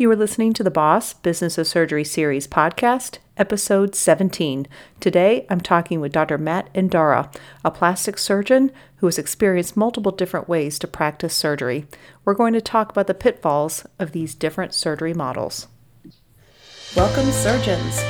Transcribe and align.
You 0.00 0.08
are 0.12 0.16
listening 0.16 0.52
to 0.52 0.62
the 0.62 0.70
Boss 0.70 1.12
Business 1.12 1.58
of 1.58 1.66
Surgery 1.66 2.04
Series 2.04 2.46
podcast, 2.46 3.18
episode 3.36 3.96
17. 3.96 4.68
Today, 5.00 5.44
I'm 5.50 5.60
talking 5.60 5.98
with 5.98 6.12
Dr. 6.12 6.38
Matt 6.38 6.72
Endara, 6.72 7.34
a 7.64 7.72
plastic 7.72 8.16
surgeon 8.16 8.70
who 8.98 9.08
has 9.08 9.18
experienced 9.18 9.76
multiple 9.76 10.12
different 10.12 10.48
ways 10.48 10.78
to 10.78 10.86
practice 10.86 11.34
surgery. 11.34 11.88
We're 12.24 12.34
going 12.34 12.52
to 12.52 12.60
talk 12.60 12.92
about 12.92 13.08
the 13.08 13.12
pitfalls 13.12 13.88
of 13.98 14.12
these 14.12 14.36
different 14.36 14.72
surgery 14.72 15.14
models. 15.14 15.66
Welcome, 16.94 17.32
surgeons. 17.32 18.00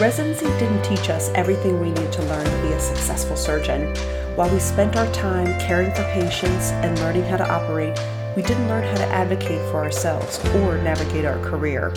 Residency 0.00 0.46
didn't 0.58 0.82
teach 0.82 1.10
us 1.10 1.28
everything 1.36 1.80
we 1.80 1.92
need 1.92 2.12
to 2.12 2.22
learn 2.22 2.44
to 2.44 2.62
be 2.62 2.72
a 2.72 2.80
successful 2.80 3.36
surgeon. 3.36 3.94
While 4.34 4.52
we 4.52 4.58
spent 4.58 4.96
our 4.96 5.10
time 5.12 5.60
caring 5.60 5.94
for 5.94 6.02
patients 6.10 6.72
and 6.82 6.98
learning 6.98 7.22
how 7.22 7.36
to 7.36 7.48
operate, 7.48 7.96
we 8.36 8.42
didn't 8.42 8.68
learn 8.68 8.84
how 8.84 8.96
to 8.96 9.06
advocate 9.06 9.62
for 9.70 9.82
ourselves 9.82 10.38
or 10.56 10.76
navigate 10.76 11.24
our 11.24 11.38
career. 11.38 11.94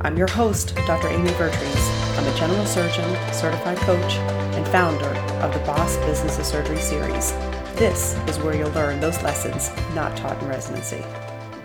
I'm 0.00 0.16
your 0.16 0.28
host, 0.28 0.74
Dr. 0.86 1.08
Amy 1.08 1.30
Vertrees. 1.32 1.88
I'm 2.16 2.26
a 2.26 2.38
general 2.38 2.64
surgeon, 2.64 3.04
certified 3.34 3.76
coach, 3.78 4.14
and 4.56 4.66
founder 4.68 5.10
of 5.44 5.52
the 5.52 5.58
Boss 5.60 5.98
Business 5.98 6.38
of 6.38 6.46
Surgery 6.46 6.80
series. 6.80 7.32
This 7.74 8.16
is 8.26 8.38
where 8.38 8.56
you'll 8.56 8.70
learn 8.70 8.98
those 8.98 9.22
lessons 9.22 9.70
not 9.94 10.16
taught 10.16 10.42
in 10.42 10.48
residency. 10.48 11.04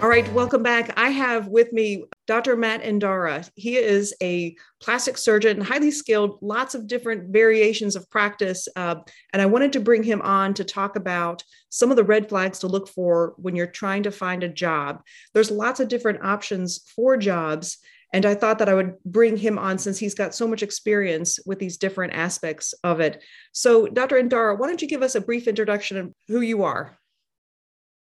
All 0.02 0.10
right, 0.10 0.32
welcome 0.34 0.64
back. 0.64 0.94
I 0.98 1.10
have 1.10 1.48
with 1.48 1.72
me 1.72 2.04
Dr. 2.26 2.56
Matt 2.56 2.84
Endara. 2.84 3.50
He 3.56 3.76
is 3.76 4.14
a 4.22 4.56
plastic 4.80 5.18
surgeon, 5.18 5.60
highly 5.60 5.92
skilled, 5.92 6.40
lots 6.42 6.74
of 6.74 6.88
different 6.88 7.34
variations 7.34 7.96
of 7.96 8.10
practice. 8.10 8.68
Uh, 8.76 8.96
and 9.34 9.42
I 9.42 9.46
wanted 9.46 9.74
to 9.74 9.80
bring 9.80 10.04
him 10.04 10.22
on 10.22 10.54
to 10.56 10.64
talk 10.64 10.96
about 10.96 11.44
some 11.70 11.92
of 11.92 11.98
the 11.98 12.04
red 12.04 12.30
flags 12.30 12.60
to 12.60 12.68
look 12.68 12.88
for 12.88 13.34
when 13.38 13.56
you're 13.56 13.68
trying 13.68 14.04
to 14.04 14.12
find 14.12 14.44
a 14.44 14.50
job. 14.50 15.02
There's 15.34 15.52
lots 15.52 15.80
of 15.80 15.90
different 15.90 16.24
options 16.24 16.82
for 16.96 17.18
jobs. 17.18 17.78
And 18.14 18.28
I 18.28 18.36
thought 18.36 18.60
that 18.60 18.70
I 18.70 18.76
would 18.76 18.94
bring 19.04 19.36
him 19.38 19.58
on 19.58 19.80
since 19.80 19.98
he's 19.98 20.14
got 20.14 20.36
so 20.36 20.48
much 20.48 20.62
experience 20.62 21.40
with 21.48 21.58
these 21.58 21.78
different 21.78 22.14
aspects 22.14 22.74
of 22.84 23.00
it. 23.00 23.24
So, 23.54 23.88
Dr. 23.88 24.22
Endara, 24.22 24.58
why 24.58 24.68
don't 24.68 24.82
you 24.82 24.88
give 24.88 25.02
us 25.02 25.16
a 25.16 25.22
brief 25.22 25.48
introduction 25.48 25.98
of 25.98 26.14
who 26.28 26.42
you 26.42 26.64
are? 26.64 26.96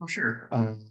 Oh, 0.03 0.06
sure. 0.06 0.48
Um, 0.53 0.84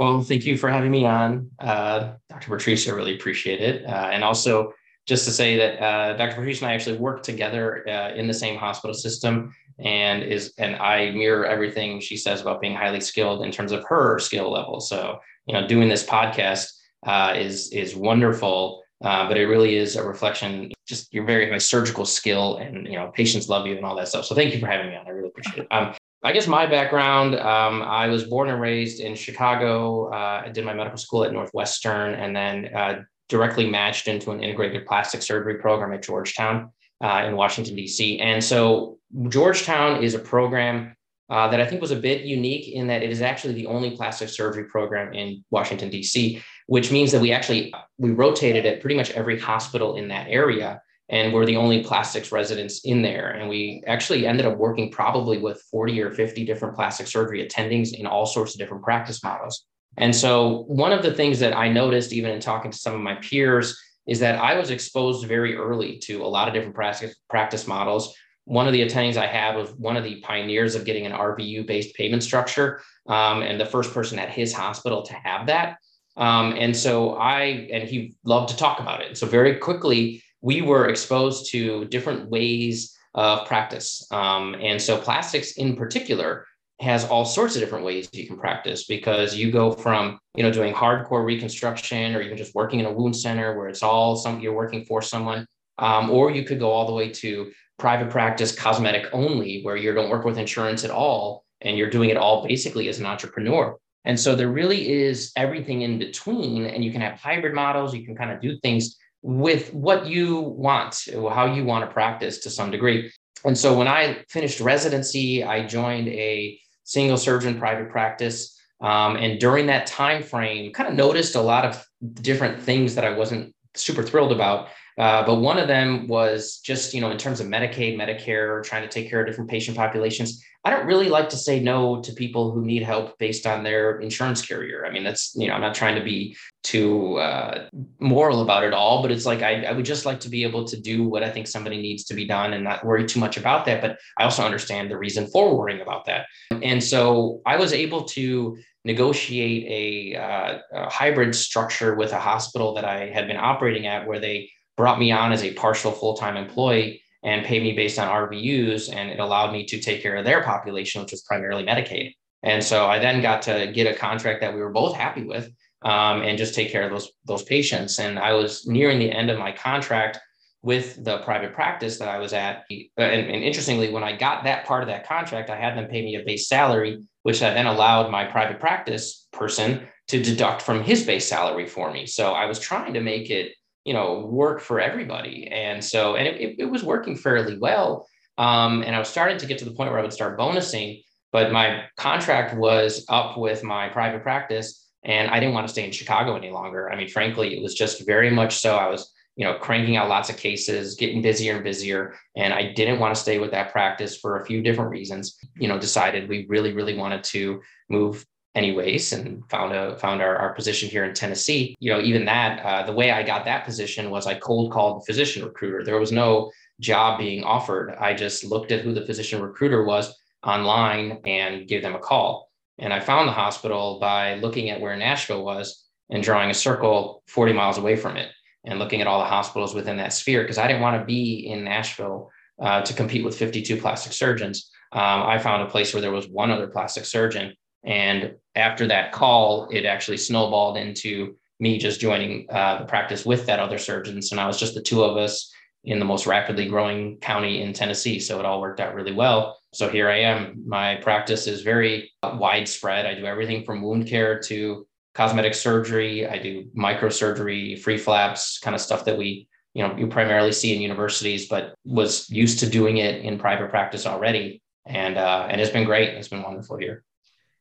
well, 0.00 0.22
thank 0.22 0.46
you 0.46 0.56
for 0.56 0.70
having 0.70 0.90
me 0.90 1.04
on, 1.04 1.50
uh, 1.58 2.14
Dr. 2.30 2.48
Vertrees. 2.48 2.88
I 2.88 2.92
really 2.92 3.14
appreciate 3.16 3.60
it. 3.60 3.84
Uh, 3.84 4.08
and 4.10 4.24
also, 4.24 4.72
just 5.04 5.26
to 5.26 5.30
say 5.30 5.58
that 5.58 5.78
uh, 5.78 6.16
Dr. 6.16 6.36
Vertrees 6.36 6.62
and 6.62 6.70
I 6.70 6.74
actually 6.74 6.96
work 6.96 7.22
together 7.22 7.86
uh, 7.86 8.14
in 8.14 8.26
the 8.26 8.32
same 8.32 8.56
hospital 8.56 8.94
system, 8.94 9.54
and 9.78 10.22
is 10.22 10.54
and 10.56 10.76
I 10.76 11.10
mirror 11.10 11.44
everything 11.44 12.00
she 12.00 12.16
says 12.16 12.40
about 12.40 12.62
being 12.62 12.74
highly 12.74 13.02
skilled 13.02 13.44
in 13.44 13.52
terms 13.52 13.72
of 13.72 13.84
her 13.84 14.18
skill 14.18 14.50
level. 14.50 14.80
So, 14.80 15.20
you 15.44 15.52
know, 15.52 15.66
doing 15.66 15.90
this 15.90 16.04
podcast 16.04 16.70
uh, 17.06 17.34
is 17.36 17.70
is 17.70 17.94
wonderful. 17.94 18.82
Uh, 19.02 19.28
but 19.28 19.36
it 19.36 19.46
really 19.46 19.76
is 19.76 19.96
a 19.96 20.06
reflection, 20.06 20.70
just 20.86 21.12
your 21.12 21.24
very 21.24 21.50
high 21.50 21.58
surgical 21.58 22.06
skill, 22.06 22.56
and 22.56 22.86
you 22.86 22.94
know, 22.94 23.10
patients 23.14 23.50
love 23.50 23.66
you 23.66 23.76
and 23.76 23.84
all 23.84 23.96
that 23.96 24.08
stuff. 24.08 24.24
So, 24.24 24.34
thank 24.34 24.54
you 24.54 24.60
for 24.60 24.66
having 24.66 24.88
me 24.88 24.96
on. 24.96 25.06
I 25.06 25.10
really 25.10 25.28
appreciate 25.28 25.58
it. 25.58 25.68
Um, 25.70 25.94
I 26.22 26.32
guess 26.32 26.46
my 26.46 26.66
background, 26.66 27.34
um, 27.34 27.82
I 27.82 28.08
was 28.08 28.24
born 28.24 28.50
and 28.50 28.60
raised 28.60 29.00
in 29.00 29.14
Chicago. 29.14 30.12
Uh, 30.12 30.42
I 30.44 30.50
did 30.50 30.66
my 30.66 30.74
medical 30.74 30.98
school 30.98 31.24
at 31.24 31.32
Northwestern 31.32 32.14
and 32.14 32.36
then 32.36 32.74
uh, 32.74 33.02
directly 33.30 33.68
matched 33.70 34.06
into 34.06 34.30
an 34.30 34.42
integrated 34.42 34.86
plastic 34.86 35.22
surgery 35.22 35.54
program 35.54 35.94
at 35.94 36.02
Georgetown 36.02 36.72
uh, 37.02 37.24
in 37.26 37.36
Washington, 37.36 37.74
D.C. 37.74 38.18
And 38.18 38.44
so 38.44 38.98
Georgetown 39.28 40.02
is 40.04 40.14
a 40.14 40.18
program 40.18 40.94
uh, 41.30 41.48
that 41.48 41.60
I 41.60 41.66
think 41.66 41.80
was 41.80 41.92
a 41.92 41.96
bit 41.96 42.22
unique 42.22 42.68
in 42.68 42.88
that 42.88 43.02
it 43.02 43.10
is 43.10 43.22
actually 43.22 43.54
the 43.54 43.66
only 43.66 43.96
plastic 43.96 44.28
surgery 44.28 44.64
program 44.64 45.14
in 45.14 45.42
Washington, 45.50 45.88
D.C., 45.88 46.42
which 46.66 46.92
means 46.92 47.12
that 47.12 47.20
we 47.20 47.32
actually 47.32 47.72
we 47.96 48.10
rotated 48.10 48.66
at 48.66 48.80
pretty 48.80 48.96
much 48.96 49.10
every 49.12 49.38
hospital 49.38 49.96
in 49.96 50.08
that 50.08 50.26
area 50.28 50.82
and 51.10 51.32
we're 51.32 51.44
the 51.44 51.56
only 51.56 51.82
plastics 51.82 52.30
residents 52.30 52.80
in 52.84 53.02
there. 53.02 53.30
And 53.30 53.48
we 53.48 53.82
actually 53.86 54.26
ended 54.26 54.46
up 54.46 54.56
working 54.56 54.90
probably 54.90 55.38
with 55.38 55.60
40 55.70 56.00
or 56.00 56.12
50 56.12 56.44
different 56.44 56.76
plastic 56.76 57.08
surgery 57.08 57.46
attendings 57.46 57.92
in 57.92 58.06
all 58.06 58.26
sorts 58.26 58.54
of 58.54 58.60
different 58.60 58.84
practice 58.84 59.22
models. 59.22 59.66
And 59.96 60.14
so, 60.14 60.64
one 60.68 60.92
of 60.92 61.02
the 61.02 61.12
things 61.12 61.40
that 61.40 61.56
I 61.56 61.68
noticed, 61.68 62.12
even 62.12 62.30
in 62.30 62.40
talking 62.40 62.70
to 62.70 62.78
some 62.78 62.94
of 62.94 63.00
my 63.00 63.16
peers, 63.16 63.76
is 64.06 64.20
that 64.20 64.40
I 64.40 64.56
was 64.56 64.70
exposed 64.70 65.26
very 65.26 65.56
early 65.56 65.98
to 66.04 66.22
a 66.22 66.26
lot 66.26 66.46
of 66.46 66.54
different 66.54 66.76
practice, 66.76 67.16
practice 67.28 67.66
models. 67.66 68.14
One 68.44 68.68
of 68.68 68.72
the 68.72 68.86
attendings 68.86 69.16
I 69.16 69.26
had 69.26 69.56
was 69.56 69.70
one 69.72 69.96
of 69.96 70.04
the 70.04 70.20
pioneers 70.20 70.76
of 70.76 70.84
getting 70.84 71.06
an 71.06 71.12
RVU 71.12 71.66
based 71.66 71.94
payment 71.96 72.22
structure, 72.22 72.80
um, 73.08 73.42
and 73.42 73.60
the 73.60 73.66
first 73.66 73.92
person 73.92 74.20
at 74.20 74.30
his 74.30 74.52
hospital 74.52 75.02
to 75.02 75.14
have 75.14 75.48
that. 75.48 75.78
Um, 76.16 76.54
and 76.56 76.76
so 76.76 77.14
I, 77.14 77.68
and 77.72 77.88
he 77.88 78.14
loved 78.24 78.50
to 78.50 78.56
talk 78.56 78.78
about 78.78 79.02
it. 79.02 79.16
So 79.18 79.26
very 79.26 79.56
quickly, 79.56 80.22
we 80.42 80.62
were 80.62 80.88
exposed 80.88 81.50
to 81.52 81.84
different 81.86 82.30
ways 82.30 82.96
of 83.14 83.46
practice. 83.46 84.06
Um, 84.10 84.54
and 84.60 84.80
so 84.80 84.98
plastics 84.98 85.52
in 85.52 85.76
particular 85.76 86.46
has 86.80 87.04
all 87.04 87.24
sorts 87.24 87.54
of 87.54 87.60
different 87.60 87.84
ways 87.84 88.08
you 88.12 88.26
can 88.26 88.38
practice 88.38 88.84
because 88.84 89.36
you 89.36 89.50
go 89.50 89.70
from 89.70 90.18
you 90.34 90.42
know 90.42 90.50
doing 90.50 90.72
hardcore 90.72 91.24
reconstruction 91.24 92.14
or 92.14 92.22
even 92.22 92.38
just 92.38 92.54
working 92.54 92.80
in 92.80 92.86
a 92.86 92.92
wound 92.92 93.14
center 93.14 93.56
where 93.56 93.68
it's 93.68 93.82
all 93.82 94.16
some 94.16 94.40
you're 94.40 94.54
working 94.54 94.84
for 94.86 95.02
someone 95.02 95.46
um, 95.78 96.10
or 96.10 96.30
you 96.30 96.42
could 96.42 96.58
go 96.58 96.70
all 96.70 96.86
the 96.86 96.92
way 96.92 97.10
to 97.10 97.52
private 97.78 98.10
practice 98.10 98.58
cosmetic 98.58 99.06
only 99.12 99.62
where 99.62 99.76
you 99.76 99.92
don't 99.92 100.10
work 100.10 100.24
with 100.24 100.38
insurance 100.38 100.84
at 100.84 100.90
all 100.90 101.44
and 101.60 101.76
you're 101.76 101.90
doing 101.90 102.08
it 102.08 102.16
all 102.16 102.46
basically 102.46 102.88
as 102.88 102.98
an 102.98 103.06
entrepreneur 103.06 103.76
and 104.06 104.18
so 104.18 104.34
there 104.34 104.48
really 104.48 104.90
is 104.90 105.32
everything 105.36 105.82
in 105.82 105.98
between 105.98 106.64
and 106.64 106.82
you 106.82 106.90
can 106.90 107.02
have 107.02 107.18
hybrid 107.18 107.52
models 107.52 107.94
you 107.94 108.06
can 108.06 108.16
kind 108.16 108.30
of 108.30 108.40
do 108.40 108.58
things 108.60 108.96
with 109.22 109.72
what 109.74 110.06
you 110.06 110.40
want, 110.40 111.06
how 111.12 111.46
you 111.52 111.64
want 111.64 111.84
to 111.84 111.92
practice 111.92 112.38
to 112.38 112.50
some 112.50 112.70
degree. 112.70 113.12
And 113.44 113.56
so 113.56 113.76
when 113.76 113.88
I 113.88 114.24
finished 114.28 114.60
residency, 114.60 115.44
I 115.44 115.66
joined 115.66 116.08
a 116.08 116.58
single 116.84 117.16
surgeon 117.16 117.58
private 117.58 117.90
practice. 117.90 118.58
Um, 118.80 119.16
and 119.16 119.38
during 119.38 119.66
that 119.66 119.86
time 119.86 120.22
frame, 120.22 120.72
kind 120.72 120.88
of 120.88 120.94
noticed 120.94 121.34
a 121.34 121.40
lot 121.40 121.64
of 121.64 121.84
different 122.14 122.62
things 122.62 122.94
that 122.94 123.04
I 123.04 123.10
wasn't 123.10 123.54
super 123.74 124.02
thrilled 124.02 124.32
about. 124.32 124.68
Uh, 124.98 125.24
but 125.24 125.36
one 125.36 125.58
of 125.58 125.68
them 125.68 126.08
was 126.08 126.58
just, 126.58 126.92
you 126.92 127.00
know, 127.00 127.10
in 127.10 127.16
terms 127.16 127.40
of 127.40 127.46
Medicaid, 127.46 127.96
Medicare, 127.96 128.62
trying 128.62 128.82
to 128.82 128.88
take 128.88 129.08
care 129.08 129.20
of 129.20 129.26
different 129.26 129.48
patient 129.48 129.76
populations. 129.76 130.44
I 130.64 130.70
don't 130.70 130.84
really 130.84 131.08
like 131.08 131.30
to 131.30 131.36
say 131.36 131.60
no 131.60 132.02
to 132.02 132.12
people 132.12 132.50
who 132.50 132.66
need 132.66 132.82
help 132.82 133.18
based 133.18 133.46
on 133.46 133.62
their 133.62 133.98
insurance 134.00 134.44
carrier. 134.44 134.84
I 134.84 134.90
mean, 134.90 135.04
that's, 135.04 135.34
you 135.34 135.48
know, 135.48 135.54
I'm 135.54 135.62
not 135.62 135.74
trying 135.74 135.94
to 135.94 136.04
be 136.04 136.36
too 136.62 137.16
uh, 137.16 137.68
moral 138.00 138.42
about 138.42 138.64
it 138.64 138.74
all, 138.74 139.02
but 139.02 139.10
it's 139.10 139.26
like 139.26 139.42
I, 139.42 139.64
I 139.64 139.72
would 139.72 139.84
just 139.84 140.04
like 140.04 140.20
to 140.20 140.28
be 140.28 140.44
able 140.44 140.64
to 140.64 140.78
do 140.78 141.04
what 141.04 141.22
I 141.22 141.30
think 141.30 141.46
somebody 141.46 141.80
needs 141.80 142.04
to 142.04 142.14
be 142.14 142.26
done 142.26 142.52
and 142.52 142.64
not 142.64 142.84
worry 142.84 143.06
too 143.06 143.18
much 143.18 143.36
about 143.36 143.64
that. 143.66 143.80
But 143.80 143.98
I 144.18 144.24
also 144.24 144.44
understand 144.44 144.90
the 144.90 144.98
reason 144.98 145.26
for 145.26 145.56
worrying 145.56 145.80
about 145.80 146.04
that. 146.06 146.26
And 146.62 146.82
so 146.82 147.40
I 147.46 147.56
was 147.56 147.72
able 147.72 148.04
to 148.04 148.58
negotiate 148.84 150.14
a, 150.14 150.20
uh, 150.20 150.58
a 150.72 150.90
hybrid 150.90 151.34
structure 151.34 151.94
with 151.94 152.12
a 152.12 152.20
hospital 152.20 152.74
that 152.74 152.84
I 152.84 153.06
had 153.06 153.26
been 153.26 153.36
operating 153.36 153.86
at 153.86 154.06
where 154.06 154.20
they 154.20 154.50
brought 154.76 154.98
me 154.98 155.12
on 155.12 155.32
as 155.32 155.42
a 155.42 155.54
partial 155.54 155.92
full 155.92 156.14
time 156.14 156.36
employee 156.36 157.02
and 157.22 157.44
paid 157.44 157.62
me 157.62 157.72
based 157.72 157.98
on 157.98 158.08
RVUs. 158.08 158.94
And 158.94 159.10
it 159.10 159.18
allowed 159.18 159.52
me 159.52 159.64
to 159.66 159.80
take 159.80 160.02
care 160.02 160.16
of 160.16 160.24
their 160.24 160.42
population, 160.42 161.02
which 161.02 161.12
was 161.12 161.22
primarily 161.22 161.64
Medicaid. 161.64 162.14
And 162.42 162.64
so 162.64 162.86
I 162.86 162.98
then 162.98 163.20
got 163.20 163.42
to 163.42 163.70
get 163.74 163.86
a 163.86 163.98
contract 163.98 164.40
that 164.40 164.54
we 164.54 164.60
were 164.60 164.70
both 164.70 164.96
happy 164.96 165.24
with 165.24 165.50
um, 165.82 166.22
and 166.22 166.38
just 166.38 166.54
take 166.54 166.70
care 166.70 166.84
of 166.84 166.90
those, 166.90 167.10
those 167.24 167.42
patients. 167.42 167.98
And 167.98 168.18
I 168.18 168.32
was 168.32 168.66
nearing 168.66 168.98
the 168.98 169.10
end 169.10 169.30
of 169.30 169.38
my 169.38 169.52
contract 169.52 170.18
with 170.62 171.02
the 171.04 171.18
private 171.18 171.54
practice 171.54 171.98
that 171.98 172.08
I 172.08 172.18
was 172.18 172.32
at. 172.32 172.64
And, 172.70 172.86
and, 172.96 173.42
interestingly, 173.42 173.90
when 173.90 174.04
I 174.04 174.14
got 174.14 174.44
that 174.44 174.66
part 174.66 174.82
of 174.82 174.88
that 174.88 175.08
contract, 175.08 175.48
I 175.48 175.56
had 175.56 175.76
them 175.76 175.86
pay 175.86 176.02
me 176.02 176.16
a 176.16 176.24
base 176.24 176.48
salary, 176.48 177.02
which 177.22 177.42
I 177.42 177.54
then 177.54 177.66
allowed 177.66 178.10
my 178.10 178.26
private 178.26 178.60
practice 178.60 179.26
person 179.32 179.88
to 180.08 180.22
deduct 180.22 180.60
from 180.60 180.82
his 180.82 181.04
base 181.04 181.26
salary 181.26 181.66
for 181.66 181.90
me. 181.90 182.04
So 182.04 182.32
I 182.32 182.44
was 182.44 182.58
trying 182.58 182.92
to 182.92 183.00
make 183.00 183.30
it 183.30 183.52
you 183.84 183.94
know 183.94 184.26
work 184.26 184.60
for 184.60 184.80
everybody 184.80 185.48
and 185.48 185.82
so 185.82 186.16
and 186.16 186.26
it, 186.28 186.56
it, 186.58 186.64
was 186.66 186.84
working 186.84 187.16
fairly 187.16 187.56
well 187.58 188.06
um, 188.38 188.82
and 188.82 188.94
i 188.94 188.98
was 188.98 189.08
starting 189.08 189.38
to 189.38 189.46
get 189.46 189.58
to 189.58 189.64
the 189.64 189.70
point 189.72 189.90
where 189.90 189.98
i 189.98 190.02
would 190.02 190.12
start 190.12 190.38
bonusing 190.38 191.02
but 191.32 191.52
my 191.52 191.84
contract 191.96 192.56
was 192.56 193.04
up 193.08 193.38
with 193.38 193.62
my 193.62 193.88
private 193.88 194.22
practice 194.22 194.89
and 195.04 195.30
i 195.30 195.40
didn't 195.40 195.54
want 195.54 195.66
to 195.66 195.72
stay 195.72 195.84
in 195.84 195.92
chicago 195.92 196.36
any 196.36 196.50
longer. 196.50 196.90
I 196.90 196.96
mean 196.96 197.08
frankly 197.08 197.56
it 197.56 197.62
was 197.62 197.74
just 197.74 198.06
very 198.06 198.30
much 198.30 198.58
so 198.58 198.76
i 198.76 198.88
was 198.88 199.12
you 199.36 199.46
know 199.46 199.54
cranking 199.54 199.96
out 199.96 200.08
lots 200.08 200.28
of 200.28 200.36
cases 200.36 200.96
getting 200.96 201.22
busier 201.22 201.54
and 201.54 201.64
busier. 201.64 202.14
And 202.36 202.52
i 202.52 202.72
didn't 202.72 202.98
want 202.98 203.14
to 203.14 203.20
stay 203.20 203.38
with 203.38 203.50
that 203.52 203.72
practice 203.72 204.16
for 204.16 204.40
a 204.40 204.44
few 204.44 204.62
different 204.62 204.90
reasons 204.90 205.38
you 205.56 205.68
know 205.68 205.78
decided 205.78 206.28
we 206.28 206.46
really 206.48 206.72
really 206.72 206.96
wanted 206.96 207.24
to 207.24 207.60
move 207.88 208.24
anyways 208.54 209.12
and 209.12 209.48
found 209.48 209.72
a 209.72 209.96
found 209.98 210.20
our, 210.20 210.36
our 210.36 210.52
position 210.54 210.88
here 210.88 211.04
in 211.04 211.14
tennessee. 211.14 211.74
You 211.80 211.92
know 211.92 212.00
even 212.00 212.24
that 212.26 212.64
uh, 212.64 212.82
the 212.84 212.92
way 212.92 213.10
i 213.12 213.22
got 213.22 213.44
that 213.44 213.64
position 213.64 214.10
was 214.10 214.26
i 214.26 214.34
cold 214.34 214.72
called 214.72 215.00
the 215.00 215.06
physician 215.06 215.44
recruiter. 215.44 215.84
There 215.84 216.00
was 216.00 216.12
no 216.12 216.50
job 216.80 217.18
being 217.18 217.44
offered. 217.44 217.94
I 218.00 218.14
just 218.14 218.44
looked 218.44 218.72
at 218.72 218.80
who 218.80 218.92
the 218.92 219.06
physician 219.06 219.40
recruiter 219.40 219.84
was 219.84 220.14
online 220.42 221.20
and 221.26 221.68
gave 221.68 221.82
them 221.82 221.94
a 221.94 221.98
call 221.98 222.49
and 222.80 222.92
i 222.92 222.98
found 222.98 223.28
the 223.28 223.32
hospital 223.32 223.98
by 224.00 224.34
looking 224.36 224.70
at 224.70 224.80
where 224.80 224.96
nashville 224.96 225.44
was 225.44 225.86
and 226.10 226.22
drawing 226.22 226.50
a 226.50 226.54
circle 226.54 227.22
40 227.28 227.52
miles 227.52 227.78
away 227.78 227.96
from 227.96 228.16
it 228.16 228.30
and 228.64 228.78
looking 228.78 229.00
at 229.00 229.06
all 229.06 229.20
the 229.20 229.24
hospitals 229.24 229.74
within 229.74 229.96
that 229.96 230.12
sphere 230.12 230.42
because 230.42 230.58
I 230.58 230.66
didn't 230.66 230.82
want 230.82 231.00
to 231.00 231.04
be 231.04 231.48
in 231.48 231.64
Nashville 231.64 232.30
uh, 232.60 232.82
to 232.82 232.92
compete 232.92 233.24
with 233.24 233.36
52 233.36 233.80
plastic 233.80 234.12
surgeons. 234.12 234.70
Um, 234.92 235.22
I 235.22 235.38
found 235.38 235.62
a 235.62 235.70
place 235.70 235.94
where 235.94 236.00
there 236.00 236.10
was 236.10 236.28
one 236.28 236.50
other 236.50 236.66
plastic 236.66 237.04
surgeon. 237.04 237.54
And 237.84 238.34
after 238.54 238.86
that 238.88 239.12
call, 239.12 239.68
it 239.70 239.86
actually 239.86 240.18
snowballed 240.18 240.76
into 240.76 241.36
me 241.58 241.78
just 241.78 242.00
joining 242.00 242.46
uh, 242.50 242.80
the 242.80 242.84
practice 242.84 243.24
with 243.24 243.46
that 243.46 243.60
other 243.60 243.78
surgeon. 243.78 244.20
So 244.20 244.36
now 244.36 244.48
it's 244.48 244.58
just 244.58 244.74
the 244.74 244.82
two 244.82 245.02
of 245.02 245.16
us 245.16 245.50
in 245.84 245.98
the 245.98 246.04
most 246.04 246.26
rapidly 246.26 246.68
growing 246.68 247.16
county 247.18 247.62
in 247.62 247.72
Tennessee. 247.72 248.20
So 248.20 248.38
it 248.38 248.44
all 248.44 248.60
worked 248.60 248.80
out 248.80 248.94
really 248.94 249.12
well. 249.12 249.58
So 249.72 249.88
here 249.88 250.08
I 250.08 250.20
am. 250.20 250.64
My 250.66 250.96
practice 250.96 251.46
is 251.46 251.62
very 251.62 252.12
widespread. 252.22 253.06
I 253.06 253.14
do 253.14 253.26
everything 253.26 253.64
from 253.64 253.82
wound 253.82 254.06
care 254.06 254.40
to 254.40 254.86
cosmetic 255.14 255.54
surgery. 255.54 256.26
I 256.26 256.38
do 256.38 256.68
microsurgery, 256.76 257.78
free 257.80 257.98
flaps, 257.98 258.58
kind 258.58 258.74
of 258.74 258.80
stuff 258.80 259.04
that 259.04 259.16
we, 259.16 259.48
you 259.74 259.86
know, 259.86 259.96
you 259.96 260.08
primarily 260.08 260.52
see 260.52 260.74
in 260.74 260.80
universities, 260.80 261.48
but 261.48 261.74
was 261.84 262.28
used 262.30 262.58
to 262.60 262.68
doing 262.68 262.96
it 262.96 263.24
in 263.24 263.38
private 263.38 263.70
practice 263.70 264.06
already. 264.06 264.60
And 264.86 265.16
uh, 265.16 265.46
and 265.48 265.60
it's 265.60 265.70
been 265.70 265.84
great. 265.84 266.10
It's 266.14 266.28
been 266.28 266.42
wonderful 266.42 266.76
here 266.76 267.04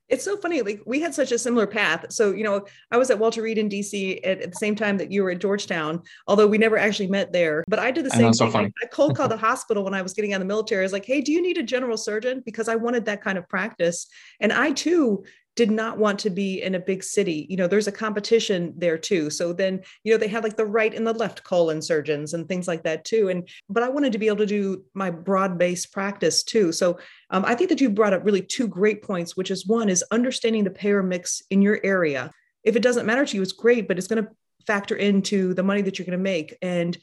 it's 0.09 0.25
so 0.25 0.35
funny. 0.37 0.61
Like 0.61 0.81
we 0.85 0.99
had 0.99 1.13
such 1.13 1.31
a 1.31 1.37
similar 1.37 1.67
path. 1.67 2.07
So, 2.09 2.31
you 2.31 2.43
know, 2.43 2.65
I 2.91 2.97
was 2.97 3.11
at 3.11 3.19
Walter 3.19 3.41
Reed 3.41 3.57
in 3.57 3.69
DC 3.69 4.19
at, 4.25 4.41
at, 4.41 4.51
the 4.51 4.57
same 4.57 4.75
time 4.75 4.97
that 4.97 5.11
you 5.11 5.23
were 5.23 5.31
at 5.31 5.39
Georgetown, 5.39 6.01
although 6.27 6.47
we 6.47 6.57
never 6.57 6.77
actually 6.77 7.07
met 7.07 7.31
there. 7.31 7.63
But 7.67 7.79
I 7.79 7.91
did 7.91 8.05
the 8.05 8.09
same 8.09 8.33
thing. 8.33 8.33
So 8.33 8.47
I 8.49 8.71
cold 8.91 9.15
called 9.15 9.31
the 9.31 9.37
hospital 9.37 9.83
when 9.83 9.93
I 9.93 10.01
was 10.01 10.13
getting 10.13 10.33
out 10.33 10.37
of 10.37 10.41
the 10.41 10.45
military. 10.45 10.81
I 10.81 10.83
was 10.83 10.93
like, 10.93 11.05
hey, 11.05 11.21
do 11.21 11.31
you 11.31 11.41
need 11.41 11.57
a 11.57 11.63
general 11.63 11.97
surgeon? 11.97 12.41
Because 12.45 12.67
I 12.67 12.75
wanted 12.75 13.05
that 13.05 13.21
kind 13.21 13.37
of 13.37 13.47
practice. 13.47 14.07
And 14.39 14.51
I 14.51 14.71
too 14.71 15.23
did 15.59 15.71
not 15.71 15.97
want 15.97 16.17
to 16.17 16.29
be 16.29 16.61
in 16.61 16.73
a 16.73 16.79
big 16.79 17.03
city. 17.03 17.45
You 17.49 17.57
know, 17.57 17.67
there's 17.67 17.89
a 17.89 17.91
competition 17.91 18.73
there 18.77 18.97
too. 18.97 19.29
So 19.29 19.51
then, 19.51 19.81
you 20.05 20.13
know, 20.13 20.17
they 20.17 20.29
had 20.29 20.41
like 20.41 20.55
the 20.55 20.65
right 20.65 20.93
and 20.93 21.05
the 21.05 21.11
left 21.11 21.43
colon 21.43 21.81
surgeons 21.81 22.33
and 22.33 22.47
things 22.47 22.65
like 22.65 22.83
that 22.83 23.03
too. 23.03 23.27
And 23.27 23.45
but 23.67 23.83
I 23.83 23.89
wanted 23.89 24.13
to 24.13 24.19
be 24.19 24.27
able 24.27 24.37
to 24.37 24.45
do 24.45 24.85
my 24.93 25.09
broad-based 25.09 25.91
practice 25.91 26.43
too. 26.43 26.71
So 26.71 26.97
um, 27.29 27.43
I 27.43 27.55
think 27.55 27.69
that 27.71 27.81
you 27.81 27.89
brought 27.89 28.13
up 28.13 28.23
really 28.23 28.41
two 28.41 28.69
great 28.69 29.03
points, 29.03 29.35
which 29.35 29.51
is 29.51 29.67
one 29.67 29.89
is 29.89 30.01
understanding 30.11 30.63
the 30.63 30.69
payer 30.69 31.03
mix 31.03 31.41
in 31.49 31.61
your 31.61 31.81
area. 31.83 32.31
If 32.63 32.77
it 32.77 32.81
doesn't 32.81 33.05
matter 33.05 33.25
to 33.25 33.35
you, 33.35 33.41
it's 33.41 33.51
great, 33.51 33.85
but 33.85 33.97
it's 33.97 34.07
going 34.07 34.23
to 34.23 34.31
factor 34.69 34.95
into 34.95 35.55
the 35.55 35.63
money 35.63 35.81
that 35.81 35.97
you're 35.97 36.05
going 36.05 36.15
to 36.15 36.23
make. 36.23 36.55
And 36.61 36.95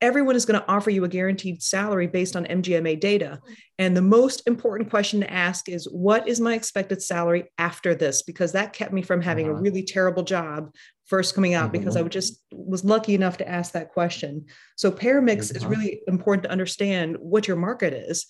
everyone 0.00 0.36
is 0.36 0.46
going 0.46 0.58
to 0.58 0.66
offer 0.70 0.88
you 0.88 1.04
a 1.04 1.08
guaranteed 1.08 1.62
salary 1.62 2.06
based 2.06 2.34
on 2.34 2.46
MGMA 2.46 2.98
data. 2.98 3.40
And 3.78 3.94
the 3.94 4.00
most 4.00 4.42
important 4.46 4.88
question 4.88 5.20
to 5.20 5.30
ask 5.30 5.68
is 5.68 5.84
what 5.84 6.26
is 6.26 6.40
my 6.40 6.54
expected 6.54 7.02
salary 7.02 7.52
after 7.58 7.94
this? 7.94 8.22
Because 8.22 8.52
that 8.52 8.72
kept 8.72 8.94
me 8.94 9.02
from 9.02 9.20
having 9.20 9.50
uh-huh. 9.50 9.58
a 9.58 9.60
really 9.60 9.82
terrible 9.82 10.22
job 10.22 10.74
first 11.04 11.34
coming 11.34 11.52
out 11.52 11.64
mm-hmm. 11.64 11.80
because 11.80 11.94
I 11.94 12.00
would 12.00 12.10
just 12.10 12.42
was 12.52 12.86
lucky 12.86 13.14
enough 13.14 13.36
to 13.36 13.48
ask 13.48 13.72
that 13.72 13.90
question. 13.90 14.46
So 14.76 14.90
payer 14.90 15.20
mix 15.20 15.50
uh-huh. 15.50 15.58
is 15.58 15.66
really 15.66 16.00
important 16.08 16.44
to 16.44 16.50
understand 16.50 17.18
what 17.20 17.46
your 17.46 17.58
market 17.58 17.92
is 17.92 18.24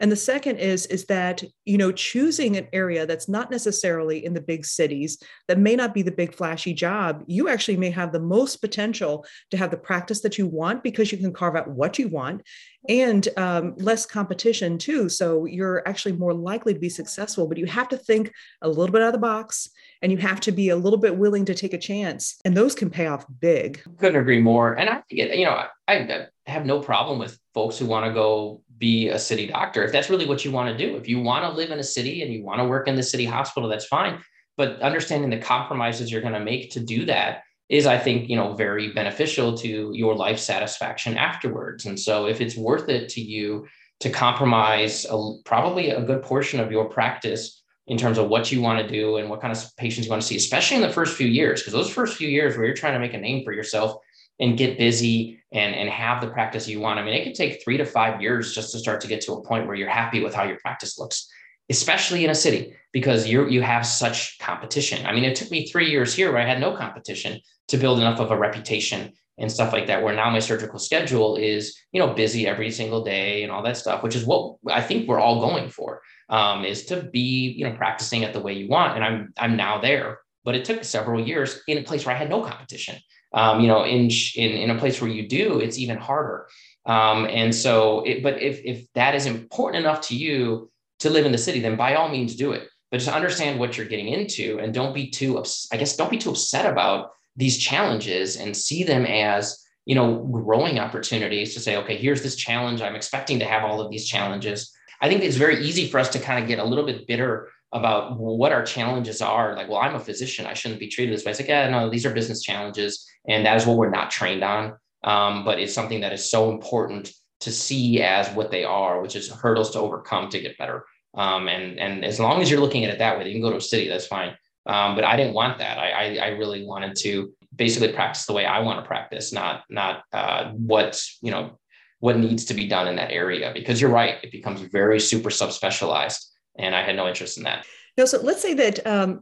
and 0.00 0.12
the 0.12 0.16
second 0.16 0.56
is 0.56 0.86
is 0.86 1.06
that 1.06 1.42
you 1.64 1.78
know 1.78 1.92
choosing 1.92 2.56
an 2.56 2.68
area 2.72 3.06
that's 3.06 3.28
not 3.28 3.50
necessarily 3.50 4.24
in 4.24 4.34
the 4.34 4.40
big 4.40 4.64
cities 4.64 5.18
that 5.48 5.58
may 5.58 5.76
not 5.76 5.94
be 5.94 6.02
the 6.02 6.10
big 6.10 6.34
flashy 6.34 6.72
job 6.72 7.24
you 7.26 7.48
actually 7.48 7.76
may 7.76 7.90
have 7.90 8.12
the 8.12 8.20
most 8.20 8.56
potential 8.56 9.24
to 9.50 9.56
have 9.56 9.70
the 9.70 9.76
practice 9.76 10.20
that 10.20 10.38
you 10.38 10.46
want 10.46 10.82
because 10.82 11.12
you 11.12 11.18
can 11.18 11.32
carve 11.32 11.56
out 11.56 11.68
what 11.68 11.98
you 11.98 12.08
want 12.08 12.42
and 12.88 13.28
um, 13.36 13.74
less 13.78 14.06
competition 14.06 14.78
too. 14.78 15.08
So 15.08 15.44
you're 15.44 15.86
actually 15.88 16.12
more 16.12 16.34
likely 16.34 16.72
to 16.74 16.80
be 16.80 16.88
successful 16.88 17.46
but 17.46 17.58
you 17.58 17.66
have 17.66 17.88
to 17.88 17.96
think 17.96 18.32
a 18.62 18.68
little 18.68 18.92
bit 18.92 19.02
out 19.02 19.08
of 19.08 19.12
the 19.12 19.18
box 19.18 19.70
and 20.02 20.12
you 20.12 20.18
have 20.18 20.40
to 20.40 20.52
be 20.52 20.68
a 20.68 20.76
little 20.76 20.98
bit 20.98 21.16
willing 21.16 21.44
to 21.46 21.54
take 21.54 21.74
a 21.74 21.78
chance. 21.78 22.38
And 22.44 22.56
those 22.56 22.74
can 22.74 22.90
pay 22.90 23.06
off 23.06 23.26
big. 23.40 23.82
Couldn't 23.98 24.20
agree 24.20 24.40
more. 24.40 24.74
And 24.74 24.88
i 24.88 25.02
you 25.08 25.44
know 25.44 25.50
I, 25.50 25.68
I 25.88 26.26
have 26.46 26.66
no 26.66 26.80
problem 26.80 27.18
with 27.18 27.38
folks 27.56 27.78
who 27.78 27.86
want 27.86 28.04
to 28.04 28.12
go 28.12 28.60
be 28.76 29.08
a 29.08 29.18
city 29.18 29.46
doctor. 29.46 29.82
If 29.82 29.90
that's 29.90 30.10
really 30.10 30.26
what 30.26 30.44
you 30.44 30.52
want 30.52 30.68
to 30.68 30.86
do 30.86 30.96
if 30.96 31.08
you 31.08 31.20
want 31.20 31.42
to 31.44 31.50
live 31.50 31.70
in 31.70 31.78
a 31.78 31.90
city 31.96 32.22
and 32.22 32.30
you 32.30 32.44
want 32.44 32.60
to 32.60 32.66
work 32.66 32.86
in 32.86 32.96
the 32.96 33.02
city 33.02 33.24
hospital 33.24 33.66
that's 33.66 33.86
fine. 33.86 34.20
But 34.58 34.82
understanding 34.82 35.30
the 35.30 35.38
compromises 35.38 36.12
you're 36.12 36.20
going 36.20 36.34
to 36.34 36.40
make 36.52 36.70
to 36.72 36.80
do 36.80 37.06
that 37.06 37.42
is 37.68 37.86
i 37.86 37.98
think 37.98 38.28
you 38.28 38.36
know 38.36 38.52
very 38.52 38.92
beneficial 38.92 39.56
to 39.58 39.90
your 39.94 40.14
life 40.14 40.38
satisfaction 40.38 41.16
afterwards. 41.16 41.86
And 41.86 41.98
so 41.98 42.26
if 42.26 42.42
it's 42.42 42.56
worth 42.56 42.90
it 42.90 43.08
to 43.14 43.22
you 43.22 43.66
to 44.00 44.10
compromise 44.10 45.06
a, 45.10 45.16
probably 45.46 45.88
a 45.90 46.02
good 46.02 46.22
portion 46.22 46.60
of 46.60 46.70
your 46.70 46.84
practice 46.90 47.62
in 47.86 47.96
terms 47.96 48.18
of 48.18 48.28
what 48.28 48.52
you 48.52 48.60
want 48.60 48.78
to 48.80 48.92
do 49.00 49.16
and 49.16 49.30
what 49.30 49.40
kind 49.40 49.56
of 49.56 49.58
patients 49.78 50.04
you 50.04 50.10
want 50.10 50.20
to 50.20 50.28
see 50.28 50.36
especially 50.36 50.76
in 50.76 50.82
the 50.82 50.98
first 50.98 51.16
few 51.16 51.26
years 51.26 51.62
because 51.62 51.72
those 51.72 51.88
first 51.88 52.18
few 52.18 52.28
years 52.28 52.54
where 52.54 52.66
you're 52.66 52.82
trying 52.82 52.92
to 52.92 53.04
make 53.06 53.14
a 53.14 53.24
name 53.28 53.42
for 53.42 53.54
yourself 53.54 53.96
and 54.38 54.58
get 54.58 54.76
busy 54.76 55.40
and, 55.56 55.74
and 55.74 55.88
have 55.88 56.20
the 56.20 56.28
practice 56.28 56.68
you 56.68 56.80
want. 56.80 57.00
I 57.00 57.02
mean, 57.02 57.14
it 57.14 57.24
could 57.24 57.34
take 57.34 57.64
three 57.64 57.78
to 57.78 57.86
five 57.86 58.20
years 58.20 58.54
just 58.54 58.72
to 58.72 58.78
start 58.78 59.00
to 59.00 59.08
get 59.08 59.22
to 59.22 59.32
a 59.32 59.42
point 59.42 59.66
where 59.66 59.74
you're 59.74 59.88
happy 59.88 60.22
with 60.22 60.34
how 60.34 60.44
your 60.44 60.58
practice 60.58 60.98
looks, 60.98 61.26
especially 61.70 62.24
in 62.24 62.30
a 62.30 62.34
city 62.34 62.74
because 62.92 63.26
you 63.26 63.48
you 63.48 63.62
have 63.62 63.86
such 63.86 64.38
competition. 64.38 65.06
I 65.06 65.12
mean, 65.12 65.24
it 65.24 65.34
took 65.34 65.50
me 65.50 65.66
three 65.66 65.90
years 65.90 66.14
here 66.14 66.30
where 66.30 66.42
I 66.42 66.46
had 66.46 66.60
no 66.60 66.76
competition 66.76 67.40
to 67.68 67.78
build 67.78 67.98
enough 67.98 68.20
of 68.20 68.30
a 68.30 68.36
reputation 68.36 69.12
and 69.38 69.50
stuff 69.50 69.72
like 69.72 69.86
that. 69.86 70.02
Where 70.02 70.14
now 70.14 70.28
my 70.28 70.40
surgical 70.40 70.78
schedule 70.78 71.36
is 71.36 71.74
you 71.90 72.00
know 72.00 72.12
busy 72.12 72.46
every 72.46 72.70
single 72.70 73.02
day 73.02 73.42
and 73.42 73.50
all 73.50 73.62
that 73.62 73.78
stuff, 73.78 74.02
which 74.02 74.14
is 74.14 74.26
what 74.26 74.56
I 74.70 74.82
think 74.82 75.08
we're 75.08 75.18
all 75.18 75.40
going 75.40 75.70
for, 75.70 76.02
um, 76.28 76.66
is 76.66 76.84
to 76.86 77.02
be 77.02 77.54
you 77.56 77.66
know 77.66 77.74
practicing 77.74 78.24
it 78.24 78.34
the 78.34 78.40
way 78.40 78.52
you 78.52 78.68
want. 78.68 78.94
And 78.94 79.02
I'm 79.02 79.32
I'm 79.38 79.56
now 79.56 79.80
there, 79.80 80.18
but 80.44 80.54
it 80.54 80.66
took 80.66 80.84
several 80.84 81.26
years 81.26 81.62
in 81.66 81.78
a 81.78 81.82
place 81.82 82.04
where 82.04 82.14
I 82.14 82.18
had 82.18 82.28
no 82.28 82.42
competition 82.42 82.96
um, 83.36 83.60
you 83.60 83.68
know, 83.68 83.84
in, 83.84 84.10
in, 84.34 84.50
in 84.62 84.70
a 84.70 84.78
place 84.78 85.00
where 85.00 85.10
you 85.10 85.28
do, 85.28 85.60
it's 85.60 85.78
even 85.78 85.98
harder. 85.98 86.48
Um, 86.86 87.26
and 87.26 87.54
so, 87.54 88.02
it, 88.04 88.22
but 88.22 88.40
if, 88.40 88.60
if 88.64 88.90
that 88.94 89.14
is 89.14 89.26
important 89.26 89.84
enough 89.84 90.00
to 90.08 90.16
you 90.16 90.70
to 91.00 91.10
live 91.10 91.26
in 91.26 91.32
the 91.32 91.38
city, 91.38 91.60
then 91.60 91.76
by 91.76 91.94
all 91.94 92.08
means 92.08 92.34
do 92.34 92.52
it. 92.52 92.68
But 92.90 92.98
just 92.98 93.12
understand 93.12 93.58
what 93.58 93.76
you're 93.76 93.86
getting 93.86 94.08
into 94.08 94.58
and 94.58 94.72
don't 94.72 94.94
be 94.94 95.10
too, 95.10 95.44
I 95.72 95.76
guess, 95.76 95.96
don't 95.96 96.10
be 96.10 96.18
too 96.18 96.30
upset 96.30 96.64
about 96.64 97.10
these 97.36 97.58
challenges 97.58 98.36
and 98.36 98.56
see 98.56 98.84
them 98.84 99.04
as, 99.04 99.62
you 99.84 99.94
know, 99.94 100.24
growing 100.32 100.78
opportunities 100.78 101.52
to 101.54 101.60
say, 101.60 101.76
okay, 101.76 101.96
here's 101.96 102.22
this 102.22 102.36
challenge. 102.36 102.80
I'm 102.80 102.96
expecting 102.96 103.40
to 103.40 103.44
have 103.44 103.64
all 103.64 103.80
of 103.80 103.90
these 103.90 104.06
challenges. 104.06 104.72
I 105.02 105.08
think 105.08 105.22
it's 105.22 105.36
very 105.36 105.62
easy 105.66 105.88
for 105.88 105.98
us 105.98 106.08
to 106.10 106.18
kind 106.18 106.42
of 106.42 106.48
get 106.48 106.58
a 106.58 106.64
little 106.64 106.86
bit 106.86 107.06
bitter 107.06 107.50
about 107.72 108.18
what 108.18 108.52
our 108.52 108.64
challenges 108.64 109.20
are. 109.20 109.54
Like, 109.56 109.68
well, 109.68 109.80
I'm 109.80 109.96
a 109.96 110.00
physician. 110.00 110.46
I 110.46 110.54
shouldn't 110.54 110.80
be 110.80 110.88
treated 110.88 111.12
this 111.12 111.24
way. 111.24 111.32
It's 111.32 111.40
like, 111.40 111.48
yeah, 111.48 111.68
no, 111.68 111.90
these 111.90 112.06
are 112.06 112.14
business 112.14 112.40
challenges. 112.40 113.06
And 113.28 113.46
that 113.46 113.56
is 113.56 113.66
what 113.66 113.76
we're 113.76 113.90
not 113.90 114.10
trained 114.10 114.44
on. 114.44 114.76
Um, 115.04 115.44
but 115.44 115.58
it's 115.58 115.74
something 115.74 116.00
that 116.00 116.12
is 116.12 116.30
so 116.30 116.50
important 116.50 117.12
to 117.40 117.52
see 117.52 118.02
as 118.02 118.28
what 118.30 118.50
they 118.50 118.64
are, 118.64 119.00
which 119.00 119.14
is 119.14 119.30
hurdles 119.30 119.70
to 119.72 119.80
overcome 119.80 120.28
to 120.30 120.40
get 120.40 120.58
better. 120.58 120.84
Um, 121.14 121.48
and, 121.48 121.78
and 121.78 122.04
as 122.04 122.18
long 122.18 122.42
as 122.42 122.50
you're 122.50 122.60
looking 122.60 122.84
at 122.84 122.90
it 122.90 122.98
that 122.98 123.18
way, 123.18 123.26
you 123.26 123.32
can 123.32 123.42
go 123.42 123.50
to 123.50 123.56
a 123.56 123.60
city, 123.60 123.88
that's 123.88 124.06
fine. 124.06 124.36
Um, 124.66 124.94
but 124.94 125.04
I 125.04 125.16
didn't 125.16 125.34
want 125.34 125.58
that. 125.58 125.78
I, 125.78 125.90
I, 125.90 126.16
I, 126.16 126.26
really 126.30 126.64
wanted 126.64 126.96
to 126.96 127.32
basically 127.54 127.92
practice 127.92 128.26
the 128.26 128.32
way 128.32 128.44
I 128.44 128.58
want 128.58 128.80
to 128.80 128.86
practice, 128.86 129.32
not, 129.32 129.62
not 129.70 130.02
uh, 130.12 130.50
what, 130.50 131.00
you 131.22 131.30
know, 131.30 131.56
what 132.00 132.18
needs 132.18 132.46
to 132.46 132.54
be 132.54 132.66
done 132.66 132.88
in 132.88 132.96
that 132.96 133.12
area. 133.12 133.52
Because 133.54 133.80
you're 133.80 133.90
right, 133.90 134.16
it 134.24 134.32
becomes 134.32 134.60
very 134.60 134.98
super 134.98 135.30
subspecialized 135.30 136.18
and 136.58 136.74
I 136.74 136.82
had 136.82 136.96
no 136.96 137.06
interest 137.06 137.38
in 137.38 137.44
that. 137.44 137.64
No, 137.96 138.04
so 138.04 138.20
let's 138.20 138.42
say 138.42 138.54
that 138.54 138.86
um, 138.86 139.20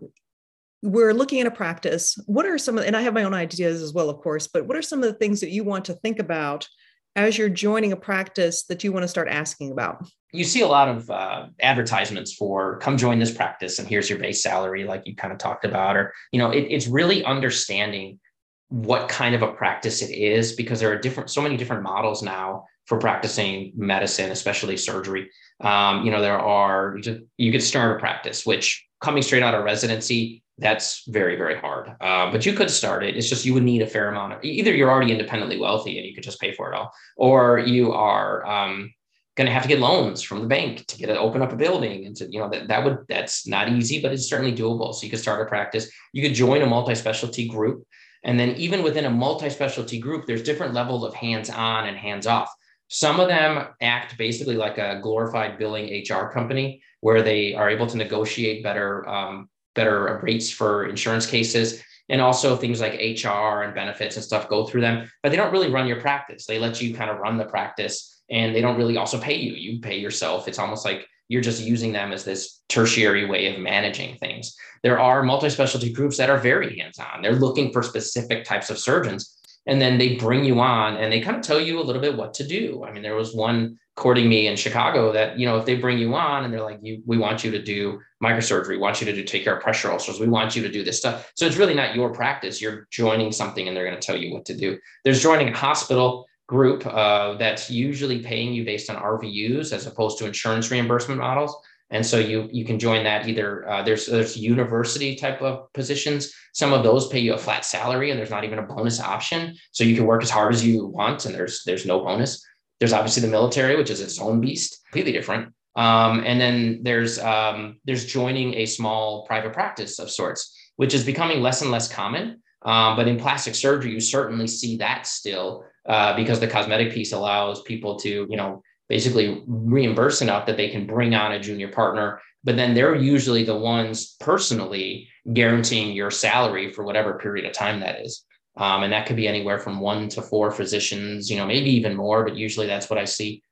we're 0.84 1.14
looking 1.14 1.40
at 1.40 1.46
a 1.46 1.50
practice. 1.50 2.16
What 2.26 2.44
are 2.44 2.58
some 2.58 2.76
of, 2.76 2.84
and 2.84 2.94
I 2.94 3.00
have 3.00 3.14
my 3.14 3.24
own 3.24 3.32
ideas 3.32 3.80
as 3.80 3.94
well, 3.94 4.10
of 4.10 4.18
course, 4.18 4.46
but 4.46 4.66
what 4.66 4.76
are 4.76 4.82
some 4.82 5.02
of 5.02 5.10
the 5.10 5.18
things 5.18 5.40
that 5.40 5.48
you 5.48 5.64
want 5.64 5.86
to 5.86 5.94
think 5.94 6.18
about 6.18 6.68
as 7.16 7.38
you're 7.38 7.48
joining 7.48 7.92
a 7.92 7.96
practice 7.96 8.64
that 8.64 8.84
you 8.84 8.92
want 8.92 9.02
to 9.02 9.08
start 9.08 9.28
asking 9.28 9.72
about? 9.72 10.06
You 10.32 10.44
see 10.44 10.60
a 10.60 10.66
lot 10.66 10.88
of 10.88 11.08
uh, 11.08 11.46
advertisements 11.62 12.34
for 12.34 12.78
come 12.80 12.98
join 12.98 13.18
this 13.18 13.32
practice 13.32 13.78
and 13.78 13.88
here's 13.88 14.10
your 14.10 14.18
base 14.18 14.42
salary, 14.42 14.84
like 14.84 15.06
you 15.06 15.16
kind 15.16 15.32
of 15.32 15.38
talked 15.38 15.64
about, 15.64 15.96
or, 15.96 16.12
you 16.32 16.38
know, 16.38 16.50
it, 16.50 16.66
it's 16.68 16.86
really 16.86 17.24
understanding 17.24 18.20
what 18.68 19.08
kind 19.08 19.34
of 19.34 19.40
a 19.40 19.52
practice 19.52 20.02
it 20.02 20.12
is 20.12 20.52
because 20.52 20.80
there 20.80 20.92
are 20.92 20.98
different, 20.98 21.30
so 21.30 21.40
many 21.40 21.56
different 21.56 21.82
models 21.82 22.22
now 22.22 22.64
for 22.86 22.98
practicing 22.98 23.72
medicine, 23.74 24.30
especially 24.30 24.76
surgery. 24.76 25.30
Um, 25.60 26.04
you 26.04 26.10
know, 26.10 26.20
there 26.20 26.38
are, 26.38 26.98
you 27.38 27.52
could 27.52 27.62
start 27.62 27.96
a 27.96 28.00
practice, 28.00 28.44
which 28.44 28.84
coming 29.00 29.22
straight 29.22 29.42
out 29.42 29.54
of 29.54 29.64
residency, 29.64 30.42
that's 30.58 31.02
very, 31.08 31.36
very 31.36 31.58
hard. 31.58 31.88
Um, 32.00 32.30
but 32.30 32.46
you 32.46 32.52
could 32.52 32.70
start 32.70 33.02
it. 33.02 33.16
It's 33.16 33.28
just 33.28 33.44
you 33.44 33.54
would 33.54 33.64
need 33.64 33.82
a 33.82 33.86
fair 33.86 34.08
amount 34.08 34.34
of 34.34 34.44
either 34.44 34.74
you're 34.74 34.90
already 34.90 35.10
independently 35.10 35.58
wealthy 35.58 35.98
and 35.98 36.06
you 36.06 36.14
could 36.14 36.24
just 36.24 36.40
pay 36.40 36.52
for 36.52 36.72
it 36.72 36.76
all, 36.76 36.92
or 37.16 37.58
you 37.58 37.92
are 37.92 38.46
um, 38.46 38.92
going 39.36 39.46
to 39.46 39.52
have 39.52 39.62
to 39.62 39.68
get 39.68 39.80
loans 39.80 40.22
from 40.22 40.40
the 40.40 40.46
bank 40.46 40.86
to 40.86 40.96
get 40.96 41.08
it 41.08 41.16
open 41.16 41.42
up 41.42 41.52
a 41.52 41.56
building 41.56 42.06
and 42.06 42.16
to 42.16 42.30
you 42.30 42.38
know 42.38 42.48
that 42.48 42.68
that 42.68 42.84
would 42.84 42.98
that's 43.08 43.46
not 43.46 43.68
easy 43.68 44.00
but 44.00 44.12
it's 44.12 44.28
certainly 44.28 44.54
doable 44.54 44.94
so 44.94 45.04
you 45.04 45.10
could 45.10 45.18
start 45.18 45.44
a 45.44 45.48
practice 45.48 45.90
you 46.12 46.22
could 46.22 46.34
join 46.34 46.62
a 46.62 46.66
multi-specialty 46.66 47.48
group 47.48 47.84
and 48.22 48.38
then 48.38 48.50
even 48.50 48.82
within 48.82 49.06
a 49.06 49.10
multi-specialty 49.10 49.98
group 49.98 50.26
there's 50.26 50.42
different 50.42 50.72
levels 50.72 51.04
of 51.04 51.14
hands-on 51.14 51.86
and 51.86 51.96
hands-off 51.96 52.48
some 52.88 53.18
of 53.18 53.28
them 53.28 53.66
act 53.80 54.16
basically 54.18 54.56
like 54.56 54.78
a 54.78 55.00
glorified 55.02 55.58
billing 55.58 56.04
HR 56.08 56.30
company 56.30 56.82
where 57.00 57.22
they 57.22 57.54
are 57.54 57.70
able 57.70 57.86
to 57.86 57.96
negotiate 57.96 58.62
better 58.62 59.08
um, 59.08 59.48
better 59.74 60.20
rates 60.22 60.50
for 60.50 60.86
insurance 60.86 61.26
cases. 61.26 61.82
And 62.10 62.20
also 62.20 62.54
things 62.54 62.82
like 62.82 63.00
HR 63.00 63.62
and 63.62 63.74
benefits 63.74 64.16
and 64.16 64.24
stuff 64.24 64.50
go 64.50 64.66
through 64.66 64.82
them, 64.82 65.10
but 65.22 65.30
they 65.30 65.36
don't 65.36 65.52
really 65.52 65.70
run 65.70 65.86
your 65.86 66.02
practice. 66.02 66.44
They 66.44 66.58
let 66.58 66.78
you 66.82 66.94
kind 66.94 67.10
of 67.10 67.18
run 67.18 67.38
the 67.38 67.46
practice 67.46 68.22
and 68.30 68.54
they 68.54 68.60
don't 68.60 68.76
really 68.76 68.98
also 68.98 69.18
pay 69.18 69.36
you. 69.36 69.54
You 69.54 69.80
pay 69.80 69.98
yourself. 69.98 70.46
It's 70.46 70.58
almost 70.58 70.84
like 70.84 71.06
you're 71.28 71.42
just 71.42 71.62
using 71.62 71.92
them 71.92 72.12
as 72.12 72.24
this 72.24 72.60
tertiary 72.68 73.26
way 73.26 73.52
of 73.52 73.60
managing 73.60 74.16
things. 74.16 74.54
There 74.82 75.00
are 75.00 75.22
multi 75.22 75.48
specialty 75.48 75.92
groups 75.92 76.16
that 76.18 76.30
are 76.30 76.38
very 76.38 76.78
hands 76.78 76.98
on. 76.98 77.22
They're 77.22 77.32
looking 77.32 77.72
for 77.72 77.82
specific 77.82 78.44
types 78.44 78.70
of 78.70 78.78
surgeons. 78.78 79.38
And 79.66 79.80
then 79.80 79.98
they 79.98 80.16
bring 80.16 80.44
you 80.44 80.60
on 80.60 80.96
and 80.96 81.10
they 81.10 81.20
kind 81.20 81.36
of 81.36 81.42
tell 81.42 81.60
you 81.60 81.80
a 81.80 81.82
little 81.82 82.02
bit 82.02 82.16
what 82.16 82.34
to 82.34 82.46
do. 82.46 82.84
I 82.84 82.92
mean, 82.92 83.02
there 83.02 83.14
was 83.14 83.34
one 83.34 83.78
courting 83.96 84.28
me 84.28 84.46
in 84.48 84.56
Chicago 84.56 85.12
that, 85.12 85.38
you 85.38 85.46
know, 85.46 85.56
if 85.56 85.64
they 85.64 85.76
bring 85.76 85.98
you 85.98 86.14
on 86.14 86.44
and 86.44 86.52
they're 86.52 86.62
like, 86.62 86.80
you, 86.82 87.02
we 87.06 87.16
want 87.16 87.44
you 87.44 87.50
to 87.52 87.62
do 87.62 88.00
microsurgery, 88.22 88.70
we 88.70 88.78
want 88.78 89.00
you 89.00 89.06
to 89.06 89.12
do, 89.12 89.22
take 89.22 89.44
care 89.44 89.56
of 89.56 89.62
pressure 89.62 89.90
ulcers, 89.90 90.18
we 90.20 90.26
want 90.26 90.56
you 90.56 90.62
to 90.62 90.68
do 90.68 90.82
this 90.82 90.98
stuff. 90.98 91.32
So 91.36 91.46
it's 91.46 91.56
really 91.56 91.74
not 91.74 91.94
your 91.94 92.12
practice. 92.12 92.60
You're 92.60 92.88
joining 92.90 93.30
something 93.32 93.68
and 93.68 93.76
they're 93.76 93.86
going 93.88 93.98
to 93.98 94.06
tell 94.06 94.16
you 94.16 94.34
what 94.34 94.44
to 94.46 94.56
do. 94.56 94.78
There's 95.04 95.22
joining 95.22 95.48
a 95.48 95.56
hospital 95.56 96.26
group 96.46 96.86
uh, 96.86 97.34
that's 97.34 97.70
usually 97.70 98.20
paying 98.20 98.52
you 98.52 98.64
based 98.64 98.90
on 98.90 98.96
RVUs 98.96 99.72
as 99.72 99.86
opposed 99.86 100.18
to 100.18 100.26
insurance 100.26 100.70
reimbursement 100.70 101.20
models. 101.20 101.56
And 101.94 102.04
so 102.04 102.18
you 102.18 102.48
you 102.52 102.64
can 102.64 102.78
join 102.80 103.04
that 103.04 103.28
either 103.28 103.68
uh, 103.68 103.82
there's 103.82 104.06
there's 104.06 104.36
university 104.36 105.14
type 105.14 105.40
of 105.40 105.72
positions. 105.72 106.34
Some 106.52 106.72
of 106.72 106.82
those 106.82 107.06
pay 107.06 107.20
you 107.20 107.34
a 107.34 107.38
flat 107.38 107.64
salary 107.64 108.10
and 108.10 108.18
there's 108.18 108.30
not 108.30 108.42
even 108.42 108.58
a 108.58 108.62
bonus 108.62 109.00
option. 109.00 109.54
So 109.70 109.84
you 109.84 109.94
can 109.94 110.04
work 110.04 110.22
as 110.22 110.28
hard 110.28 110.52
as 110.52 110.66
you 110.66 110.86
want 110.86 111.24
and 111.24 111.32
there's 111.32 111.62
there's 111.64 111.86
no 111.86 112.00
bonus. 112.00 112.44
There's 112.80 112.92
obviously 112.92 113.22
the 113.22 113.28
military, 113.28 113.76
which 113.76 113.90
is 113.90 114.00
its 114.00 114.20
own 114.20 114.40
beast, 114.40 114.80
completely 114.86 115.12
different. 115.12 115.54
Um, 115.76 116.24
and 116.26 116.40
then 116.40 116.80
there's 116.82 117.20
um, 117.20 117.78
there's 117.84 118.04
joining 118.06 118.54
a 118.54 118.66
small 118.66 119.24
private 119.26 119.52
practice 119.52 120.00
of 120.00 120.10
sorts, 120.10 120.52
which 120.74 120.94
is 120.94 121.04
becoming 121.04 121.42
less 121.42 121.62
and 121.62 121.70
less 121.70 121.86
common. 121.86 122.42
Um, 122.62 122.96
but 122.96 123.06
in 123.06 123.20
plastic 123.20 123.54
surgery, 123.54 123.92
you 123.92 124.00
certainly 124.00 124.48
see 124.48 124.78
that 124.78 125.06
still 125.06 125.64
uh, 125.86 126.16
because 126.16 126.40
the 126.40 126.48
cosmetic 126.48 126.92
piece 126.92 127.12
allows 127.12 127.62
people 127.62 128.00
to, 128.00 128.26
you 128.28 128.36
know, 128.36 128.62
basically 128.88 129.42
reimburse 129.46 130.22
enough 130.22 130.46
that 130.46 130.56
they 130.56 130.68
can 130.68 130.86
bring 130.86 131.14
on 131.14 131.32
a 131.32 131.40
junior 131.40 131.68
partner. 131.68 132.20
But 132.42 132.56
then 132.56 132.74
they're 132.74 132.94
usually 132.94 133.44
the 133.44 133.56
ones 133.56 134.16
personally 134.20 135.08
guaranteeing 135.32 135.92
your 135.92 136.10
salary 136.10 136.72
for 136.72 136.84
whatever 136.84 137.18
period 137.18 137.46
of 137.46 137.52
time 137.52 137.80
that 137.80 138.00
is. 138.00 138.24
Um, 138.56 138.84
and 138.84 138.92
that 138.92 139.06
could 139.06 139.16
be 139.16 139.26
anywhere 139.26 139.58
from 139.58 139.80
one 139.80 140.08
to 140.10 140.22
four 140.22 140.50
physicians, 140.50 141.30
you 141.30 141.36
know, 141.36 141.46
maybe 141.46 141.70
even 141.70 141.96
more, 141.96 142.24
but 142.24 142.36
usually 142.36 142.66
that's 142.66 142.88
what 142.88 142.98
I 142.98 143.04
see. 143.04 143.42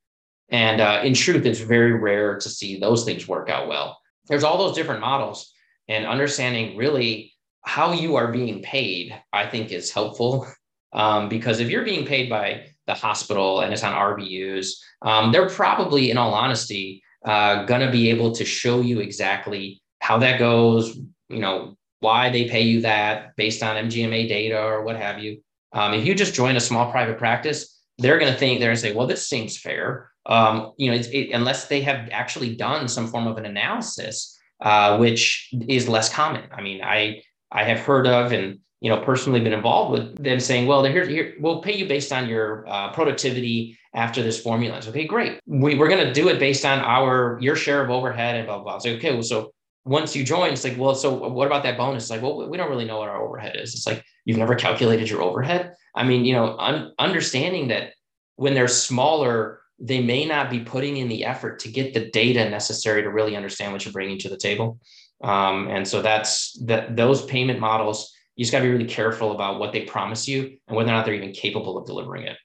And 0.51 0.81
uh, 0.81 1.01
in 1.03 1.15
truth, 1.15 1.47
it's 1.47 1.61
very 1.61 1.99
rare 1.99 2.39
to 2.39 2.49
see 2.49 2.79
those 2.79 3.05
things 3.05 3.27
work 3.27 3.49
out 3.49 3.69
well. 3.69 3.99
There's 4.29 4.45
all 4.45 4.59
those 4.59 4.77
different 4.77 5.01
models, 5.01 5.53
and 5.89 6.07
understanding 6.07 6.77
really 6.77 7.33
how 7.63 7.93
you 7.93 8.17
are 8.17 8.31
being 8.31 8.63
paid, 8.63 9.19
I 9.33 9.47
think, 9.47 9.73
is 9.73 9.91
helpful 9.91 10.47
um, 10.93 11.29
because 11.29 11.59
if 11.59 11.71
you're 11.71 11.85
being 11.85 12.07
paid 12.07 12.29
by 12.29 12.67
the 12.93 13.01
hospital 13.01 13.61
and 13.61 13.73
it's 13.73 13.85
on 13.85 13.95
RVUs, 13.95 14.75
um, 15.03 15.33
they're 15.33 15.49
probably, 15.49 16.11
in 16.11 16.19
all 16.19 16.35
honesty, 16.35 17.03
uh, 17.25 17.65
going 17.65 17.81
to 17.81 17.91
be 17.91 18.11
able 18.11 18.33
to 18.33 18.45
show 18.45 18.81
you 18.81 19.01
exactly 19.01 19.83
how 20.01 20.19
that 20.19 20.39
goes, 20.39 20.97
you 21.29 21.39
know, 21.39 21.77
why 22.01 22.31
they 22.31 22.49
pay 22.49 22.63
you 22.63 22.81
that 22.81 23.35
based 23.37 23.63
on 23.63 23.77
MGMA 23.77 24.29
data 24.29 24.61
or 24.61 24.83
what 24.83 24.97
have 24.97 25.21
you. 25.21 25.41
Um, 25.73 25.95
if 25.95 26.05
you 26.05 26.15
just 26.15 26.35
join 26.35 26.57
a 26.57 26.61
small 26.61 26.91
private 26.91 27.19
practice, 27.19 27.81
they're 27.99 28.19
going 28.19 28.33
to 28.33 28.39
think 28.39 28.59
they're 28.59 28.69
going 28.69 28.77
to 28.77 28.83
say, 28.83 28.93
well, 28.93 29.07
this 29.07 29.29
seems 29.29 29.57
fair. 29.57 30.11
Um, 30.27 30.73
you 30.77 30.91
know, 30.91 30.97
it, 30.97 31.31
unless 31.33 31.69
they 31.69 31.81
have 31.83 32.09
actually 32.11 32.57
done 32.57 32.89
some 32.89 33.07
form 33.07 33.27
of 33.27 33.39
an 33.39 33.47
analysis, 33.47 34.37
uh, 34.61 34.99
which 34.99 35.49
is 35.69 35.89
less 35.89 36.13
common. 36.13 36.45
I 36.53 36.63
mean, 36.63 36.83
I 36.83 37.23
I 37.51 37.65
have 37.65 37.81
heard 37.81 38.07
of 38.07 38.33
and 38.33 38.59
you 38.83 38.91
know 38.91 39.01
personally 39.01 39.41
been 39.41 39.53
involved 39.53 39.93
with 39.93 40.23
them 40.23 40.41
saying 40.41 40.67
well 40.67 40.85
here, 40.85 41.07
here 41.07 41.35
we'll 41.39 41.63
pay 41.63 41.75
you 41.75 41.87
based 41.87 42.13
on 42.13 42.29
your 42.29 42.69
uh, 42.69 42.93
productivity 42.93 43.79
after 43.95 44.23
this 44.23 44.41
formula. 44.41 44.77
It's 44.79 44.89
okay 44.89 45.07
great. 45.07 45.39
We, 45.47 45.77
we're 45.77 45.89
going 45.89 46.05
to 46.05 46.13
do 46.13 46.29
it 46.29 46.41
based 46.41 46.65
on 46.65 46.81
our 46.81 47.39
your 47.41 47.55
share 47.55 47.83
of 47.83 47.91
overhead 47.91 48.35
and 48.35 48.47
blah 48.47 48.57
blah, 48.57 48.65
blah. 48.65 48.77
it's 48.77 48.85
like 48.85 48.97
okay 48.97 49.13
well, 49.13 49.23
so 49.23 49.53
once 49.85 50.17
you 50.17 50.25
join 50.25 50.53
it's 50.53 50.65
like 50.65 50.77
well 50.77 50.97
so 50.97 51.15
what 51.15 51.47
about 51.47 51.63
that 51.63 51.79
bonus? 51.79 52.05
It's 52.05 52.11
like 52.11 52.23
well 52.23 52.49
we 52.49 52.57
don't 52.57 52.71
really 52.71 52.85
know 52.85 52.99
what 52.99 53.09
our 53.09 53.23
overhead 53.23 53.57
is. 53.57 53.75
It's 53.75 53.87
like 53.87 54.05
you've 54.25 54.39
never 54.39 54.57
calculated 54.57 55.09
your 55.09 55.23
overhead? 55.23 55.75
I 55.95 56.03
mean 56.03 56.25
you 56.25 56.35
know 56.35 56.59
un- 56.59 56.93
understanding 56.99 57.69
that 57.69 57.93
when 58.35 58.55
they're 58.55 58.67
smaller 58.67 59.61
they 59.79 60.01
may 60.01 60.25
not 60.25 60.51
be 60.51 60.61
putting 60.61 60.97
in 60.97 61.09
the 61.09 61.25
effort 61.25 61.59
to 61.61 61.69
get 61.69 61.95
the 61.95 62.11
data 62.11 62.49
necessary 62.49 63.03
to 63.03 63.11
really 63.11 63.37
understand 63.37 63.73
what 63.73 63.85
you're 63.85 63.93
bringing 63.93 64.17
to 64.17 64.29
the 64.29 64.37
table. 64.37 64.79
Um, 65.25 65.69
and 65.69 65.87
so 65.87 66.03
that's 66.03 66.57
that 66.67 66.97
those 66.97 67.25
payment 67.27 67.59
models 67.59 68.13
you 68.37 68.45
just 68.45 68.53
got 68.53 68.59
to 68.59 68.65
be 68.65 68.71
really 68.71 68.85
careful 68.85 69.33
about 69.33 69.59
what 69.59 69.73
they 69.73 69.83
promise 69.83 70.27
you 70.27 70.57
and 70.69 70.77
whether 70.77 70.91
or 70.91 70.93
not 70.93 71.05
they're 71.05 71.15
even 71.15 71.33
capable 71.33 71.77
of 71.77 71.87
delivering 71.87 72.25
it. 72.27 72.37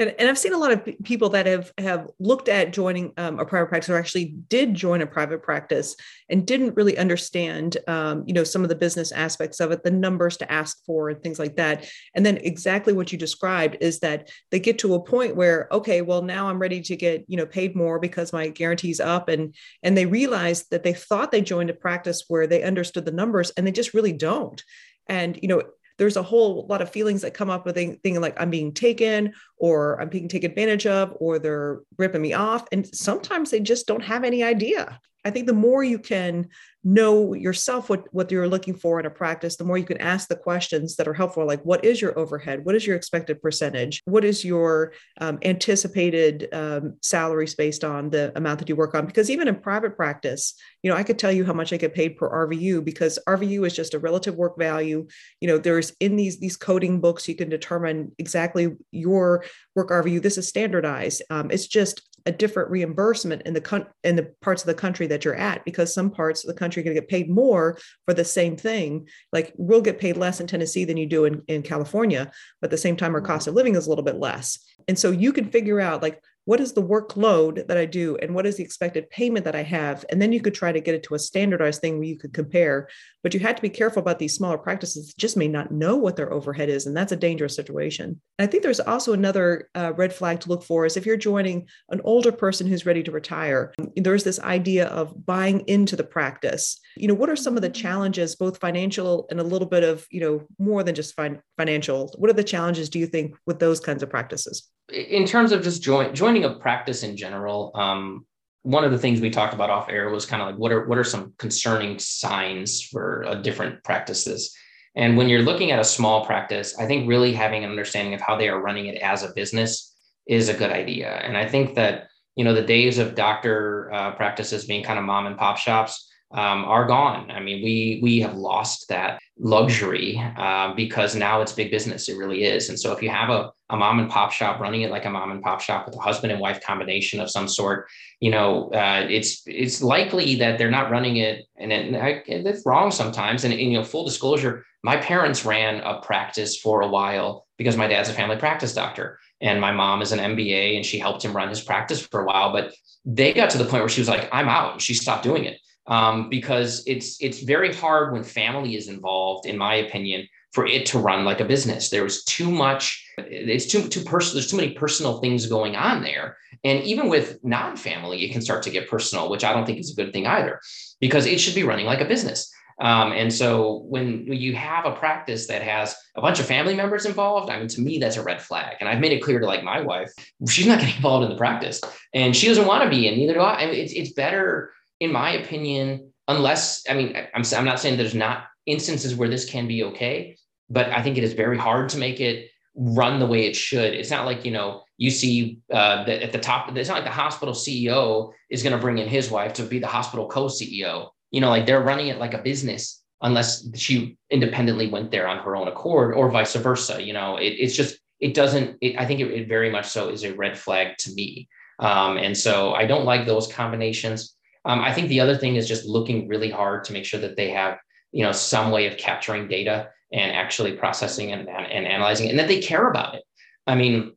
And, 0.00 0.14
and 0.18 0.30
I've 0.30 0.38
seen 0.38 0.54
a 0.54 0.58
lot 0.58 0.72
of 0.72 0.82
people 1.04 1.28
that 1.28 1.44
have 1.44 1.72
have 1.76 2.08
looked 2.18 2.48
at 2.48 2.72
joining 2.72 3.12
um, 3.18 3.38
a 3.38 3.44
private 3.44 3.68
practice 3.68 3.90
or 3.90 3.98
actually 3.98 4.34
did 4.48 4.74
join 4.74 5.02
a 5.02 5.06
private 5.06 5.42
practice 5.42 5.94
and 6.30 6.46
didn't 6.46 6.74
really 6.74 6.96
understand, 6.96 7.76
um, 7.86 8.24
you 8.26 8.32
know, 8.32 8.42
some 8.42 8.62
of 8.62 8.70
the 8.70 8.74
business 8.74 9.12
aspects 9.12 9.60
of 9.60 9.72
it, 9.72 9.84
the 9.84 9.90
numbers 9.90 10.38
to 10.38 10.50
ask 10.50 10.82
for, 10.86 11.10
and 11.10 11.22
things 11.22 11.38
like 11.38 11.56
that. 11.56 11.86
And 12.14 12.24
then 12.24 12.38
exactly 12.38 12.94
what 12.94 13.12
you 13.12 13.18
described 13.18 13.76
is 13.82 14.00
that 14.00 14.30
they 14.50 14.58
get 14.58 14.78
to 14.78 14.94
a 14.94 15.04
point 15.04 15.36
where, 15.36 15.68
okay, 15.70 16.00
well 16.00 16.22
now 16.22 16.48
I'm 16.48 16.58
ready 16.58 16.80
to 16.80 16.96
get 16.96 17.26
you 17.28 17.36
know 17.36 17.46
paid 17.46 17.76
more 17.76 17.98
because 17.98 18.32
my 18.32 18.48
guarantee's 18.48 19.00
up, 19.00 19.28
and 19.28 19.54
and 19.82 19.98
they 19.98 20.06
realize 20.06 20.64
that 20.68 20.82
they 20.82 20.94
thought 20.94 21.30
they 21.30 21.42
joined 21.42 21.68
a 21.68 21.74
practice 21.74 22.24
where 22.26 22.46
they 22.46 22.62
understood 22.62 23.04
the 23.04 23.12
numbers, 23.12 23.50
and 23.50 23.66
they 23.66 23.72
just 23.72 23.92
really 23.92 24.14
don't. 24.14 24.64
And 25.08 25.38
you 25.42 25.48
know, 25.48 25.62
there's 26.00 26.16
a 26.16 26.22
whole 26.22 26.66
lot 26.66 26.80
of 26.80 26.90
feelings 26.90 27.20
that 27.20 27.34
come 27.34 27.50
up 27.50 27.66
with 27.66 27.74
thinking 27.74 28.22
like 28.22 28.40
I'm 28.40 28.48
being 28.48 28.72
taken 28.72 29.34
or 29.60 30.00
I'm 30.00 30.08
being 30.08 30.26
taken 30.26 30.50
advantage 30.50 30.86
of 30.86 31.14
or 31.20 31.38
they're 31.38 31.80
ripping 31.98 32.22
me 32.22 32.32
off. 32.32 32.66
And 32.72 32.86
sometimes 32.94 33.50
they 33.50 33.60
just 33.60 33.86
don't 33.86 34.02
have 34.02 34.24
any 34.24 34.42
idea. 34.42 34.98
I 35.24 35.30
think 35.30 35.46
the 35.46 35.52
more 35.52 35.84
you 35.84 35.98
can 35.98 36.48
know 36.82 37.34
yourself 37.34 37.90
what, 37.90 38.06
what 38.12 38.30
you're 38.30 38.48
looking 38.48 38.74
for 38.74 38.98
in 38.98 39.04
a 39.04 39.10
practice, 39.10 39.56
the 39.56 39.64
more 39.64 39.76
you 39.76 39.84
can 39.84 40.00
ask 40.00 40.28
the 40.28 40.36
questions 40.36 40.96
that 40.96 41.06
are 41.06 41.12
helpful, 41.12 41.46
like 41.46 41.62
what 41.62 41.84
is 41.84 42.00
your 42.00 42.18
overhead? 42.18 42.64
What 42.64 42.74
is 42.74 42.86
your 42.86 42.96
expected 42.96 43.42
percentage? 43.42 44.00
What 44.06 44.24
is 44.24 44.44
your 44.44 44.94
um, 45.20 45.38
anticipated 45.42 46.48
um, 46.52 46.96
salaries 47.02 47.54
based 47.54 47.84
on 47.84 48.08
the 48.08 48.32
amount 48.34 48.60
that 48.60 48.68
you 48.68 48.76
work 48.76 48.94
on? 48.94 49.04
Because 49.04 49.28
even 49.28 49.46
in 49.46 49.56
private 49.56 49.94
practice, 49.94 50.54
you 50.82 50.90
know, 50.90 50.96
I 50.96 51.02
could 51.02 51.18
tell 51.18 51.32
you 51.32 51.44
how 51.44 51.52
much 51.52 51.72
I 51.72 51.76
get 51.76 51.94
paid 51.94 52.16
per 52.16 52.30
RVU 52.30 52.82
because 52.82 53.18
RVU 53.28 53.66
is 53.66 53.76
just 53.76 53.92
a 53.92 53.98
relative 53.98 54.36
work 54.36 54.58
value. 54.58 55.06
You 55.40 55.48
know, 55.48 55.58
there's 55.58 55.92
in 56.00 56.16
these 56.16 56.40
these 56.40 56.56
coding 56.56 57.00
books 57.00 57.28
you 57.28 57.36
can 57.36 57.50
determine 57.50 58.12
exactly 58.18 58.76
your 58.90 59.44
work 59.74 59.90
RVU. 59.90 60.22
This 60.22 60.38
is 60.38 60.48
standardized. 60.48 61.22
Um, 61.30 61.50
it's 61.50 61.66
just 61.66 62.02
a 62.26 62.32
different 62.32 62.70
reimbursement 62.70 63.42
in 63.42 63.54
the 63.54 63.60
con- 63.60 63.86
in 64.04 64.16
the 64.16 64.32
parts 64.40 64.62
of 64.62 64.66
the 64.66 64.74
country 64.74 65.06
that 65.06 65.24
you're 65.24 65.34
at 65.34 65.64
because 65.64 65.92
some 65.92 66.10
parts 66.10 66.44
of 66.44 66.48
the 66.48 66.58
country 66.58 66.80
are 66.80 66.84
going 66.84 66.94
to 66.94 67.00
get 67.00 67.08
paid 67.08 67.30
more 67.30 67.78
for 68.04 68.14
the 68.14 68.24
same 68.24 68.56
thing 68.56 69.08
like 69.32 69.52
we'll 69.56 69.80
get 69.80 69.98
paid 69.98 70.16
less 70.16 70.40
in 70.40 70.46
tennessee 70.46 70.84
than 70.84 70.96
you 70.96 71.06
do 71.06 71.24
in, 71.24 71.42
in 71.48 71.62
california 71.62 72.30
but 72.60 72.66
at 72.66 72.70
the 72.70 72.76
same 72.76 72.96
time 72.96 73.14
our 73.14 73.20
cost 73.20 73.46
of 73.46 73.54
living 73.54 73.74
is 73.74 73.86
a 73.86 73.88
little 73.88 74.04
bit 74.04 74.16
less 74.16 74.58
and 74.88 74.98
so 74.98 75.10
you 75.10 75.32
can 75.32 75.50
figure 75.50 75.80
out 75.80 76.02
like 76.02 76.22
what 76.44 76.60
is 76.60 76.72
the 76.72 76.82
workload 76.82 77.66
that 77.66 77.76
I 77.76 77.84
do 77.84 78.16
and 78.16 78.34
what 78.34 78.46
is 78.46 78.56
the 78.56 78.64
expected 78.64 79.10
payment 79.10 79.44
that 79.44 79.54
I 79.54 79.62
have? 79.62 80.04
And 80.10 80.20
then 80.20 80.32
you 80.32 80.40
could 80.40 80.54
try 80.54 80.72
to 80.72 80.80
get 80.80 80.94
it 80.94 81.02
to 81.04 81.14
a 81.14 81.18
standardized 81.18 81.80
thing 81.80 81.98
where 81.98 82.08
you 82.08 82.18
could 82.18 82.32
compare. 82.32 82.88
But 83.22 83.34
you 83.34 83.40
had 83.40 83.56
to 83.56 83.62
be 83.62 83.68
careful 83.68 84.00
about 84.00 84.18
these 84.18 84.34
smaller 84.34 84.58
practices 84.58 85.12
just 85.14 85.36
may 85.36 85.48
not 85.48 85.70
know 85.70 85.96
what 85.96 86.16
their 86.16 86.32
overhead 86.32 86.68
is. 86.68 86.86
And 86.86 86.96
that's 86.96 87.12
a 87.12 87.16
dangerous 87.16 87.54
situation. 87.54 88.20
And 88.38 88.48
I 88.48 88.50
think 88.50 88.62
there's 88.62 88.80
also 88.80 89.12
another 89.12 89.68
uh, 89.74 89.92
red 89.94 90.12
flag 90.12 90.40
to 90.40 90.48
look 90.48 90.64
for 90.64 90.86
is 90.86 90.96
if 90.96 91.04
you're 91.04 91.16
joining 91.16 91.68
an 91.90 92.00
older 92.04 92.32
person 92.32 92.66
who's 92.66 92.86
ready 92.86 93.02
to 93.02 93.12
retire, 93.12 93.74
there's 93.96 94.24
this 94.24 94.40
idea 94.40 94.86
of 94.86 95.26
buying 95.26 95.60
into 95.66 95.96
the 95.96 96.04
practice. 96.04 96.80
You 96.96 97.08
know, 97.08 97.14
what 97.14 97.30
are 97.30 97.36
some 97.36 97.56
of 97.56 97.62
the 97.62 97.68
challenges, 97.68 98.36
both 98.36 98.58
financial 98.58 99.26
and 99.30 99.38
a 99.40 99.44
little 99.44 99.68
bit 99.68 99.84
of, 99.84 100.06
you 100.10 100.20
know, 100.20 100.46
more 100.58 100.82
than 100.82 100.94
just 100.94 101.14
fin- 101.14 101.42
financial? 101.58 102.12
What 102.16 102.30
are 102.30 102.34
the 102.34 102.44
challenges 102.44 102.88
do 102.88 102.98
you 102.98 103.06
think 103.06 103.36
with 103.46 103.58
those 103.58 103.80
kinds 103.80 104.02
of 104.02 104.08
practices? 104.08 104.68
In 104.92 105.26
terms 105.26 105.52
of 105.52 105.62
just 105.62 105.82
join, 105.82 106.14
joining 106.14 106.44
a 106.44 106.54
practice 106.54 107.02
in 107.02 107.16
general, 107.16 107.72
um, 107.74 108.26
one 108.62 108.84
of 108.84 108.92
the 108.92 108.98
things 108.98 109.20
we 109.20 109.30
talked 109.30 109.54
about 109.54 109.70
off 109.70 109.88
air 109.88 110.10
was 110.10 110.26
kind 110.26 110.42
of 110.42 110.48
like 110.48 110.58
what 110.58 110.70
are 110.70 110.86
what 110.86 110.98
are 110.98 111.04
some 111.04 111.32
concerning 111.38 111.98
signs 111.98 112.82
for 112.82 113.22
a 113.26 113.36
different 113.36 113.82
practices. 113.84 114.54
And 114.96 115.16
when 115.16 115.28
you're 115.28 115.42
looking 115.42 115.70
at 115.70 115.78
a 115.78 115.84
small 115.84 116.26
practice, 116.26 116.76
I 116.78 116.86
think 116.86 117.08
really 117.08 117.32
having 117.32 117.64
an 117.64 117.70
understanding 117.70 118.12
of 118.12 118.20
how 118.20 118.36
they 118.36 118.48
are 118.48 118.60
running 118.60 118.86
it 118.86 118.96
as 118.96 119.22
a 119.22 119.32
business 119.34 119.96
is 120.26 120.48
a 120.48 120.54
good 120.54 120.70
idea. 120.70 121.20
And 121.24 121.36
I 121.36 121.48
think 121.48 121.74
that 121.76 122.08
you 122.36 122.44
know 122.44 122.54
the 122.54 122.62
days 122.62 122.98
of 122.98 123.14
doctor 123.14 123.90
uh, 123.92 124.12
practices 124.12 124.66
being 124.66 124.84
kind 124.84 124.98
of 124.98 125.04
mom 125.04 125.26
and 125.26 125.38
pop 125.38 125.56
shops 125.56 126.10
um, 126.32 126.64
are 126.64 126.86
gone. 126.86 127.30
I 127.30 127.40
mean, 127.40 127.62
we 127.62 128.00
we 128.02 128.20
have 128.20 128.36
lost 128.36 128.88
that 128.88 129.20
luxury 129.38 130.22
uh, 130.36 130.74
because 130.74 131.14
now 131.16 131.40
it's 131.40 131.52
big 131.52 131.70
business. 131.70 132.08
It 132.08 132.16
really 132.16 132.44
is. 132.44 132.68
And 132.68 132.78
so 132.78 132.92
if 132.92 133.02
you 133.02 133.10
have 133.10 133.30
a, 133.30 133.50
a 133.70 133.76
mom 133.76 133.98
and 133.98 134.10
pop 134.10 134.32
shop, 134.32 134.60
running 134.60 134.82
it 134.82 134.90
like 134.90 135.04
a 135.04 135.10
mom 135.10 135.30
and 135.30 135.42
pop 135.42 135.60
shop 135.60 135.86
with 135.86 135.96
a 135.96 136.00
husband 136.00 136.32
and 136.32 136.40
wife 136.40 136.62
combination 136.62 137.20
of 137.20 137.30
some 137.30 137.48
sort, 137.48 137.88
you 138.20 138.30
know, 138.30 138.70
uh, 138.72 139.06
it's 139.08 139.42
it's 139.46 139.82
likely 139.82 140.34
that 140.36 140.58
they're 140.58 140.70
not 140.70 140.90
running 140.90 141.16
it, 141.16 141.46
and, 141.56 141.72
it, 141.72 141.94
and 141.94 142.46
it's 142.46 142.66
wrong 142.66 142.90
sometimes. 142.90 143.44
And, 143.44 143.52
and 143.52 143.62
you 143.62 143.78
know, 143.78 143.84
full 143.84 144.04
disclosure, 144.04 144.64
my 144.82 144.96
parents 144.96 145.44
ran 145.44 145.80
a 145.80 146.00
practice 146.00 146.58
for 146.58 146.82
a 146.82 146.88
while 146.88 147.46
because 147.58 147.76
my 147.76 147.86
dad's 147.86 148.08
a 148.08 148.12
family 148.12 148.36
practice 148.36 148.74
doctor 148.74 149.18
and 149.40 149.60
my 149.60 149.72
mom 149.72 150.02
is 150.02 150.12
an 150.12 150.18
MBA 150.18 150.76
and 150.76 150.84
she 150.84 150.98
helped 150.98 151.24
him 151.24 151.34
run 151.34 151.48
his 151.48 151.60
practice 151.60 152.00
for 152.00 152.20
a 152.20 152.24
while. 152.24 152.52
But 152.52 152.74
they 153.04 153.32
got 153.32 153.50
to 153.50 153.58
the 153.58 153.64
point 153.64 153.82
where 153.82 153.88
she 153.88 154.00
was 154.00 154.08
like, 154.08 154.28
I'm 154.32 154.48
out. 154.48 154.72
And 154.72 154.82
she 154.82 154.94
stopped 154.94 155.22
doing 155.22 155.44
it 155.44 155.58
um, 155.86 156.28
because 156.28 156.82
it's 156.86 157.20
it's 157.20 157.42
very 157.42 157.74
hard 157.74 158.12
when 158.12 158.22
family 158.22 158.76
is 158.76 158.88
involved, 158.88 159.46
in 159.46 159.58
my 159.58 159.76
opinion, 159.76 160.26
for 160.52 160.66
it 160.66 160.86
to 160.86 160.98
run 160.98 161.24
like 161.24 161.40
a 161.40 161.44
business. 161.44 161.90
There's 161.90 162.24
too 162.24 162.50
much, 162.50 163.04
it's 163.18 163.66
too 163.66 163.88
too 163.88 164.02
personal, 164.02 164.34
there's 164.34 164.50
too 164.50 164.56
many 164.56 164.72
personal 164.72 165.20
things 165.20 165.46
going 165.46 165.76
on 165.76 166.02
there. 166.02 166.36
And 166.64 166.82
even 166.82 167.08
with 167.08 167.38
non-family, 167.44 168.24
it 168.24 168.32
can 168.32 168.42
start 168.42 168.62
to 168.64 168.70
get 168.70 168.90
personal, 168.90 169.30
which 169.30 169.44
I 169.44 169.52
don't 169.52 169.64
think 169.64 169.78
is 169.78 169.92
a 169.92 169.96
good 169.96 170.12
thing 170.12 170.26
either, 170.26 170.60
because 171.00 171.26
it 171.26 171.40
should 171.40 171.54
be 171.54 171.62
running 171.62 171.86
like 171.86 172.00
a 172.00 172.04
business. 172.04 172.52
Um, 172.80 173.12
and 173.12 173.32
so 173.32 173.84
when 173.88 174.26
you 174.26 174.54
have 174.54 174.86
a 174.86 174.92
practice 174.92 175.46
that 175.48 175.60
has 175.60 175.94
a 176.16 176.22
bunch 176.22 176.40
of 176.40 176.46
family 176.46 176.74
members 176.74 177.04
involved, 177.04 177.50
I 177.50 177.58
mean, 177.58 177.68
to 177.68 177.80
me, 177.82 177.98
that's 177.98 178.16
a 178.16 178.22
red 178.22 178.40
flag. 178.40 178.76
And 178.80 178.88
I've 178.88 179.00
made 179.00 179.12
it 179.12 179.22
clear 179.22 179.38
to 179.38 179.46
like 179.46 179.62
my 179.62 179.82
wife, 179.82 180.10
she's 180.48 180.66
not 180.66 180.80
getting 180.80 180.96
involved 180.96 181.24
in 181.24 181.30
the 181.30 181.36
practice 181.36 181.80
and 182.14 182.34
she 182.34 182.48
doesn't 182.48 182.66
want 182.66 182.82
to 182.84 182.90
be, 182.90 183.06
and 183.06 183.18
neither 183.18 183.34
do 183.34 183.40
I. 183.40 183.60
I 183.60 183.66
mean, 183.66 183.74
it's, 183.74 183.92
it's 183.92 184.12
better, 184.12 184.72
in 184.98 185.12
my 185.12 185.32
opinion, 185.32 186.10
unless, 186.26 186.84
I 186.88 186.94
mean, 186.94 187.14
I'm, 187.34 187.42
I'm 187.54 187.64
not 187.66 187.80
saying 187.80 187.98
there's 187.98 188.14
not 188.14 188.44
instances 188.66 189.14
where 189.14 189.28
this 189.28 189.48
can 189.48 189.66
be 189.66 189.84
okay, 189.84 190.36
but 190.68 190.88
I 190.90 191.02
think 191.02 191.18
it 191.18 191.24
is 191.24 191.32
very 191.32 191.58
hard 191.58 191.88
to 191.90 191.98
make 191.98 192.20
it 192.20 192.50
run 192.74 193.18
the 193.18 193.26
way 193.26 193.46
it 193.46 193.56
should. 193.56 193.94
It's 193.94 194.10
not 194.10 194.26
like, 194.26 194.44
you 194.44 194.52
know, 194.52 194.82
you 194.96 195.10
see 195.10 195.60
uh, 195.72 196.04
that 196.04 196.22
at 196.22 196.32
the 196.32 196.38
top, 196.38 196.76
it's 196.76 196.88
not 196.88 196.96
like 196.96 197.04
the 197.04 197.10
hospital 197.10 197.54
CEO 197.54 198.32
is 198.50 198.62
going 198.62 198.74
to 198.74 198.78
bring 198.80 198.98
in 198.98 199.08
his 199.08 199.30
wife 199.30 199.54
to 199.54 199.62
be 199.62 199.78
the 199.78 199.86
hospital 199.86 200.28
co 200.28 200.46
CEO 200.46 201.08
you 201.30 201.40
know 201.40 201.48
like 201.48 201.66
they're 201.66 201.82
running 201.82 202.08
it 202.08 202.18
like 202.18 202.34
a 202.34 202.42
business 202.42 203.02
unless 203.22 203.68
she 203.74 204.16
independently 204.30 204.88
went 204.88 205.10
there 205.10 205.28
on 205.28 205.38
her 205.38 205.56
own 205.56 205.68
accord 205.68 206.14
or 206.14 206.30
vice 206.30 206.54
versa 206.56 207.02
you 207.02 207.12
know? 207.12 207.36
It, 207.36 207.54
it's 207.58 207.76
just 207.76 207.98
it 208.18 208.34
doesn't 208.34 208.76
it, 208.80 208.98
i 208.98 209.06
think 209.06 209.20
it, 209.20 209.30
it, 209.30 209.48
very 209.48 209.70
much 209.70 209.86
so 209.86 210.08
is 210.08 210.24
a 210.24 210.34
red 210.34 210.58
flag 210.58 210.96
to 210.98 211.12
me. 211.12 211.48
Um, 211.78 212.18
and 212.18 212.36
so 212.36 212.74
i 212.74 212.86
don't 212.86 213.04
like 213.04 213.26
those 213.26 213.52
combinations. 213.52 214.36
Um, 214.64 214.80
i 214.80 214.92
think 214.92 215.08
the 215.08 215.20
other 215.20 215.36
thing 215.36 215.56
is 215.56 215.68
just 215.68 215.86
looking 215.86 216.28
really 216.28 216.50
hard 216.50 216.84
to 216.84 216.92
make 216.92 217.04
sure 217.04 217.20
that 217.20 217.36
they 217.36 217.50
have 217.50 217.78
you 218.12 218.24
know 218.24 218.32
some 218.32 218.70
way 218.70 218.86
of 218.86 218.96
capturing 218.96 219.48
data 219.48 219.88
and 220.12 220.32
actually 220.32 220.72
processing 220.72 221.32
and, 221.32 221.48
and 221.48 221.86
analyzing 221.86 222.26
it 222.26 222.30
and 222.30 222.38
that 222.38 222.48
they 222.48 222.60
care 222.60 222.88
about 222.88 223.14
it 223.14 223.22
i 223.66 223.74
mean 223.74 224.12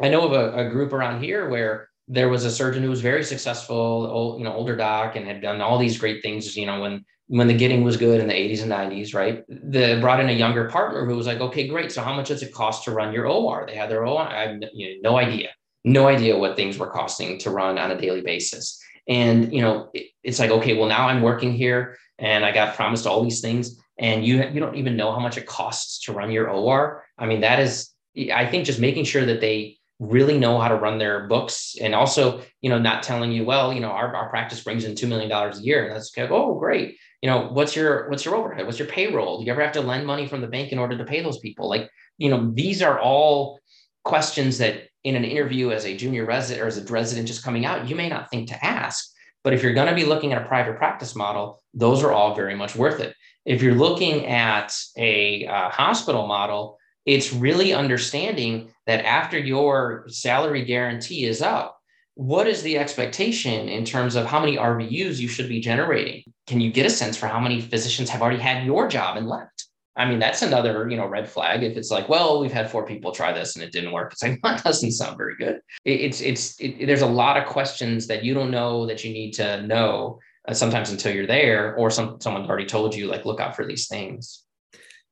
i 0.00 0.08
know 0.08 0.26
of 0.26 0.32
a, 0.32 0.66
a 0.66 0.70
group 0.70 0.92
around 0.92 1.22
here 1.22 1.48
where 1.48 1.88
there 2.08 2.28
was 2.30 2.44
a 2.44 2.50
surgeon 2.50 2.82
who 2.82 2.88
was 2.88 3.02
very 3.02 3.22
successful, 3.22 3.76
old, 3.76 4.38
you 4.38 4.44
know, 4.44 4.54
older 4.54 4.74
doc, 4.74 5.14
and 5.14 5.26
had 5.26 5.42
done 5.42 5.60
all 5.60 5.78
these 5.78 5.98
great 5.98 6.22
things. 6.22 6.56
You 6.56 6.66
know, 6.66 6.80
when 6.80 7.04
when 7.26 7.46
the 7.46 7.56
getting 7.56 7.84
was 7.84 7.98
good 7.98 8.20
in 8.20 8.26
the 8.26 8.32
80s 8.32 8.62
and 8.62 8.72
90s, 8.72 9.14
right? 9.14 9.44
they 9.48 10.00
brought 10.00 10.18
in 10.18 10.30
a 10.30 10.32
younger 10.32 10.70
partner 10.70 11.04
who 11.04 11.14
was 11.14 11.26
like, 11.26 11.40
okay, 11.40 11.68
great. 11.68 11.92
So 11.92 12.02
how 12.02 12.14
much 12.14 12.28
does 12.28 12.42
it 12.42 12.54
cost 12.54 12.84
to 12.84 12.90
run 12.90 13.12
your 13.12 13.26
OR? 13.26 13.66
They 13.66 13.74
had 13.74 13.90
their 13.90 14.06
OR. 14.06 14.22
I 14.22 14.46
have 14.46 14.56
you 14.72 15.02
know, 15.02 15.10
no 15.10 15.18
idea, 15.18 15.50
no 15.84 16.08
idea 16.08 16.38
what 16.38 16.56
things 16.56 16.78
were 16.78 16.90
costing 16.90 17.38
to 17.40 17.50
run 17.50 17.78
on 17.78 17.90
a 17.90 18.00
daily 18.00 18.22
basis. 18.22 18.82
And 19.06 19.52
you 19.52 19.60
know, 19.60 19.90
it, 19.92 20.06
it's 20.22 20.38
like, 20.38 20.50
okay, 20.50 20.74
well 20.74 20.88
now 20.88 21.08
I'm 21.08 21.20
working 21.20 21.52
here, 21.52 21.98
and 22.18 22.44
I 22.44 22.52
got 22.52 22.76
promised 22.76 23.06
all 23.06 23.22
these 23.22 23.40
things, 23.40 23.80
and 23.98 24.24
you 24.24 24.42
you 24.52 24.60
don't 24.60 24.76
even 24.76 24.96
know 24.96 25.12
how 25.12 25.20
much 25.20 25.36
it 25.36 25.46
costs 25.46 26.04
to 26.04 26.12
run 26.12 26.30
your 26.30 26.50
OR. 26.50 27.04
I 27.18 27.26
mean, 27.26 27.40
that 27.42 27.60
is, 27.60 27.90
I 28.32 28.46
think, 28.46 28.64
just 28.64 28.80
making 28.80 29.04
sure 29.04 29.24
that 29.26 29.40
they 29.40 29.78
really 30.00 30.38
know 30.38 30.60
how 30.60 30.68
to 30.68 30.76
run 30.76 30.98
their 30.98 31.26
books 31.26 31.74
and 31.80 31.92
also 31.92 32.40
you 32.60 32.70
know 32.70 32.78
not 32.78 33.02
telling 33.02 33.32
you 33.32 33.44
well 33.44 33.72
you 33.72 33.80
know 33.80 33.90
our, 33.90 34.14
our 34.14 34.28
practice 34.30 34.62
brings 34.62 34.84
in 34.84 34.94
$2 34.94 35.08
million 35.08 35.28
a 35.32 35.56
year 35.58 35.86
and 35.86 35.92
that's 35.96 36.16
like 36.16 36.30
oh 36.30 36.54
great. 36.54 36.96
You 37.20 37.28
know 37.28 37.48
what's 37.48 37.74
your 37.74 38.08
what's 38.08 38.24
your 38.24 38.36
overhead? 38.36 38.64
What's 38.64 38.78
your 38.78 38.88
payroll? 38.88 39.38
Do 39.38 39.46
you 39.46 39.52
ever 39.52 39.62
have 39.62 39.72
to 39.72 39.80
lend 39.80 40.06
money 40.06 40.28
from 40.28 40.40
the 40.40 40.46
bank 40.46 40.70
in 40.70 40.78
order 40.78 40.96
to 40.96 41.04
pay 41.04 41.20
those 41.20 41.38
people? 41.38 41.68
Like 41.68 41.90
you 42.16 42.30
know 42.30 42.50
these 42.54 42.80
are 42.80 43.00
all 43.00 43.58
questions 44.04 44.58
that 44.58 44.88
in 45.04 45.16
an 45.16 45.24
interview 45.24 45.70
as 45.70 45.84
a 45.84 45.96
junior 45.96 46.24
resident 46.24 46.64
or 46.64 46.66
as 46.66 46.78
a 46.78 46.92
resident 46.92 47.26
just 47.26 47.44
coming 47.44 47.64
out 47.64 47.88
you 47.88 47.96
may 47.96 48.08
not 48.08 48.30
think 48.30 48.48
to 48.48 48.64
ask 48.64 49.10
but 49.44 49.52
if 49.52 49.62
you're 49.62 49.74
going 49.74 49.88
to 49.88 49.94
be 49.94 50.04
looking 50.04 50.32
at 50.32 50.42
a 50.42 50.46
private 50.46 50.76
practice 50.76 51.14
model 51.14 51.62
those 51.74 52.02
are 52.02 52.12
all 52.12 52.34
very 52.34 52.54
much 52.54 52.74
worth 52.76 53.00
it 53.00 53.14
if 53.44 53.62
you're 53.62 53.74
looking 53.74 54.26
at 54.26 54.74
a 54.96 55.46
uh, 55.46 55.68
hospital 55.70 56.26
model 56.26 56.78
it's 57.08 57.32
really 57.32 57.72
understanding 57.72 58.70
that 58.86 59.02
after 59.02 59.38
your 59.38 60.04
salary 60.08 60.62
guarantee 60.62 61.24
is 61.24 61.40
up, 61.40 61.78
what 62.16 62.46
is 62.46 62.62
the 62.62 62.76
expectation 62.76 63.66
in 63.70 63.86
terms 63.86 64.14
of 64.14 64.26
how 64.26 64.38
many 64.38 64.58
RVUs 64.58 65.18
you 65.18 65.26
should 65.26 65.48
be 65.48 65.58
generating? 65.58 66.22
Can 66.46 66.60
you 66.60 66.70
get 66.70 66.84
a 66.84 66.90
sense 66.90 67.16
for 67.16 67.26
how 67.26 67.40
many 67.40 67.62
physicians 67.62 68.10
have 68.10 68.20
already 68.20 68.40
had 68.40 68.66
your 68.66 68.88
job 68.88 69.16
and 69.16 69.26
left? 69.26 69.67
I 69.98 70.08
mean, 70.08 70.20
that's 70.20 70.42
another, 70.42 70.88
you 70.88 70.96
know, 70.96 71.06
red 71.06 71.28
flag. 71.28 71.64
If 71.64 71.76
it's 71.76 71.90
like, 71.90 72.08
well, 72.08 72.40
we've 72.40 72.52
had 72.52 72.70
four 72.70 72.86
people 72.86 73.10
try 73.10 73.32
this 73.32 73.56
and 73.56 73.64
it 73.64 73.72
didn't 73.72 73.90
work, 73.92 74.12
it's 74.12 74.22
like 74.22 74.40
that 74.42 74.62
doesn't 74.62 74.92
sound 74.92 75.16
very 75.16 75.36
good. 75.36 75.60
It, 75.84 76.00
it's 76.00 76.20
it's 76.20 76.58
it, 76.60 76.86
there's 76.86 77.02
a 77.02 77.06
lot 77.06 77.36
of 77.36 77.46
questions 77.46 78.06
that 78.06 78.24
you 78.24 78.32
don't 78.32 78.52
know 78.52 78.86
that 78.86 79.04
you 79.04 79.12
need 79.12 79.32
to 79.32 79.62
know 79.62 80.20
uh, 80.46 80.54
sometimes 80.54 80.90
until 80.90 81.12
you're 81.12 81.26
there, 81.26 81.74
or 81.74 81.90
some 81.90 82.20
someone's 82.20 82.48
already 82.48 82.66
told 82.66 82.94
you, 82.94 83.06
like, 83.06 83.24
look 83.24 83.40
out 83.40 83.56
for 83.56 83.66
these 83.66 83.88
things. 83.88 84.44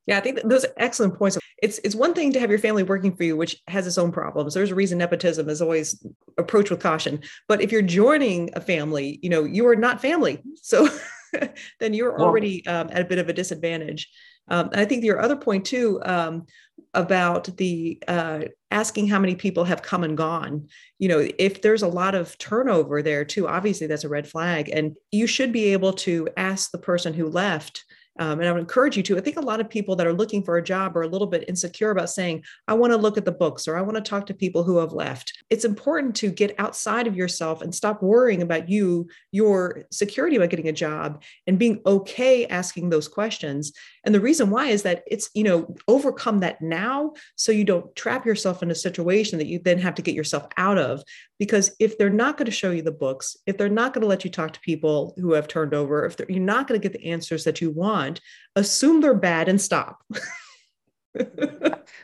Yeah, 0.07 0.19
I 0.19 0.21
think 0.21 0.41
those 0.45 0.65
are 0.65 0.73
excellent 0.77 1.19
points. 1.19 1.37
It's 1.63 1.79
it's 1.83 1.97
one 1.97 2.15
thing 2.15 2.33
to 2.33 2.41
have 2.41 2.51
your 2.51 2.61
family 2.61 2.85
working 2.85 3.15
for 3.15 3.25
you, 3.25 3.37
which 3.37 3.61
has 3.67 3.89
its 3.89 3.99
own 3.99 4.13
problems. 4.13 4.55
There's 4.55 4.71
a 4.71 4.75
reason 4.75 4.99
nepotism 4.99 5.49
is 5.49 5.61
always 5.61 6.01
approached 6.39 6.71
with 6.71 6.81
caution. 6.81 7.23
But 7.49 7.61
if 7.61 7.73
you're 7.73 7.83
joining 7.83 8.51
a 8.55 8.61
family, 8.61 9.19
you 9.21 9.31
know 9.31 9.43
you 9.43 9.67
are 9.67 9.75
not 9.75 10.01
family, 10.01 10.43
so 10.63 10.89
then 11.81 11.93
you're 11.93 12.21
already 12.21 12.65
um, 12.67 12.89
at 12.93 13.03
a 13.03 13.05
bit 13.05 13.19
of 13.19 13.29
a 13.29 13.33
disadvantage. 13.33 14.09
Um, 14.49 14.71
I 14.73 14.85
think 14.85 15.05
your 15.05 15.21
other 15.21 15.37
point 15.37 15.65
too 15.65 16.01
um, 16.05 16.47
about 16.95 17.57
the 17.57 18.03
uh, 18.07 18.41
asking 18.71 19.09
how 19.09 19.19
many 19.19 19.35
people 19.35 19.65
have 19.65 19.83
come 19.83 20.05
and 20.05 20.17
gone. 20.17 20.69
You 20.99 21.09
know, 21.09 21.29
if 21.39 21.63
there's 21.63 21.83
a 21.83 21.89
lot 21.89 22.15
of 22.15 22.37
turnover 22.39 23.03
there 23.03 23.25
too, 23.25 23.49
obviously 23.49 23.87
that's 23.87 24.05
a 24.05 24.09
red 24.09 24.29
flag, 24.29 24.71
and 24.73 24.97
you 25.11 25.27
should 25.27 25.53
be 25.53 25.73
able 25.73 25.93
to 25.95 26.29
ask 26.37 26.71
the 26.71 26.79
person 26.79 27.15
who 27.15 27.29
left 27.29 27.85
um, 28.19 28.41
and 28.41 28.49
I 28.49 28.53
would 28.53 28.61
encourage 28.61 28.97
you 28.97 29.03
to. 29.05 29.19
I 29.19 29.21
think 29.21 29.37
a 29.37 29.43
lot 29.43 29.61
of 29.61 29.69
people 29.69 29.97
that 29.97 30.07
are 30.07 30.13
looking 30.13 30.43
for 30.43 30.57
a 30.57 30.65
job 30.65 30.97
are 30.97 31.03
a 31.03 31.09
little 31.09 31.27
bit 31.27 31.49
insecure 31.49 31.91
about 31.91 32.11
saying, 32.11 32.45
I 32.67 32.75
want 32.75 32.93
to 32.93 32.97
look 32.97 33.19
at 33.19 33.25
the 33.25 33.33
books 33.33 33.69
or 33.69 33.77
I 33.77 33.83
want 33.83 33.97
to 33.97 34.01
talk 34.03 34.27
to 34.27 34.35
people 34.35 34.63
who 34.63 34.79
have 34.79 34.93
left. 34.93 35.33
It's 35.51 35.65
important 35.65 36.15
to 36.17 36.31
get 36.31 36.59
outside 36.59 37.07
of 37.07 37.17
yourself 37.17 37.63
and 37.63 37.75
stop 37.75 38.03
worrying 38.03 38.43
about 38.43 38.69
you, 38.69 39.09
your 39.33 39.85
security 39.91 40.37
about 40.37 40.51
getting 40.51 40.69
a 40.69 40.73
job 40.73 41.23
and 41.47 41.59
being 41.59 41.81
okay 41.85 42.47
asking 42.47 42.89
those 42.89 43.09
questions. 43.09 43.73
And 44.07 44.15
the 44.15 44.21
reason 44.21 44.51
why 44.51 44.69
is 44.69 44.85
that 44.85 45.03
it's, 45.07 45.29
you 45.35 45.43
know, 45.43 45.75
overcome 45.89 46.39
that 46.39 46.63
now 46.63 47.13
so 47.35 47.51
you 47.51 47.65
don't 47.65 47.95
trap 47.97 48.25
yourself 48.25 48.63
in 48.63 48.71
a 48.71 48.75
situation 48.75 49.39
that 49.39 49.49
you 49.49 49.59
then 49.59 49.79
have 49.81 49.97
to 49.97 50.03
get 50.03 50.15
yourself 50.15 50.47
out 50.57 50.79
of. 50.79 51.03
Because 51.41 51.75
if 51.81 51.99
they're 51.99 52.09
not 52.09 52.37
going 52.37 52.47
to 52.47 52.53
show 52.53 52.71
you 52.71 52.83
the 52.83 52.93
books, 52.93 53.37
if 53.47 53.59
they're 53.59 53.69
not 53.69 53.93
going 53.93 54.03
to 54.03 54.09
let 54.09 54.25
you 54.25 54.31
talk 54.31 54.53
to 54.53 54.61
people 54.61 55.15
who 55.21 55.33
have 55.33 55.49
turned 55.49 55.75
over, 55.75 56.07
if 56.07 56.17
you're 56.29 56.39
not 56.39 56.69
going 56.69 56.81
to 56.81 56.89
get 56.89 56.97
the 56.97 57.11
answers 57.11 57.43
that 57.45 57.61
you 57.61 57.71
want, 57.71 58.21
assume 58.55 59.01
they're 59.01 59.13
bad 59.13 59.49
and 59.49 59.61
stop. 59.61 60.01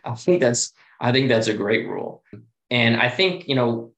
I 0.04 0.14
think 0.16 0.40
that's 0.40 0.72
I 1.00 1.12
think 1.12 1.28
that's 1.28 1.48
a 1.48 1.54
great 1.54 1.86
rule. 1.86 2.24
And 2.70 2.96
I 2.96 3.08
think, 3.08 3.48
you 3.48 3.54
know, 3.54 3.92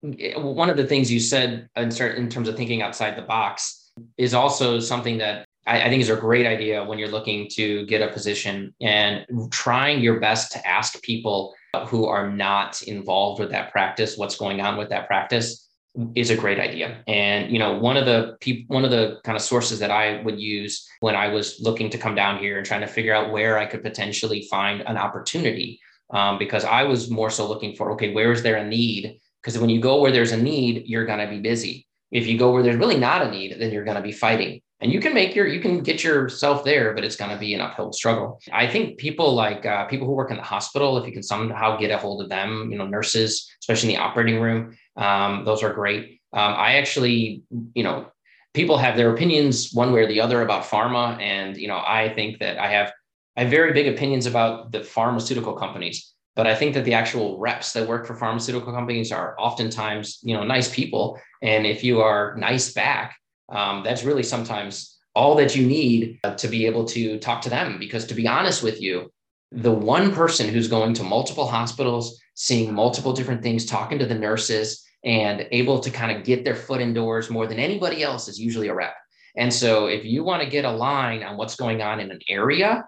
one 0.00 0.70
of 0.70 0.76
the 0.76 0.86
things 0.86 1.10
you 1.10 1.20
said 1.20 1.68
in, 1.76 1.90
certain, 1.90 2.24
in 2.24 2.30
terms 2.30 2.48
of 2.48 2.56
thinking 2.56 2.80
outside 2.82 3.16
the 3.16 3.22
box 3.22 3.90
is 4.16 4.34
also 4.34 4.78
something 4.78 5.18
that 5.18 5.47
I, 5.68 5.82
I 5.82 5.88
think 5.88 6.00
is 6.00 6.10
a 6.10 6.16
great 6.16 6.46
idea 6.46 6.82
when 6.82 6.98
you're 6.98 7.08
looking 7.08 7.48
to 7.50 7.84
get 7.86 8.02
a 8.02 8.12
position 8.12 8.74
and 8.80 9.24
trying 9.50 10.00
your 10.00 10.18
best 10.18 10.50
to 10.52 10.66
ask 10.66 11.00
people 11.02 11.54
who 11.86 12.06
are 12.06 12.30
not 12.30 12.82
involved 12.82 13.40
with 13.40 13.50
that 13.50 13.70
practice 13.70 14.16
what's 14.16 14.36
going 14.36 14.60
on 14.60 14.76
with 14.78 14.88
that 14.88 15.06
practice 15.06 15.68
is 16.14 16.30
a 16.30 16.36
great 16.36 16.58
idea. 16.58 17.02
And 17.06 17.52
you 17.52 17.58
know, 17.58 17.78
one 17.78 17.96
of 17.96 18.06
the 18.06 18.36
people, 18.40 18.74
one 18.74 18.84
of 18.84 18.90
the 18.90 19.18
kind 19.24 19.36
of 19.36 19.42
sources 19.42 19.78
that 19.80 19.90
I 19.90 20.22
would 20.22 20.40
use 20.40 20.88
when 21.00 21.14
I 21.14 21.28
was 21.28 21.60
looking 21.60 21.90
to 21.90 21.98
come 21.98 22.14
down 22.14 22.38
here 22.38 22.56
and 22.56 22.66
trying 22.66 22.80
to 22.80 22.86
figure 22.86 23.14
out 23.14 23.32
where 23.32 23.58
I 23.58 23.66
could 23.66 23.82
potentially 23.82 24.46
find 24.50 24.80
an 24.82 24.96
opportunity, 24.96 25.80
um, 26.10 26.38
because 26.38 26.64
I 26.64 26.84
was 26.84 27.10
more 27.10 27.30
so 27.30 27.46
looking 27.48 27.74
for 27.74 27.92
okay, 27.92 28.12
where 28.12 28.32
is 28.32 28.42
there 28.42 28.56
a 28.56 28.66
need? 28.66 29.18
Because 29.42 29.58
when 29.58 29.70
you 29.70 29.80
go 29.80 30.00
where 30.00 30.12
there's 30.12 30.32
a 30.32 30.36
need, 30.36 30.86
you're 30.86 31.06
going 31.06 31.20
to 31.20 31.28
be 31.28 31.40
busy. 31.40 31.86
If 32.10 32.26
you 32.26 32.38
go 32.38 32.52
where 32.52 32.62
there's 32.62 32.76
really 32.76 32.98
not 32.98 33.22
a 33.22 33.30
need, 33.30 33.56
then 33.58 33.70
you're 33.72 33.84
going 33.84 33.96
to 33.96 34.02
be 34.02 34.12
fighting 34.12 34.60
and 34.80 34.92
you 34.92 35.00
can 35.00 35.14
make 35.14 35.34
your 35.34 35.46
you 35.46 35.60
can 35.60 35.82
get 35.82 36.04
yourself 36.04 36.64
there 36.64 36.94
but 36.94 37.04
it's 37.04 37.16
going 37.16 37.30
to 37.30 37.38
be 37.38 37.54
an 37.54 37.60
uphill 37.60 37.92
struggle. 37.92 38.40
I 38.52 38.66
think 38.66 38.98
people 38.98 39.34
like 39.34 39.66
uh, 39.66 39.86
people 39.86 40.06
who 40.06 40.12
work 40.12 40.30
in 40.30 40.36
the 40.36 40.42
hospital 40.42 40.98
if 40.98 41.06
you 41.06 41.12
can 41.12 41.22
somehow 41.22 41.76
get 41.76 41.90
a 41.90 41.98
hold 41.98 42.22
of 42.22 42.28
them 42.28 42.70
you 42.70 42.78
know 42.78 42.86
nurses 42.86 43.48
especially 43.60 43.90
in 43.90 43.96
the 43.96 44.02
operating 44.02 44.40
room 44.40 44.76
um, 44.96 45.44
those 45.44 45.62
are 45.62 45.72
great. 45.72 46.20
Um, 46.32 46.54
i 46.54 46.76
actually 46.76 47.42
you 47.74 47.82
know 47.82 48.06
people 48.54 48.78
have 48.78 48.96
their 48.96 49.12
opinions 49.12 49.72
one 49.72 49.92
way 49.92 50.00
or 50.00 50.08
the 50.08 50.20
other 50.20 50.42
about 50.42 50.64
pharma. 50.64 51.20
And 51.20 51.56
you 51.56 51.68
know 51.68 51.82
i 51.86 52.12
think 52.14 52.38
that 52.40 52.58
i 52.58 52.68
have 52.70 52.92
i 53.36 53.42
have 53.42 53.50
very 53.50 53.72
big 53.72 53.88
opinions 53.88 54.26
about 54.26 54.72
the 54.72 54.82
pharmaceutical 54.84 55.54
companies 55.54 56.14
but 56.38 56.46
I 56.46 56.54
think 56.54 56.74
that 56.74 56.84
the 56.84 56.94
actual 56.94 57.36
reps 57.36 57.72
that 57.72 57.88
work 57.88 58.06
for 58.06 58.14
pharmaceutical 58.14 58.72
companies 58.72 59.10
are 59.10 59.34
oftentimes, 59.40 60.20
you 60.22 60.34
know, 60.36 60.44
nice 60.44 60.72
people. 60.72 61.20
And 61.42 61.66
if 61.66 61.82
you 61.82 62.00
are 62.00 62.36
nice 62.36 62.72
back, 62.72 63.16
um, 63.48 63.82
that's 63.82 64.04
really 64.04 64.22
sometimes 64.22 64.98
all 65.14 65.34
that 65.36 65.56
you 65.56 65.66
need 65.66 66.20
to 66.36 66.48
be 66.48 66.66
able 66.66 66.84
to 66.84 67.18
talk 67.18 67.42
to 67.42 67.50
them. 67.50 67.78
Because 67.78 68.06
to 68.06 68.14
be 68.14 68.28
honest 68.28 68.62
with 68.62 68.80
you, 68.80 69.10
the 69.50 69.72
one 69.72 70.12
person 70.12 70.48
who's 70.48 70.68
going 70.68 70.94
to 70.94 71.02
multiple 71.02 71.46
hospitals, 71.46 72.20
seeing 72.34 72.72
multiple 72.72 73.12
different 73.12 73.42
things, 73.42 73.66
talking 73.66 73.98
to 73.98 74.06
the 74.06 74.14
nurses, 74.14 74.84
and 75.04 75.46
able 75.52 75.80
to 75.80 75.90
kind 75.90 76.16
of 76.16 76.24
get 76.24 76.44
their 76.44 76.54
foot 76.54 76.80
indoors 76.80 77.30
more 77.30 77.46
than 77.46 77.58
anybody 77.58 78.02
else 78.02 78.28
is 78.28 78.38
usually 78.38 78.68
a 78.68 78.74
rep. 78.74 78.94
And 79.36 79.52
so 79.52 79.86
if 79.86 80.04
you 80.04 80.24
want 80.24 80.42
to 80.42 80.48
get 80.48 80.64
a 80.64 80.70
line 80.70 81.22
on 81.22 81.36
what's 81.36 81.56
going 81.56 81.80
on 81.80 82.00
in 82.00 82.10
an 82.10 82.20
area, 82.28 82.86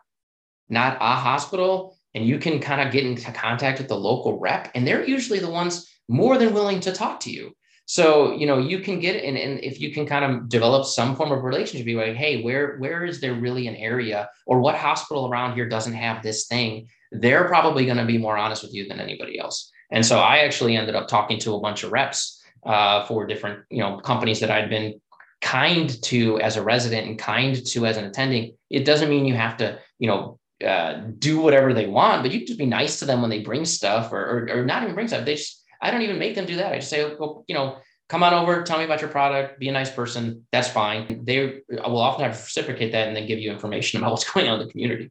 not 0.69 0.97
a 1.01 1.15
hospital, 1.15 1.97
and 2.15 2.27
you 2.27 2.39
can 2.39 2.59
kind 2.59 2.81
of 2.81 2.93
get 2.93 3.07
into 3.07 3.31
contact 3.33 3.79
with 3.79 3.89
the 3.89 3.97
local 3.97 4.39
rep, 4.39 4.71
and 4.75 4.87
they're 4.87 5.05
usually 5.05 5.39
the 5.39 5.51
ones 5.51 5.89
more 6.09 6.39
than 6.39 6.53
willing 6.53 6.81
to 6.81 6.93
talk 6.93 7.21
to 7.21 7.31
you. 7.31 7.53
So, 7.91 8.37
you 8.37 8.47
know, 8.47 8.59
you 8.59 8.79
can 8.79 9.01
get 9.01 9.17
and, 9.17 9.37
and 9.37 9.65
if 9.65 9.81
you 9.81 9.93
can 9.93 10.07
kind 10.07 10.25
of 10.25 10.49
develop 10.49 10.87
some 10.87 11.17
form 11.17 11.33
of 11.33 11.43
relationship, 11.43 11.85
be 11.85 11.97
like, 11.97 12.15
hey, 12.15 12.41
where 12.41 12.77
where 12.77 13.05
is 13.05 13.21
there 13.21 13.35
really 13.35 13.67
an 13.67 13.75
area 13.75 14.31
or 14.47 14.61
what 14.61 14.77
hospital 14.77 15.29
around 15.29 15.57
here 15.57 15.69
doesn't 15.69 15.95
have 15.95 16.23
this 16.23 16.47
thing? 16.47 16.87
They're 17.11 17.49
probably 17.49 17.87
going 17.87 17.97
to 17.97 18.05
be 18.05 18.17
more 18.17 18.39
honest 18.39 18.63
with 18.63 18.73
you 18.73 18.87
than 18.87 19.01
anybody 19.01 19.41
else. 19.41 19.73
And 19.91 20.07
so 20.07 20.21
I 20.21 20.45
actually 20.45 20.77
ended 20.77 20.95
up 20.95 21.09
talking 21.09 21.41
to 21.41 21.57
a 21.57 21.61
bunch 21.61 21.83
of 21.83 21.91
reps 21.91 22.41
uh, 22.65 23.07
for 23.07 23.27
different, 23.27 23.65
you 23.71 23.81
know, 23.81 23.99
companies 23.99 24.39
that 24.39 24.53
I'd 24.53 24.71
been 24.71 25.01
kind 25.41 26.01
to 26.05 26.39
as 26.39 26.57
a 26.57 26.63
resident 26.63 27.09
and 27.09 27.19
kind 27.19 27.67
to 27.73 27.87
as 27.87 27.97
an 27.97 28.05
attending. 28.05 28.57
It 28.71 28.85
doesn't 28.85 29.11
mean 29.11 29.27
you 29.27 29.35
have 29.35 29.57
to, 29.57 29.81
you 29.99 30.07
know, 30.07 30.39
uh, 30.65 31.09
do 31.19 31.41
whatever 31.41 31.75
they 31.75 31.89
want, 31.89 32.23
but 32.23 32.31
you 32.31 32.47
just 32.47 32.57
be 32.57 32.67
nice 32.67 33.01
to 33.01 33.05
them 33.05 33.21
when 33.21 33.31
they 33.31 33.41
bring 33.41 33.65
stuff 33.65 34.13
or, 34.13 34.23
or, 34.49 34.61
or 34.61 34.65
not 34.65 34.85
even 34.85 34.95
bring 34.95 35.09
stuff. 35.09 35.25
They 35.25 35.35
just, 35.35 35.60
I 35.81 35.91
don't 35.91 36.03
even 36.03 36.19
make 36.19 36.35
them 36.35 36.47
do 36.47 36.57
that. 36.57 36.73
I 36.73 36.77
just 36.77 36.91
say, 36.91 37.15
well, 37.19 37.45
you 37.49 37.55
know, 37.55 37.79
come 38.09 38.23
on 38.23 38.35
over, 38.35 38.63
tell 38.63 38.79
me 38.79 38.85
about 38.85 39.01
your 39.01 39.11
product, 39.11 39.59
be 39.59 39.69
a 39.69 39.73
nice 39.73 39.91
person. 39.91 40.47
That's 40.53 40.69
fine. 40.69 41.25
They 41.25 41.63
will 41.69 42.01
often 42.01 42.25
have 42.25 42.37
to 42.37 42.43
reciprocate 42.43 42.93
that 42.93 43.09
and 43.09 43.17
then 43.17 43.27
give 43.27 43.39
you 43.39 43.51
information 43.51 44.01
about 44.01 44.13
what's 44.13 44.31
going 44.33 44.49
on 44.49 44.61
in 44.61 44.67
the 44.67 44.73
community. 44.73 45.11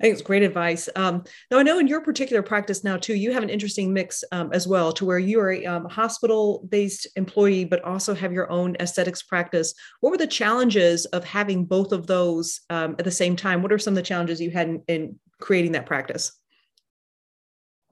I 0.00 0.04
think 0.04 0.14
it's 0.14 0.22
great 0.22 0.42
advice. 0.42 0.88
Um, 0.96 1.24
now, 1.50 1.58
I 1.58 1.62
know 1.62 1.78
in 1.78 1.86
your 1.86 2.00
particular 2.00 2.42
practice 2.42 2.82
now 2.82 2.96
too, 2.96 3.14
you 3.14 3.32
have 3.32 3.42
an 3.42 3.50
interesting 3.50 3.92
mix 3.92 4.24
um, 4.32 4.50
as 4.54 4.66
well, 4.66 4.92
to 4.92 5.04
where 5.04 5.18
you 5.18 5.38
are 5.40 5.52
a 5.52 5.66
um, 5.66 5.84
hospital-based 5.84 7.06
employee, 7.16 7.66
but 7.66 7.84
also 7.84 8.14
have 8.14 8.32
your 8.32 8.50
own 8.50 8.76
aesthetics 8.80 9.22
practice. 9.22 9.74
What 10.00 10.10
were 10.10 10.16
the 10.16 10.26
challenges 10.26 11.04
of 11.06 11.22
having 11.24 11.66
both 11.66 11.92
of 11.92 12.06
those 12.06 12.60
um, 12.70 12.96
at 12.98 13.04
the 13.04 13.10
same 13.10 13.36
time? 13.36 13.60
What 13.60 13.72
are 13.72 13.78
some 13.78 13.92
of 13.92 13.96
the 13.96 14.02
challenges 14.02 14.40
you 14.40 14.50
had 14.50 14.68
in, 14.68 14.82
in 14.88 15.20
creating 15.38 15.72
that 15.72 15.84
practice? 15.84 16.32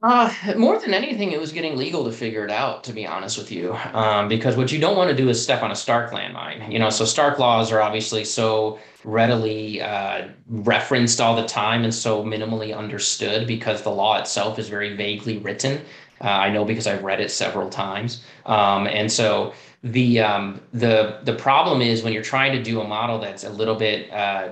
Uh, 0.00 0.32
more 0.56 0.78
than 0.78 0.94
anything, 0.94 1.32
it 1.32 1.40
was 1.40 1.50
getting 1.52 1.76
legal 1.76 2.04
to 2.04 2.12
figure 2.12 2.44
it 2.44 2.52
out, 2.52 2.84
to 2.84 2.92
be 2.92 3.04
honest 3.04 3.37
with 3.37 3.50
you. 3.50 3.74
Um, 3.92 4.28
because 4.28 4.56
what 4.56 4.70
you 4.70 4.78
don't 4.78 4.96
want 4.96 5.11
to 5.11 5.16
do 5.16 5.28
is 5.28 5.42
step 5.42 5.62
on 5.62 5.72
a 5.72 5.74
Stark 5.74 6.12
landmine. 6.12 6.70
You 6.72 6.78
know, 6.78 6.88
so 6.88 7.04
Stark 7.04 7.40
laws 7.40 7.72
are 7.72 7.80
obviously 7.80 8.24
so 8.24 8.78
readily 9.02 9.82
uh, 9.82 10.28
referenced 10.46 11.20
all 11.20 11.34
the 11.34 11.46
time 11.46 11.82
and 11.82 11.92
so 11.92 12.22
minimally 12.22 12.76
understood 12.76 13.48
because 13.48 13.82
the 13.82 13.90
law 13.90 14.18
itself 14.20 14.58
is 14.61 14.68
very 14.68 14.94
vaguely 14.94 15.38
written. 15.38 15.80
Uh, 16.20 16.28
I 16.28 16.50
know 16.50 16.64
because 16.64 16.87
I've 16.87 17.02
read 17.02 17.20
it 17.20 17.30
several 17.32 17.68
times. 17.68 18.22
Um, 18.46 18.87
and 18.87 19.11
so 19.11 19.52
the 19.82 20.20
um, 20.20 20.61
the 20.72 21.20
the 21.24 21.34
problem 21.34 21.80
is 21.80 22.02
when 22.02 22.12
you're 22.12 22.22
trying 22.22 22.52
to 22.52 22.62
do 22.62 22.80
a 22.80 22.87
model 22.87 23.18
that's 23.18 23.44
a 23.44 23.50
little 23.50 23.76
bit 23.76 24.12
uh, 24.12 24.50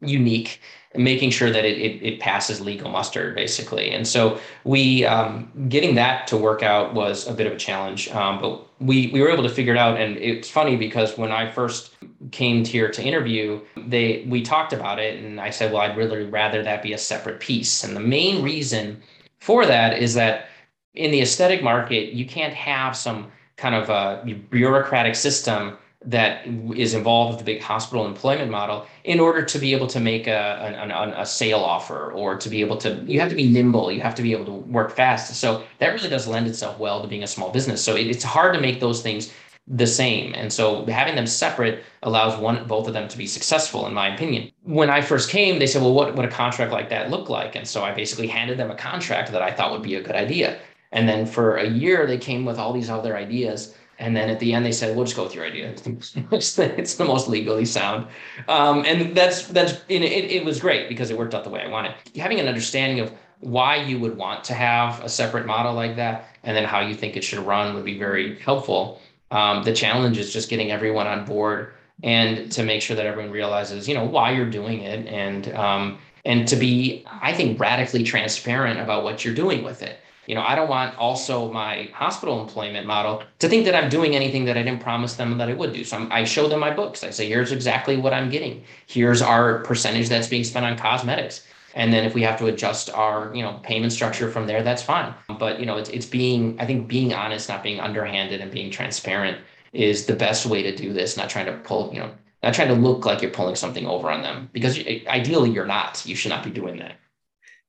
unique 0.00 0.60
making 0.98 1.30
sure 1.30 1.50
that 1.50 1.64
it, 1.64 1.78
it, 1.78 2.02
it, 2.02 2.20
passes 2.20 2.60
legal 2.60 2.90
muster 2.90 3.32
basically. 3.32 3.90
And 3.90 4.06
so 4.06 4.38
we 4.64 5.04
um, 5.04 5.50
getting 5.68 5.94
that 5.96 6.26
to 6.28 6.36
work 6.36 6.62
out 6.62 6.94
was 6.94 7.26
a 7.26 7.32
bit 7.32 7.46
of 7.46 7.52
a 7.52 7.56
challenge. 7.56 8.08
Um, 8.10 8.40
but 8.40 8.66
we 8.80 9.08
we 9.08 9.20
were 9.20 9.28
able 9.28 9.42
to 9.42 9.48
figure 9.48 9.74
it 9.74 9.78
out. 9.78 10.00
And 10.00 10.16
it's 10.18 10.50
funny 10.50 10.76
because 10.76 11.16
when 11.16 11.32
i 11.32 11.50
first 11.50 11.94
came 12.30 12.64
here 12.64 12.90
to 12.90 13.02
interview 13.02 13.60
they 13.76 14.24
we 14.28 14.42
talked 14.42 14.72
about 14.72 14.98
it. 14.98 15.22
And 15.22 15.40
i 15.40 15.50
said 15.50 15.72
well 15.72 15.82
i'd 15.82 15.96
really 15.96 16.24
rather 16.24 16.62
that 16.62 16.82
be 16.82 16.92
a 16.92 16.98
separate 16.98 17.40
piece. 17.40 17.84
And 17.84 17.96
the 17.96 18.00
main 18.00 18.42
reason 18.42 19.02
for 19.38 19.66
that 19.66 19.98
is 19.98 20.14
that 20.14 20.48
in 20.94 21.10
the 21.10 21.20
aesthetic 21.20 21.62
market 21.62 22.12
you 22.12 22.26
can't 22.26 22.54
have 22.54 22.96
some 22.96 23.30
kind 23.56 23.74
of 23.74 23.88
a 23.88 24.22
bureaucratic 24.50 25.14
system 25.14 25.76
that 26.06 26.46
is 26.76 26.94
involved 26.94 27.32
with 27.32 27.38
the 27.38 27.44
big 27.44 27.60
hospital 27.60 28.06
employment 28.06 28.48
model 28.50 28.86
in 29.02 29.18
order 29.18 29.44
to 29.44 29.58
be 29.58 29.74
able 29.74 29.88
to 29.88 29.98
make 29.98 30.28
a, 30.28 30.88
a, 30.88 31.20
a, 31.20 31.26
sale 31.26 31.58
offer 31.58 32.12
or 32.12 32.36
to 32.36 32.48
be 32.48 32.60
able 32.60 32.76
to 32.76 32.94
you 33.06 33.18
have 33.18 33.28
to 33.28 33.34
be 33.34 33.48
nimble 33.48 33.90
you 33.90 34.00
have 34.00 34.14
to 34.14 34.22
be 34.22 34.32
able 34.32 34.44
to 34.44 34.52
work 34.52 34.94
fast. 34.94 35.34
So 35.34 35.64
that 35.78 35.88
really 35.88 36.08
does 36.08 36.28
lend 36.28 36.46
itself 36.46 36.78
well 36.78 37.02
to 37.02 37.08
being 37.08 37.24
a 37.24 37.26
small 37.26 37.50
business. 37.50 37.82
So 37.82 37.96
it, 37.96 38.06
it's 38.06 38.22
hard 38.22 38.54
to 38.54 38.60
make 38.60 38.78
those 38.78 39.02
things 39.02 39.32
the 39.66 39.86
same. 39.86 40.32
And 40.36 40.52
so 40.52 40.86
having 40.86 41.16
them 41.16 41.26
separate 41.26 41.82
allows 42.04 42.38
one 42.38 42.68
both 42.68 42.86
of 42.86 42.94
them 42.94 43.08
to 43.08 43.18
be 43.18 43.26
successful 43.26 43.84
in 43.88 43.92
my 43.92 44.14
opinion. 44.14 44.52
When 44.62 44.90
i 44.90 45.00
first 45.00 45.28
came 45.28 45.58
they 45.58 45.66
said 45.66 45.82
well 45.82 45.92
what 45.92 46.14
would 46.14 46.24
a 46.24 46.30
contract 46.30 46.70
like 46.70 46.88
that 46.90 47.10
look 47.10 47.28
like? 47.28 47.56
And 47.56 47.66
so 47.66 47.82
i 47.82 47.90
basically 47.92 48.28
handed 48.28 48.58
them 48.58 48.70
a 48.70 48.76
contract 48.76 49.32
that 49.32 49.42
i 49.42 49.50
thought 49.50 49.72
would 49.72 49.82
be 49.82 49.96
a 49.96 50.02
good 50.02 50.14
idea. 50.14 50.60
And 50.92 51.08
then 51.08 51.26
for 51.26 51.56
a 51.56 51.68
year 51.68 52.06
they 52.06 52.16
came 52.16 52.44
with 52.44 52.58
all 52.58 52.72
these 52.72 52.90
other 52.90 53.16
ideas 53.16 53.74
and 53.98 54.14
then 54.14 54.28
at 54.28 54.40
the 54.40 54.52
end, 54.52 54.64
they 54.64 54.72
said, 54.72 54.94
"We'll 54.94 55.04
just 55.04 55.16
go 55.16 55.24
with 55.24 55.34
your 55.34 55.44
idea. 55.44 55.74
It's 56.32 56.56
the, 56.56 56.78
it's 56.78 56.94
the 56.94 57.04
most 57.04 57.28
legally 57.28 57.64
sound." 57.64 58.06
Um, 58.48 58.84
and 58.84 59.16
that's 59.16 59.46
that's 59.48 59.80
it, 59.88 60.02
it 60.02 60.44
was 60.44 60.60
great 60.60 60.88
because 60.88 61.10
it 61.10 61.18
worked 61.18 61.34
out 61.34 61.44
the 61.44 61.50
way 61.50 61.62
I 61.62 61.68
wanted. 61.68 61.94
Having 62.16 62.40
an 62.40 62.48
understanding 62.48 63.00
of 63.00 63.12
why 63.40 63.76
you 63.76 63.98
would 63.98 64.16
want 64.16 64.44
to 64.44 64.54
have 64.54 65.02
a 65.02 65.08
separate 65.08 65.46
model 65.46 65.74
like 65.74 65.96
that, 65.96 66.28
and 66.42 66.56
then 66.56 66.64
how 66.64 66.80
you 66.80 66.94
think 66.94 67.16
it 67.16 67.24
should 67.24 67.38
run 67.38 67.74
would 67.74 67.84
be 67.84 67.98
very 67.98 68.38
helpful. 68.40 69.00
Um, 69.30 69.62
the 69.62 69.72
challenge 69.72 70.18
is 70.18 70.32
just 70.32 70.48
getting 70.48 70.70
everyone 70.70 71.06
on 71.06 71.24
board 71.24 71.72
and 72.02 72.52
to 72.52 72.62
make 72.62 72.82
sure 72.82 72.94
that 72.94 73.06
everyone 73.06 73.32
realizes, 73.32 73.88
you 73.88 73.94
know, 73.94 74.04
why 74.04 74.30
you're 74.30 74.50
doing 74.50 74.82
it, 74.82 75.06
and 75.06 75.54
um, 75.54 75.98
and 76.26 76.46
to 76.48 76.56
be, 76.56 77.04
I 77.22 77.32
think, 77.32 77.58
radically 77.58 78.02
transparent 78.02 78.78
about 78.78 79.04
what 79.04 79.24
you're 79.24 79.34
doing 79.34 79.64
with 79.64 79.82
it 79.82 79.98
you 80.26 80.34
know, 80.34 80.42
I 80.42 80.54
don't 80.54 80.68
want 80.68 80.96
also 80.98 81.50
my 81.52 81.88
hospital 81.92 82.40
employment 82.40 82.86
model 82.86 83.22
to 83.38 83.48
think 83.48 83.64
that 83.64 83.74
I'm 83.74 83.88
doing 83.88 84.16
anything 84.16 84.44
that 84.46 84.56
I 84.56 84.62
didn't 84.62 84.80
promise 84.80 85.14
them 85.14 85.38
that 85.38 85.48
I 85.48 85.54
would 85.54 85.72
do. 85.72 85.84
So 85.84 85.96
I'm, 85.96 86.10
i 86.10 86.24
show 86.24 86.48
them 86.48 86.60
my 86.60 86.72
books. 86.74 87.04
I 87.04 87.10
say, 87.10 87.28
here's 87.28 87.52
exactly 87.52 87.96
what 87.96 88.12
I'm 88.12 88.28
getting. 88.28 88.64
Here's 88.86 89.22
our 89.22 89.60
percentage 89.60 90.08
that's 90.08 90.28
being 90.28 90.44
spent 90.44 90.66
on 90.66 90.76
cosmetics. 90.76 91.46
And 91.74 91.92
then 91.92 92.04
if 92.04 92.14
we 92.14 92.22
have 92.22 92.38
to 92.38 92.46
adjust 92.46 92.90
our, 92.90 93.32
you 93.34 93.42
know, 93.42 93.60
payment 93.62 93.92
structure 93.92 94.30
from 94.30 94.46
there, 94.46 94.62
that's 94.62 94.82
fine. 94.82 95.14
But, 95.38 95.60
you 95.60 95.66
know, 95.66 95.76
it's, 95.76 95.90
it's 95.90 96.06
being, 96.06 96.58
I 96.58 96.66
think 96.66 96.88
being 96.88 97.12
honest, 97.12 97.48
not 97.48 97.62
being 97.62 97.80
underhanded 97.80 98.40
and 98.40 98.50
being 98.50 98.70
transparent 98.70 99.38
is 99.72 100.06
the 100.06 100.16
best 100.16 100.46
way 100.46 100.62
to 100.62 100.74
do 100.74 100.92
this. 100.92 101.16
Not 101.16 101.28
trying 101.28 101.46
to 101.46 101.52
pull, 101.52 101.92
you 101.92 102.00
know, 102.00 102.10
not 102.42 102.54
trying 102.54 102.68
to 102.68 102.74
look 102.74 103.04
like 103.04 103.20
you're 103.20 103.30
pulling 103.30 103.56
something 103.56 103.86
over 103.86 104.10
on 104.10 104.22
them 104.22 104.48
because 104.52 104.78
ideally 105.06 105.50
you're 105.50 105.66
not, 105.66 106.02
you 106.06 106.16
should 106.16 106.30
not 106.30 106.42
be 106.42 106.50
doing 106.50 106.78
that. 106.78 106.96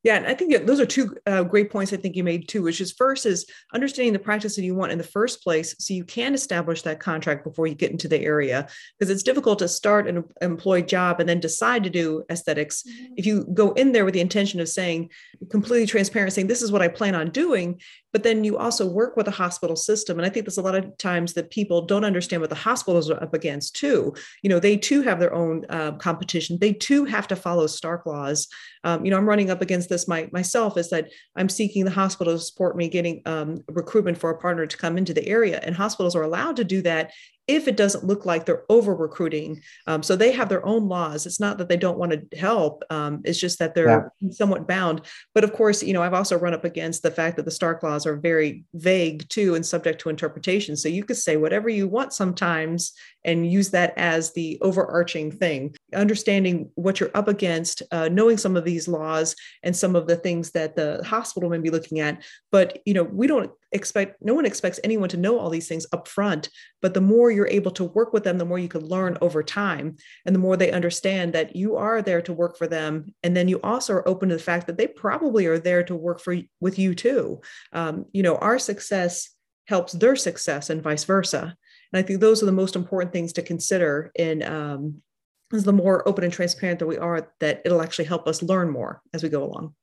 Yeah, 0.03 0.15
and 0.15 0.27
I 0.27 0.35
think 0.35 0.65
those 0.65 0.79
are 0.79 0.85
two 0.85 1.17
uh, 1.25 1.43
great 1.43 1.71
points 1.71 1.91
I 1.91 1.97
think 1.97 2.15
you 2.15 2.23
made 2.23 2.47
too, 2.47 2.61
which 2.61 2.79
is 2.79 2.93
first 2.93 3.25
is 3.25 3.45
understanding 3.73 4.13
the 4.13 4.19
practice 4.19 4.55
that 4.55 4.63
you 4.63 4.75
want 4.75 4.91
in 4.91 4.97
the 4.97 5.03
first 5.03 5.43
place 5.43 5.75
so 5.79 5.93
you 5.93 6.05
can 6.05 6.33
establish 6.33 6.83
that 6.83 6.99
contract 6.99 7.43
before 7.43 7.67
you 7.67 7.75
get 7.75 7.91
into 7.91 8.07
the 8.07 8.21
area 8.21 8.67
because 8.97 9.11
it's 9.11 9.23
difficult 9.23 9.59
to 9.59 9.67
start 9.67 10.07
an 10.07 10.23
employed 10.41 10.87
job 10.87 11.19
and 11.19 11.27
then 11.27 11.39
decide 11.39 11.83
to 11.83 11.89
do 11.89 12.23
aesthetics. 12.29 12.83
Mm-hmm. 12.83 13.13
If 13.17 13.25
you 13.25 13.47
go 13.53 13.71
in 13.71 13.91
there 13.91 14.05
with 14.05 14.13
the 14.13 14.21
intention 14.21 14.59
of 14.59 14.69
saying 14.69 15.09
completely 15.49 15.87
transparent, 15.87 16.31
saying 16.31 16.47
this 16.47 16.61
is 16.61 16.71
what 16.71 16.83
I 16.83 16.87
plan 16.87 17.15
on 17.15 17.31
doing, 17.31 17.81
but 18.17 18.23
then 18.23 18.43
you 18.43 18.57
also 18.57 18.83
work 18.83 19.15
with 19.15 19.27
a 19.27 19.31
hospital 19.31 19.75
system. 19.75 20.17
And 20.17 20.25
I 20.25 20.29
think 20.29 20.47
there's 20.47 20.57
a 20.57 20.63
lot 20.63 20.73
of 20.73 20.97
times 20.97 21.33
that 21.33 21.51
people 21.51 21.83
don't 21.83 22.03
understand 22.03 22.41
what 22.41 22.49
the 22.49 22.55
hospitals 22.55 23.11
are 23.11 23.21
up 23.21 23.35
against 23.35 23.75
too. 23.75 24.15
You 24.41 24.49
know, 24.49 24.59
they 24.59 24.75
too 24.75 25.03
have 25.03 25.19
their 25.19 25.35
own 25.35 25.67
uh, 25.69 25.91
competition. 25.91 26.57
They 26.59 26.73
too 26.73 27.05
have 27.05 27.27
to 27.27 27.35
follow 27.35 27.67
Stark 27.67 28.07
laws. 28.07 28.47
Um, 28.83 29.05
you 29.05 29.11
know, 29.11 29.17
I'm 29.17 29.29
running 29.29 29.51
up 29.51 29.61
against 29.61 29.87
this 29.87 30.07
my, 30.07 30.27
myself 30.31 30.77
is 30.77 30.89
that 30.89 31.11
I'm 31.35 31.47
seeking 31.47 31.85
the 31.85 31.91
hospital 31.91 32.33
to 32.33 32.39
support 32.39 32.75
me 32.75 32.89
getting 32.89 33.21
um, 33.27 33.63
recruitment 33.67 34.17
for 34.17 34.31
a 34.31 34.39
partner 34.39 34.65
to 34.65 34.77
come 34.77 34.97
into 34.97 35.13
the 35.13 35.27
area. 35.27 35.59
And 35.61 35.75
hospitals 35.75 36.15
are 36.15 36.23
allowed 36.23 36.55
to 36.55 36.63
do 36.63 36.81
that 36.81 37.11
if 37.47 37.67
it 37.67 37.77
doesn't 37.77 38.03
look 38.03 38.25
like 38.25 38.45
they're 38.45 38.65
over 38.69 38.93
recruiting. 38.93 39.61
Um, 39.87 40.03
so 40.03 40.15
they 40.15 40.31
have 40.33 40.49
their 40.49 40.65
own 40.65 40.87
laws. 40.87 41.25
It's 41.25 41.39
not 41.39 41.57
that 41.57 41.69
they 41.69 41.77
don't 41.77 41.97
want 41.97 42.11
to 42.11 42.37
help. 42.37 42.83
Um, 42.89 43.21
it's 43.23 43.39
just 43.39 43.59
that 43.59 43.73
they're 43.73 44.11
yeah. 44.19 44.29
somewhat 44.31 44.67
bound. 44.67 45.01
But 45.33 45.43
of 45.43 45.53
course, 45.53 45.81
you 45.81 45.93
know, 45.93 46.03
I've 46.03 46.13
also 46.13 46.37
run 46.37 46.53
up 46.53 46.65
against 46.65 47.03
the 47.03 47.11
fact 47.11 47.37
that 47.37 47.45
the 47.45 47.51
Stark 47.51 47.83
laws 47.83 48.05
are 48.05 48.17
very 48.17 48.65
vague 48.73 49.27
too 49.29 49.55
and 49.55 49.65
subject 49.65 50.01
to 50.01 50.09
interpretation. 50.09 50.75
So 50.75 50.89
you 50.89 51.03
could 51.03 51.17
say 51.17 51.37
whatever 51.37 51.69
you 51.69 51.87
want 51.87 52.13
sometimes, 52.13 52.93
and 53.27 53.51
use 53.51 53.69
that 53.71 53.93
as 53.97 54.31
the 54.33 54.57
overarching 54.61 55.31
thing. 55.31 55.75
Understanding 55.93 56.71
what 56.75 56.99
you're 56.99 57.11
up 57.13 57.27
against 57.27 57.83
uh, 57.91 58.07
knowing 58.07 58.37
some 58.37 58.55
of 58.55 58.63
these 58.63 58.87
laws 58.87 59.35
and 59.61 59.75
some 59.75 59.95
of 59.95 60.07
the 60.07 60.15
things 60.15 60.51
that 60.51 60.75
the 60.75 61.03
hospital 61.05 61.49
may 61.49 61.59
be 61.59 61.69
looking 61.69 61.99
at. 61.99 62.23
But 62.51 62.79
you 62.85 62.93
know 62.93 63.03
we 63.03 63.27
don't 63.27 63.51
expect 63.73 64.15
no 64.21 64.33
one 64.33 64.45
expects 64.45 64.79
anyone 64.83 65.09
to 65.09 65.17
know 65.17 65.37
all 65.37 65.49
these 65.49 65.67
things 65.67 65.85
up 65.91 66.07
front. 66.07 66.49
But 66.81 66.93
the 66.93 67.01
more 67.01 67.29
you're 67.29 67.47
able 67.47 67.71
to 67.71 67.83
work 67.83 68.13
with 68.13 68.23
them 68.23 68.37
the 68.37 68.45
more 68.45 68.59
you 68.59 68.69
can 68.69 68.85
learn 68.85 69.17
over 69.21 69.43
time. 69.43 69.97
And 70.25 70.33
the 70.33 70.39
more 70.39 70.55
they 70.55 70.71
understand 70.71 71.33
that 71.33 71.55
you 71.55 71.75
are 71.75 72.01
there 72.01 72.21
to 72.21 72.33
work 72.33 72.57
for 72.57 72.67
them. 72.67 73.13
And 73.23 73.35
then 73.35 73.49
you 73.49 73.59
also 73.61 73.93
are 73.93 74.07
open 74.07 74.29
to 74.29 74.35
the 74.35 74.41
fact 74.41 74.67
that 74.67 74.77
they 74.77 74.87
probably 74.87 75.45
are 75.47 75.59
there 75.59 75.83
to 75.83 75.95
work 75.95 76.21
for 76.21 76.37
with 76.61 76.79
you 76.79 76.95
too. 76.95 77.41
Um, 77.73 78.05
you 78.13 78.23
know 78.23 78.37
our 78.37 78.57
success 78.57 79.31
helps 79.65 79.91
their 79.91 80.15
success 80.15 80.69
and 80.69 80.81
vice 80.81 81.03
versa 81.03 81.57
and 81.91 81.99
i 81.99 82.01
think 82.01 82.19
those 82.19 82.41
are 82.41 82.47
the 82.47 82.51
most 82.51 82.75
important 82.75 83.11
things 83.11 83.33
to 83.33 83.41
consider 83.41 84.11
in 84.15 84.43
um, 84.43 85.01
as 85.53 85.63
the 85.63 85.73
more 85.73 86.07
open 86.07 86.23
and 86.23 86.33
transparent 86.33 86.79
that 86.79 86.87
we 86.87 86.97
are 86.97 87.31
that 87.39 87.61
it'll 87.65 87.81
actually 87.81 88.05
help 88.05 88.27
us 88.27 88.41
learn 88.41 88.69
more 88.69 89.01
as 89.13 89.23
we 89.23 89.29
go 89.29 89.43
along 89.43 89.73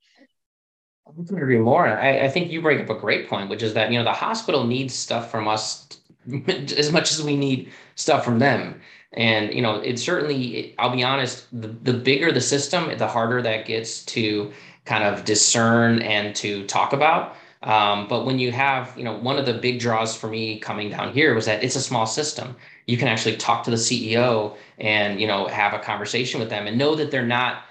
I 1.07 1.11
couldn't 1.11 1.37
agree 1.37 1.59
more. 1.59 1.87
I, 1.87 2.21
I 2.21 2.29
think 2.29 2.51
you 2.51 2.61
bring 2.61 2.81
up 2.81 2.89
a 2.89 2.99
great 2.99 3.29
point, 3.29 3.49
which 3.49 3.61
is 3.61 3.73
that 3.75 3.91
you 3.91 3.97
know 3.99 4.03
the 4.03 4.11
hospital 4.11 4.65
needs 4.65 4.93
stuff 4.93 5.29
from 5.29 5.47
us 5.47 5.87
as 6.77 6.91
much 6.91 7.11
as 7.11 7.21
we 7.21 7.35
need 7.35 7.71
stuff 7.95 8.25
from 8.25 8.39
them. 8.39 8.81
And 9.13 9.53
you 9.53 9.61
know, 9.61 9.75
it 9.75 9.99
certainly. 9.99 10.73
I'll 10.79 10.95
be 10.95 11.03
honest. 11.03 11.47
The, 11.51 11.67
the 11.67 11.93
bigger 11.93 12.31
the 12.31 12.41
system, 12.41 12.97
the 12.97 13.07
harder 13.07 13.41
that 13.43 13.65
gets 13.65 14.03
to 14.05 14.51
kind 14.85 15.03
of 15.03 15.25
discern 15.25 16.01
and 16.01 16.35
to 16.37 16.65
talk 16.65 16.93
about. 16.93 17.35
Um, 17.65 18.07
but 18.07 18.25
when 18.25 18.39
you 18.39 18.51
have, 18.51 18.93
you 18.95 19.03
know, 19.03 19.17
one 19.17 19.37
of 19.37 19.45
the 19.45 19.53
big 19.53 19.79
draws 19.79 20.15
for 20.15 20.27
me 20.27 20.59
coming 20.59 20.89
down 20.89 21.11
here 21.11 21.33
was 21.33 21.45
that 21.45 21.63
it's 21.63 21.75
a 21.75 21.81
small 21.81 22.05
system. 22.05 22.55
You 22.85 22.95
can 22.95 23.07
actually 23.07 23.37
talk 23.37 23.63
to 23.65 23.71
the 23.71 23.77
CEO 23.77 24.55
and 24.77 25.19
you 25.19 25.27
know 25.27 25.47
have 25.47 25.73
a 25.73 25.79
conversation 25.79 26.39
with 26.39 26.49
them 26.49 26.67
and 26.67 26.77
know 26.77 26.95
that 26.95 27.11
they're 27.11 27.25
not 27.25 27.63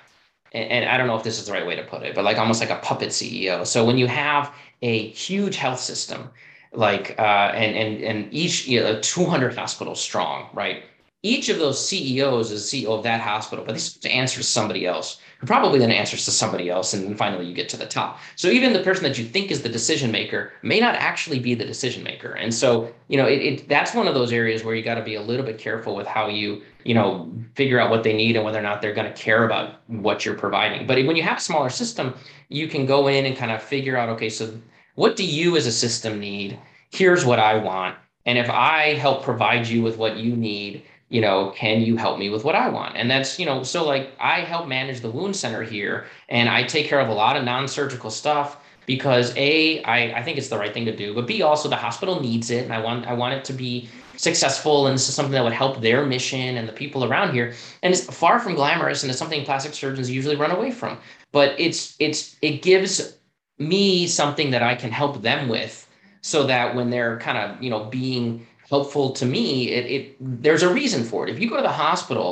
and, 0.55 0.85
I 0.89 0.97
don't 0.97 1.09
know 1.09 1.17
if 1.17 1.25
this 1.25 1.41
is 1.41 1.47
the 1.47 1.53
right 1.53 1.67
way 1.67 1.75
to 1.77 1.83
put 1.83 2.03
it, 2.05 2.15
but 2.15 2.25
like 2.25 2.39
almost 2.39 2.61
like 2.61 2.71
a 2.71 2.77
puppet 2.77 3.09
CEO. 3.09 3.67
So 3.67 3.85
when 3.85 3.99
you 3.99 4.07
have 4.07 4.55
a 4.83 5.09
huge 5.09 5.57
health 5.57 5.81
system, 5.81 6.31
like 6.73 7.19
uh, 7.19 7.53
and 7.55 7.77
and 7.77 8.03
and 8.03 8.33
each 8.33 8.67
you 8.67 8.81
know 8.81 9.01
200 9.01 9.57
hospitals 9.57 10.01
strong, 10.01 10.49
right? 10.53 10.85
Each 11.25 11.49
of 11.49 11.59
those 11.59 11.83
CEOs 11.89 12.51
is 12.51 12.65
CEO 12.65 12.89
of 12.89 13.03
that 13.05 13.23
hospital, 13.23 13.65
but 13.65 13.97
they 14.03 14.11
answer 14.11 14.41
to 14.41 14.47
somebody 14.47 14.85
else 14.87 15.21
who 15.39 15.47
probably 15.47 15.79
then 15.79 15.91
answers 15.91 16.27
to 16.27 16.31
somebody 16.31 16.69
else, 16.69 16.93
and 16.93 17.03
then 17.03 17.17
finally 17.17 17.47
you 17.47 17.55
get 17.55 17.67
to 17.71 17.79
the 17.79 17.87
top. 17.87 18.19
So 18.37 18.49
even 18.49 18.75
the 18.75 18.83
person 18.83 19.05
that 19.05 19.17
you 19.17 19.25
think 19.25 19.51
is 19.51 19.63
the 19.63 19.71
decision 19.71 20.13
maker 20.13 20.53
may 20.61 20.81
not 20.81 20.97
actually 20.97 21.39
be 21.39 21.55
the 21.55 21.65
decision 21.65 22.05
maker, 22.05 22.33
and 22.33 22.53
so 22.53 22.93
you 23.09 23.17
know 23.17 23.27
it, 23.27 23.41
it 23.41 23.69
that's 23.71 23.95
one 23.95 24.07
of 24.07 24.13
those 24.13 24.33
areas 24.33 24.65
where 24.65 24.75
you 24.75 24.83
got 24.85 24.97
to 24.97 25.03
be 25.03 25.15
a 25.15 25.23
little 25.23 25.47
bit 25.47 25.57
careful 25.57 25.97
with 25.97 26.07
how 26.07 26.29
you 26.29 26.61
you 26.85 26.93
know 26.93 27.33
figure 27.55 27.81
out 27.81 27.89
what 27.89 28.03
they 28.03 28.13
need 28.15 28.37
and 28.37 28.45
whether 28.45 28.59
or 28.59 28.63
not 28.63 28.83
they're 28.83 28.93
going 28.93 29.11
to 29.11 29.19
care 29.19 29.45
about 29.45 29.81
what 29.87 30.27
you're 30.27 30.35
providing. 30.35 30.87
But 30.87 31.07
when 31.07 31.17
you 31.17 31.23
have 31.23 31.39
a 31.39 31.41
smaller 31.41 31.71
system, 31.71 32.13
you 32.51 32.69
can 32.69 32.85
go 32.85 33.09
in 33.09 33.25
and 33.25 33.35
kind 33.35 33.51
of 33.51 33.63
figure 33.63 33.97
out 33.97 34.11
okay, 34.11 34.29
so 34.29 34.61
what 34.95 35.17
do 35.17 35.25
you 35.25 35.57
as 35.57 35.67
a 35.67 35.73
system 35.73 36.21
need? 36.21 36.59
Here's 36.91 37.25
what 37.25 37.39
I 37.39 37.57
want, 37.57 37.97
and 38.27 38.37
if 38.37 38.51
I 38.51 38.93
help 38.93 39.23
provide 39.23 39.67
you 39.67 39.81
with 39.81 39.97
what 39.97 40.19
you 40.19 40.37
need 40.37 40.85
you 41.09 41.21
know, 41.21 41.53
can 41.55 41.83
you 41.83 41.97
help 41.97 42.19
me 42.19 42.31
with 42.31 42.45
what 42.45 42.55
I 42.55 42.69
want? 42.69 42.97
And 42.97 43.11
that's, 43.11 43.39
you 43.39 43.47
know, 43.47 43.63
so 43.63 43.87
like 43.87 44.13
I 44.19 44.41
help 44.41 44.67
manage 44.67 45.01
the 45.01 45.11
wound 45.11 45.37
center 45.37 45.63
here 45.63 46.07
and 46.29 46.49
I 46.49 46.63
take 46.63 46.87
care 46.87 47.01
of 47.01 47.09
a 47.09 47.13
lot 47.13 47.37
of 47.37 47.45
non-surgical 47.45 48.11
stuff 48.11 48.59
because 48.87 49.35
A, 49.37 49.83
I, 49.85 50.19
I 50.19 50.23
think 50.23 50.39
it's 50.39 50.49
the 50.49 50.59
right 50.59 50.73
thing 50.73 50.85
to 50.87 50.97
do, 50.97 51.15
but 51.15 51.27
B 51.27 51.43
also 51.43 51.69
the 51.69 51.77
hospital 51.77 52.21
needs 52.21 52.51
it. 52.51 52.65
And 52.65 52.73
I 52.73 52.81
want 52.81 53.07
I 53.07 53.13
want 53.13 53.35
it 53.35 53.45
to 53.47 53.53
be 53.53 53.89
successful 54.17 54.87
and 54.87 54.95
this 54.95 55.09
is 55.09 55.15
something 55.15 55.33
that 55.33 55.43
would 55.43 55.53
help 55.53 55.81
their 55.81 56.07
mission 56.07 56.57
and 56.57 56.69
the 56.69 56.73
people 56.73 57.05
around 57.05 57.33
here. 57.33 57.55
And 57.83 57.93
it's 57.93 58.05
far 58.05 58.39
from 58.39 58.55
glamorous 58.55 59.03
and 59.03 59.11
it's 59.11 59.19
something 59.19 59.45
plastic 59.45 59.75
surgeons 59.75 60.11
usually 60.11 60.37
run 60.37 60.51
away 60.51 60.71
from. 60.71 60.99
But 61.33 61.55
it's 61.59 61.97
it's 61.99 62.37
it 62.43 62.63
gives 62.63 63.19
me 63.59 64.07
something 64.07 64.51
that 64.51 64.63
I 64.63 64.75
can 64.75 64.91
help 64.91 65.23
them 65.23 65.49
with 65.49 65.89
so 66.23 66.47
that 66.47 66.75
when 66.75 66.91
they're 66.91 67.19
kind 67.19 67.39
of, 67.39 67.63
you 67.63 67.71
know, 67.71 67.85
being 67.85 68.47
helpful 68.75 69.11
to 69.21 69.25
me, 69.25 69.71
it, 69.71 69.85
it 69.97 70.17
there's 70.43 70.65
a 70.65 70.73
reason 70.81 71.05
for 71.05 71.21
it. 71.25 71.31
If 71.33 71.39
you 71.41 71.49
go 71.49 71.57
to 71.57 71.63
the 71.63 71.79
hospital 71.87 72.29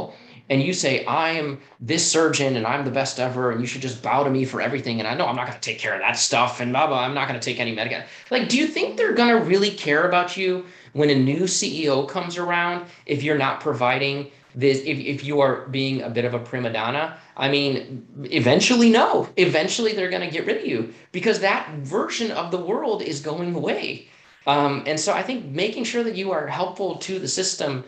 and 0.51 0.61
you 0.61 0.73
say, 0.73 1.05
I 1.05 1.31
am 1.31 1.61
this 1.79 2.05
surgeon 2.15 2.57
and 2.57 2.67
I'm 2.67 2.85
the 2.85 2.91
best 3.01 3.21
ever, 3.21 3.53
and 3.53 3.61
you 3.61 3.67
should 3.67 3.81
just 3.89 4.03
bow 4.03 4.25
to 4.25 4.31
me 4.31 4.45
for 4.45 4.61
everything. 4.61 4.99
And 4.99 5.07
I 5.07 5.15
know 5.15 5.27
I'm 5.29 5.37
not 5.37 5.47
going 5.47 5.61
to 5.61 5.69
take 5.71 5.79
care 5.79 5.95
of 5.95 6.01
that 6.01 6.19
stuff, 6.19 6.61
and 6.61 6.73
blah, 6.73 6.89
blah, 6.89 7.05
I'm 7.05 7.15
not 7.15 7.29
going 7.29 7.39
to 7.39 7.45
take 7.45 7.61
any 7.61 7.73
medication. 7.75 8.07
Like, 8.31 8.49
do 8.49 8.57
you 8.59 8.67
think 8.67 8.97
they're 8.97 9.19
going 9.23 9.35
to 9.37 9.41
really 9.53 9.71
care 9.71 10.09
about 10.09 10.37
you 10.37 10.67
when 10.95 11.11
a 11.11 11.15
new 11.15 11.43
CEO 11.43 12.09
comes 12.09 12.37
around 12.37 12.87
if 13.07 13.23
you're 13.23 13.39
not 13.39 13.61
providing 13.61 14.17
this, 14.55 14.79
if, 14.81 14.99
if 14.99 15.25
you 15.25 15.41
are 15.41 15.55
being 15.69 16.03
a 16.03 16.11
bit 16.11 16.25
of 16.25 16.35
a 16.35 16.41
prima 16.41 16.73
donna? 16.73 17.17
I 17.37 17.49
mean, 17.49 18.05
eventually, 18.25 18.91
no. 18.91 19.29
Eventually, 19.37 19.93
they're 19.93 20.15
going 20.17 20.29
to 20.29 20.35
get 20.37 20.45
rid 20.45 20.57
of 20.59 20.67
you 20.67 20.93
because 21.13 21.39
that 21.39 21.71
version 21.79 22.33
of 22.33 22.51
the 22.51 22.63
world 22.71 23.01
is 23.01 23.21
going 23.21 23.55
away. 23.55 24.09
Um, 24.47 24.83
and 24.87 24.99
so 24.99 25.13
I 25.13 25.23
think 25.23 25.47
making 25.47 25.85
sure 25.85 26.03
that 26.03 26.17
you 26.17 26.33
are 26.33 26.47
helpful 26.47 26.97
to 26.97 27.19
the 27.19 27.29
system 27.29 27.85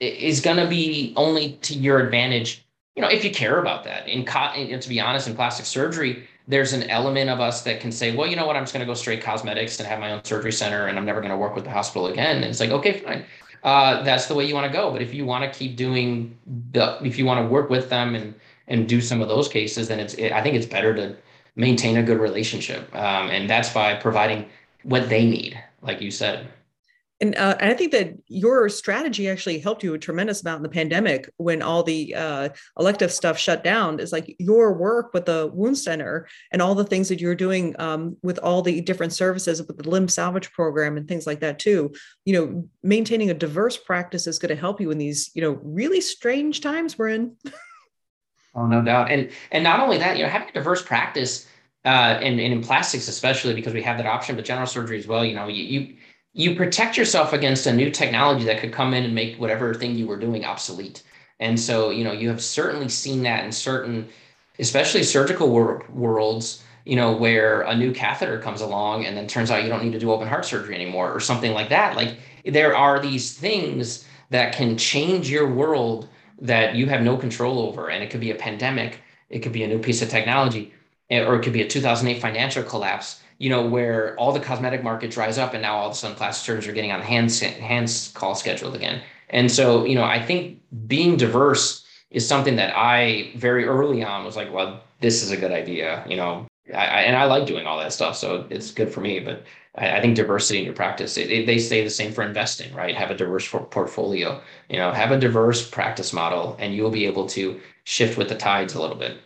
is 0.00 0.40
going 0.40 0.58
to 0.58 0.66
be 0.66 1.12
only 1.16 1.52
to 1.62 1.74
your 1.74 2.00
advantage. 2.00 2.64
You 2.94 3.02
know, 3.02 3.08
if 3.08 3.24
you 3.24 3.30
care 3.30 3.58
about 3.60 3.84
that. 3.84 4.08
In, 4.08 4.24
co- 4.24 4.52
in 4.54 4.78
to 4.78 4.88
be 4.88 5.00
honest, 5.00 5.28
in 5.28 5.34
plastic 5.34 5.66
surgery, 5.66 6.28
there's 6.46 6.72
an 6.72 6.84
element 6.84 7.30
of 7.30 7.40
us 7.40 7.62
that 7.62 7.80
can 7.80 7.92
say, 7.92 8.14
well, 8.14 8.26
you 8.26 8.36
know 8.36 8.46
what, 8.46 8.56
I'm 8.56 8.62
just 8.62 8.72
going 8.72 8.86
to 8.86 8.90
go 8.90 8.94
straight 8.94 9.22
cosmetics 9.22 9.78
and 9.78 9.88
have 9.88 10.00
my 10.00 10.12
own 10.12 10.24
surgery 10.24 10.52
center, 10.52 10.86
and 10.86 10.98
I'm 10.98 11.04
never 11.04 11.20
going 11.20 11.30
to 11.30 11.36
work 11.36 11.54
with 11.54 11.64
the 11.64 11.70
hospital 11.70 12.08
again. 12.08 12.36
And 12.36 12.44
it's 12.46 12.60
like, 12.60 12.70
okay, 12.70 13.00
fine. 13.00 13.24
Uh, 13.62 14.02
that's 14.02 14.26
the 14.26 14.34
way 14.34 14.46
you 14.46 14.54
want 14.54 14.66
to 14.66 14.72
go. 14.72 14.90
But 14.90 15.02
if 15.02 15.12
you 15.12 15.24
want 15.26 15.50
to 15.50 15.58
keep 15.58 15.76
doing 15.76 16.36
the, 16.72 16.98
if 17.02 17.18
you 17.18 17.26
want 17.26 17.44
to 17.44 17.48
work 17.48 17.70
with 17.70 17.90
them 17.90 18.14
and 18.14 18.34
and 18.68 18.86
do 18.86 19.00
some 19.00 19.22
of 19.22 19.28
those 19.28 19.48
cases, 19.48 19.88
then 19.88 19.98
it's, 19.98 20.12
it, 20.14 20.30
I 20.30 20.42
think 20.42 20.54
it's 20.54 20.66
better 20.66 20.94
to 20.94 21.16
maintain 21.56 21.96
a 21.96 22.02
good 22.02 22.20
relationship, 22.20 22.94
um, 22.94 23.30
and 23.30 23.48
that's 23.48 23.70
by 23.72 23.94
providing 23.94 24.46
what 24.82 25.08
they 25.08 25.24
need 25.24 25.58
like 25.82 26.00
you 26.00 26.10
said. 26.10 26.48
And, 27.20 27.34
uh, 27.34 27.56
and 27.58 27.68
I 27.68 27.74
think 27.74 27.90
that 27.92 28.14
your 28.28 28.68
strategy 28.68 29.28
actually 29.28 29.58
helped 29.58 29.82
you 29.82 29.92
a 29.94 29.98
tremendous 29.98 30.42
amount 30.42 30.58
in 30.58 30.62
the 30.62 30.68
pandemic 30.68 31.28
when 31.36 31.62
all 31.62 31.82
the 31.82 32.14
uh, 32.14 32.48
elective 32.78 33.10
stuff 33.10 33.36
shut 33.36 33.64
down. 33.64 33.98
Is 33.98 34.12
like 34.12 34.36
your 34.38 34.72
work 34.74 35.12
with 35.12 35.26
the 35.26 35.50
wound 35.52 35.76
center 35.76 36.28
and 36.52 36.62
all 36.62 36.76
the 36.76 36.84
things 36.84 37.08
that 37.08 37.20
you're 37.20 37.34
doing 37.34 37.74
um, 37.80 38.16
with 38.22 38.38
all 38.38 38.62
the 38.62 38.80
different 38.80 39.12
services 39.12 39.60
with 39.66 39.78
the 39.78 39.90
limb 39.90 40.06
salvage 40.06 40.52
program 40.52 40.96
and 40.96 41.08
things 41.08 41.26
like 41.26 41.40
that 41.40 41.58
too. 41.58 41.92
You 42.24 42.34
know, 42.34 42.68
maintaining 42.84 43.30
a 43.30 43.34
diverse 43.34 43.76
practice 43.76 44.28
is 44.28 44.38
going 44.38 44.54
to 44.54 44.60
help 44.60 44.80
you 44.80 44.92
in 44.92 44.98
these 44.98 45.32
you 45.34 45.42
know 45.42 45.58
really 45.64 46.00
strange 46.00 46.60
times 46.60 46.96
we're 46.96 47.08
in. 47.08 47.34
oh, 48.54 48.66
no 48.66 48.80
doubt. 48.80 49.10
And 49.10 49.30
and 49.50 49.64
not 49.64 49.80
only 49.80 49.98
that, 49.98 50.18
you 50.18 50.22
know, 50.22 50.30
having 50.30 50.50
a 50.50 50.52
diverse 50.52 50.82
practice 50.82 51.48
uh, 51.88 52.20
and, 52.20 52.38
and 52.38 52.52
in 52.52 52.62
plastics 52.62 53.08
especially 53.08 53.54
because 53.54 53.72
we 53.72 53.82
have 53.82 53.96
that 53.96 54.04
option, 54.04 54.36
but 54.36 54.44
general 54.44 54.66
surgery 54.66 54.98
as 54.98 55.06
well. 55.06 55.24
You 55.24 55.34
know, 55.34 55.48
you, 55.48 55.64
you 55.64 55.96
you 56.34 56.54
protect 56.54 56.98
yourself 56.98 57.32
against 57.32 57.66
a 57.66 57.72
new 57.72 57.90
technology 57.90 58.44
that 58.44 58.60
could 58.60 58.72
come 58.74 58.92
in 58.92 59.04
and 59.04 59.14
make 59.14 59.40
whatever 59.40 59.72
thing 59.72 59.96
you 59.96 60.06
were 60.06 60.18
doing 60.18 60.44
obsolete. 60.44 61.02
And 61.40 61.58
so, 61.58 61.88
you 61.88 62.04
know, 62.04 62.12
you 62.12 62.28
have 62.28 62.42
certainly 62.42 62.90
seen 62.90 63.22
that 63.22 63.42
in 63.42 63.50
certain, 63.50 64.06
especially 64.58 65.02
surgical 65.02 65.48
wor- 65.48 65.86
worlds, 65.88 66.62
you 66.84 66.94
know, 66.94 67.16
where 67.16 67.62
a 67.62 67.74
new 67.74 67.90
catheter 67.90 68.38
comes 68.38 68.60
along 68.60 69.06
and 69.06 69.16
then 69.16 69.26
turns 69.26 69.50
out 69.50 69.62
you 69.62 69.70
don't 69.70 69.82
need 69.82 69.92
to 69.92 69.98
do 69.98 70.12
open 70.12 70.28
heart 70.28 70.44
surgery 70.44 70.74
anymore 70.74 71.10
or 71.10 71.20
something 71.20 71.52
like 71.52 71.70
that. 71.70 71.96
Like 71.96 72.18
there 72.44 72.76
are 72.76 73.00
these 73.00 73.32
things 73.32 74.04
that 74.28 74.54
can 74.54 74.76
change 74.76 75.30
your 75.30 75.48
world 75.50 76.06
that 76.42 76.74
you 76.74 76.86
have 76.86 77.00
no 77.00 77.16
control 77.16 77.58
over. 77.60 77.88
And 77.88 78.04
it 78.04 78.10
could 78.10 78.20
be 78.20 78.30
a 78.30 78.34
pandemic, 78.34 79.00
it 79.30 79.38
could 79.38 79.52
be 79.52 79.64
a 79.64 79.68
new 79.68 79.78
piece 79.78 80.02
of 80.02 80.10
technology 80.10 80.74
or 81.10 81.36
it 81.36 81.42
could 81.42 81.52
be 81.52 81.62
a 81.62 81.68
2008 81.68 82.20
financial 82.20 82.62
collapse, 82.62 83.22
you 83.38 83.48
know, 83.50 83.66
where 83.66 84.16
all 84.16 84.32
the 84.32 84.40
cosmetic 84.40 84.82
market 84.82 85.10
dries 85.10 85.38
up 85.38 85.54
and 85.54 85.62
now 85.62 85.76
all 85.76 85.86
of 85.86 85.92
a 85.92 85.94
sudden 85.94 86.16
plastic 86.16 86.44
surgeons 86.44 86.66
are 86.66 86.72
getting 86.72 86.92
on 86.92 87.00
the 87.00 87.06
hands, 87.06 87.40
hands 87.40 88.10
call 88.14 88.34
schedule 88.34 88.74
again. 88.74 89.02
And 89.30 89.50
so, 89.50 89.84
you 89.84 89.94
know, 89.94 90.04
I 90.04 90.24
think 90.24 90.60
being 90.86 91.16
diverse 91.16 91.84
is 92.10 92.26
something 92.26 92.56
that 92.56 92.74
I 92.76 93.32
very 93.36 93.64
early 93.64 94.02
on 94.02 94.24
was 94.24 94.36
like, 94.36 94.52
well, 94.52 94.82
this 95.00 95.22
is 95.22 95.30
a 95.30 95.36
good 95.36 95.52
idea, 95.52 96.04
you 96.08 96.16
know, 96.16 96.46
I, 96.74 96.86
I, 96.86 97.00
and 97.02 97.16
I 97.16 97.24
like 97.24 97.46
doing 97.46 97.66
all 97.66 97.78
that 97.78 97.92
stuff. 97.92 98.16
So 98.16 98.46
it's 98.50 98.70
good 98.70 98.92
for 98.92 99.00
me, 99.00 99.20
but 99.20 99.44
I, 99.76 99.98
I 99.98 100.00
think 100.00 100.16
diversity 100.16 100.58
in 100.58 100.64
your 100.64 100.74
practice, 100.74 101.16
it, 101.16 101.30
it, 101.30 101.46
they 101.46 101.58
say 101.58 101.84
the 101.84 101.90
same 101.90 102.12
for 102.12 102.22
investing, 102.22 102.74
right? 102.74 102.94
Have 102.94 103.10
a 103.10 103.16
diverse 103.16 103.48
portfolio, 103.48 104.40
you 104.68 104.76
know, 104.76 104.92
have 104.92 105.12
a 105.12 105.18
diverse 105.18 105.68
practice 105.68 106.12
model 106.12 106.56
and 106.58 106.74
you'll 106.74 106.90
be 106.90 107.06
able 107.06 107.26
to 107.28 107.60
shift 107.84 108.18
with 108.18 108.28
the 108.28 108.34
tides 108.34 108.74
a 108.74 108.80
little 108.80 108.96
bit. 108.96 109.18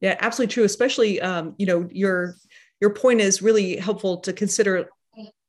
Yeah, 0.00 0.16
absolutely 0.20 0.52
true. 0.52 0.64
Especially, 0.64 1.20
um, 1.20 1.54
you 1.58 1.66
know, 1.66 1.88
your 1.90 2.36
your 2.80 2.90
point 2.90 3.20
is 3.20 3.42
really 3.42 3.76
helpful 3.76 4.18
to 4.18 4.32
consider. 4.32 4.88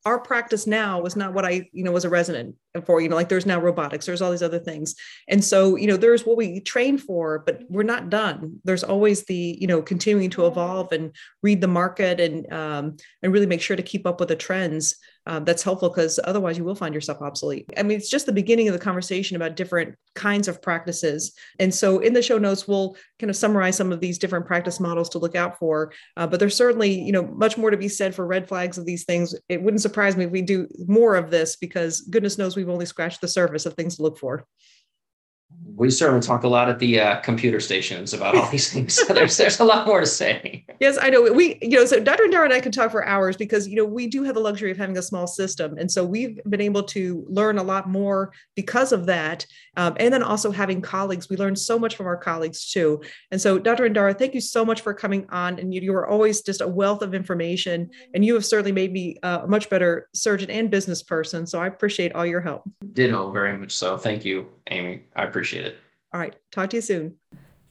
Our 0.06 0.20
practice 0.20 0.66
now 0.66 1.02
was 1.02 1.18
not 1.18 1.34
what 1.34 1.46
I, 1.46 1.70
you 1.74 1.84
know, 1.84 1.92
was 1.92 2.06
a 2.06 2.10
resident 2.10 2.56
for. 2.86 3.02
You 3.02 3.10
know, 3.10 3.18
like 3.18 3.28
there's 3.28 3.46
now 3.46 3.60
robotics, 3.60 4.06
there's 4.06 4.22
all 4.22 4.32
these 4.32 4.42
other 4.42 4.58
things, 4.58 4.96
and 5.28 5.44
so 5.44 5.76
you 5.76 5.88
know, 5.88 5.98
there's 5.98 6.26
what 6.26 6.38
we 6.38 6.62
train 6.62 6.98
for, 6.98 7.40
but 7.46 7.62
we're 7.70 7.84
not 7.84 8.10
done. 8.10 8.60
There's 8.64 8.84
always 8.84 9.26
the, 9.26 9.58
you 9.60 9.68
know, 9.68 9.82
continuing 9.82 10.30
to 10.32 10.48
evolve 10.48 10.94
and 10.94 11.14
read 11.44 11.60
the 11.62 11.68
market 11.68 12.20
and 12.20 12.52
um, 12.52 12.96
and 13.22 13.34
really 13.34 13.46
make 13.46 13.62
sure 13.62 13.76
to 13.76 13.84
keep 13.84 14.08
up 14.08 14.20
with 14.20 14.30
the 14.30 14.36
trends 14.38 14.96
um, 15.30 15.46
that's 15.46 15.62
helpful 15.62 15.89
because 15.89 16.20
otherwise 16.24 16.58
you 16.58 16.63
will 16.63 16.74
find 16.74 16.94
yourself 16.94 17.22
obsolete. 17.22 17.70
I 17.78 17.84
mean, 17.84 17.98
it's 17.98 18.10
just 18.10 18.26
the 18.26 18.32
beginning 18.32 18.68
of 18.68 18.74
the 18.74 18.80
conversation 18.80 19.36
about 19.36 19.56
different 19.56 19.96
kinds 20.15 20.48
of 20.48 20.60
practices. 20.60 21.34
And 21.60 21.74
so 21.74 22.00
in 22.00 22.13
the 22.13 22.24
show 22.24 22.39
notes, 22.39 22.68
we'll 22.68 22.98
kind 23.20 23.30
of 23.30 23.36
summarize 23.36 23.78
some 23.78 23.92
of 23.92 24.00
these 24.00 24.18
different 24.18 24.48
practice 24.48 24.80
models 24.80 25.08
to 25.10 25.20
look 25.20 25.36
out 25.36 25.60
for. 25.60 25.94
Uh, 26.18 26.26
but 26.26 26.39
there's 26.39 26.56
certainly, 26.56 27.00
you 27.00 27.12
know, 27.12 27.28
much 27.28 27.60
more 27.60 27.70
to 27.70 27.78
be 27.78 27.88
said 27.88 28.15
for 28.15 28.26
red 28.26 28.48
flags 28.48 28.80
of 28.80 28.88
these 28.88 29.06
things. 29.06 29.36
It 29.50 29.62
wouldn't 29.62 29.84
surprise 29.84 30.18
me 30.18 30.26
if 30.26 30.32
we 30.32 30.42
do 30.42 30.68
more 30.88 31.15
of 31.15 31.30
this 31.30 31.58
because 31.58 32.02
goodness 32.02 32.39
knows 32.39 32.56
we've 32.56 32.68
only 32.68 32.88
scratched 32.88 33.22
the 33.22 33.28
surface 33.28 33.68
of 33.68 33.76
things 33.76 33.98
to 33.98 34.02
look 34.02 34.18
for 34.18 34.48
we 35.80 35.90
certainly 35.90 36.20
talk 36.20 36.44
a 36.44 36.48
lot 36.48 36.68
at 36.68 36.78
the 36.80 37.00
uh, 37.00 37.16
computer 37.22 37.62
stations 37.62 38.14
about 38.14 38.36
all 38.36 38.50
these 38.52 38.72
things. 38.72 38.96
So 38.96 39.14
there's 39.14 39.38
there's 39.38 39.62
a 39.62 39.64
lot 39.64 39.88
more 39.88 40.02
to 40.02 40.06
say. 40.06 40.66
Yes, 40.82 40.98
I 41.02 41.10
know. 41.10 41.32
We 41.32 41.58
you 41.62 41.78
know 41.78 41.86
so 41.86 42.02
Dr. 42.02 42.24
Endara 42.24 42.44
and 42.44 42.54
I 42.54 42.60
could 42.60 42.74
talk 42.74 42.92
for 42.92 43.06
hours 43.06 43.38
because 43.38 43.68
you 43.68 43.78
know 43.78 43.86
we 43.86 44.08
do 44.08 44.24
have 44.24 44.36
the 44.36 44.42
luxury 44.42 44.72
of 44.72 44.78
having 44.78 44.98
a 44.98 45.02
small 45.02 45.26
system, 45.26 45.78
and 45.78 45.90
so 45.90 46.04
we've 46.04 46.40
been 46.50 46.60
able 46.60 46.84
to 46.84 47.26
learn 47.30 47.58
a 47.58 47.64
lot 47.64 47.88
more 47.90 48.34
because 48.56 48.92
of 48.92 49.06
that, 49.06 49.46
um, 49.78 49.96
and 50.00 50.14
then 50.14 50.22
also 50.22 50.52
having 50.52 50.82
colleagues. 50.82 51.30
We 51.30 51.38
learn 51.38 51.56
so 51.56 51.80
much 51.80 51.96
from 51.96 52.08
our 52.08 52.18
colleagues 52.18 52.70
too. 52.72 53.02
And 53.32 53.40
so 53.40 53.58
Dr. 53.58 53.90
Endara, 53.90 54.18
thank 54.18 54.34
you 54.34 54.42
so 54.42 54.66
much 54.66 54.82
for 54.82 54.94
coming 54.94 55.28
on, 55.30 55.60
and 55.60 55.74
you, 55.74 55.80
you 55.80 55.94
are 55.94 56.08
always 56.08 56.42
just 56.42 56.60
a 56.60 56.68
wealth 56.68 57.02
of 57.02 57.14
information, 57.14 57.90
and 58.14 58.26
you 58.26 58.34
have 58.34 58.46
certainly 58.46 58.74
made 58.74 58.92
me 58.92 59.16
a 59.24 59.48
much 59.48 59.70
better 59.70 60.10
surgeon 60.14 60.50
and 60.50 60.70
business 60.70 61.04
person. 61.04 61.48
So 61.48 61.62
I 61.62 61.68
appreciate 61.68 62.14
all 62.16 62.26
your 62.26 62.42
help. 62.42 62.64
Ditto, 62.92 63.32
very 63.32 63.58
much 63.58 63.72
so. 63.76 63.98
Thank 63.98 64.26
you, 64.26 64.48
Amy. 64.68 65.04
I 65.16 65.24
appreciate 65.39 65.65
it. 65.65 65.78
All 66.13 66.19
right. 66.19 66.36
Talk 66.52 66.71
to 66.71 66.78
you 66.78 66.82
soon. 66.82 67.15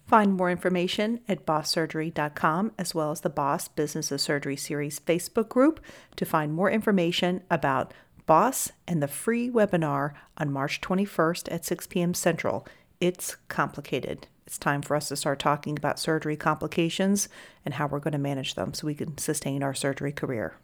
Find 0.07 0.35
more 0.35 0.51
information 0.51 1.21
at 1.29 1.45
bosssurgery.com 1.45 2.73
as 2.79 2.95
well 2.95 3.11
as 3.11 3.21
the 3.21 3.29
Boss 3.29 3.69
Business 3.69 4.11
of 4.11 4.23
Surgery 4.23 4.57
Series 4.57 4.99
Facebook 4.99 5.51
group 5.51 5.81
to 6.17 6.25
find 6.25 6.55
more 6.55 6.71
information 6.71 7.43
about 7.51 7.93
Boss 8.25 8.73
and 8.87 9.03
the 9.03 9.09
free 9.09 9.51
webinar 9.51 10.15
on 10.39 10.51
March 10.51 10.81
21st 10.81 11.53
at 11.53 11.65
6 11.67 11.87
p.m. 11.89 12.15
Central. 12.15 12.67
It's 13.01 13.37
complicated. 13.49 14.29
It's 14.47 14.57
time 14.57 14.81
for 14.81 14.97
us 14.97 15.09
to 15.09 15.17
start 15.17 15.39
talking 15.41 15.77
about 15.77 15.99
surgery 15.99 16.37
complications 16.37 17.29
and 17.67 17.75
how 17.75 17.87
we're 17.87 17.99
going 17.99 18.13
to 18.13 18.19
manage 18.19 18.55
them 18.55 18.73
so 18.73 18.87
we 18.87 18.95
can 18.95 19.19
sustain 19.19 19.63
our 19.63 19.75
surgery 19.75 20.13
career. 20.13 20.57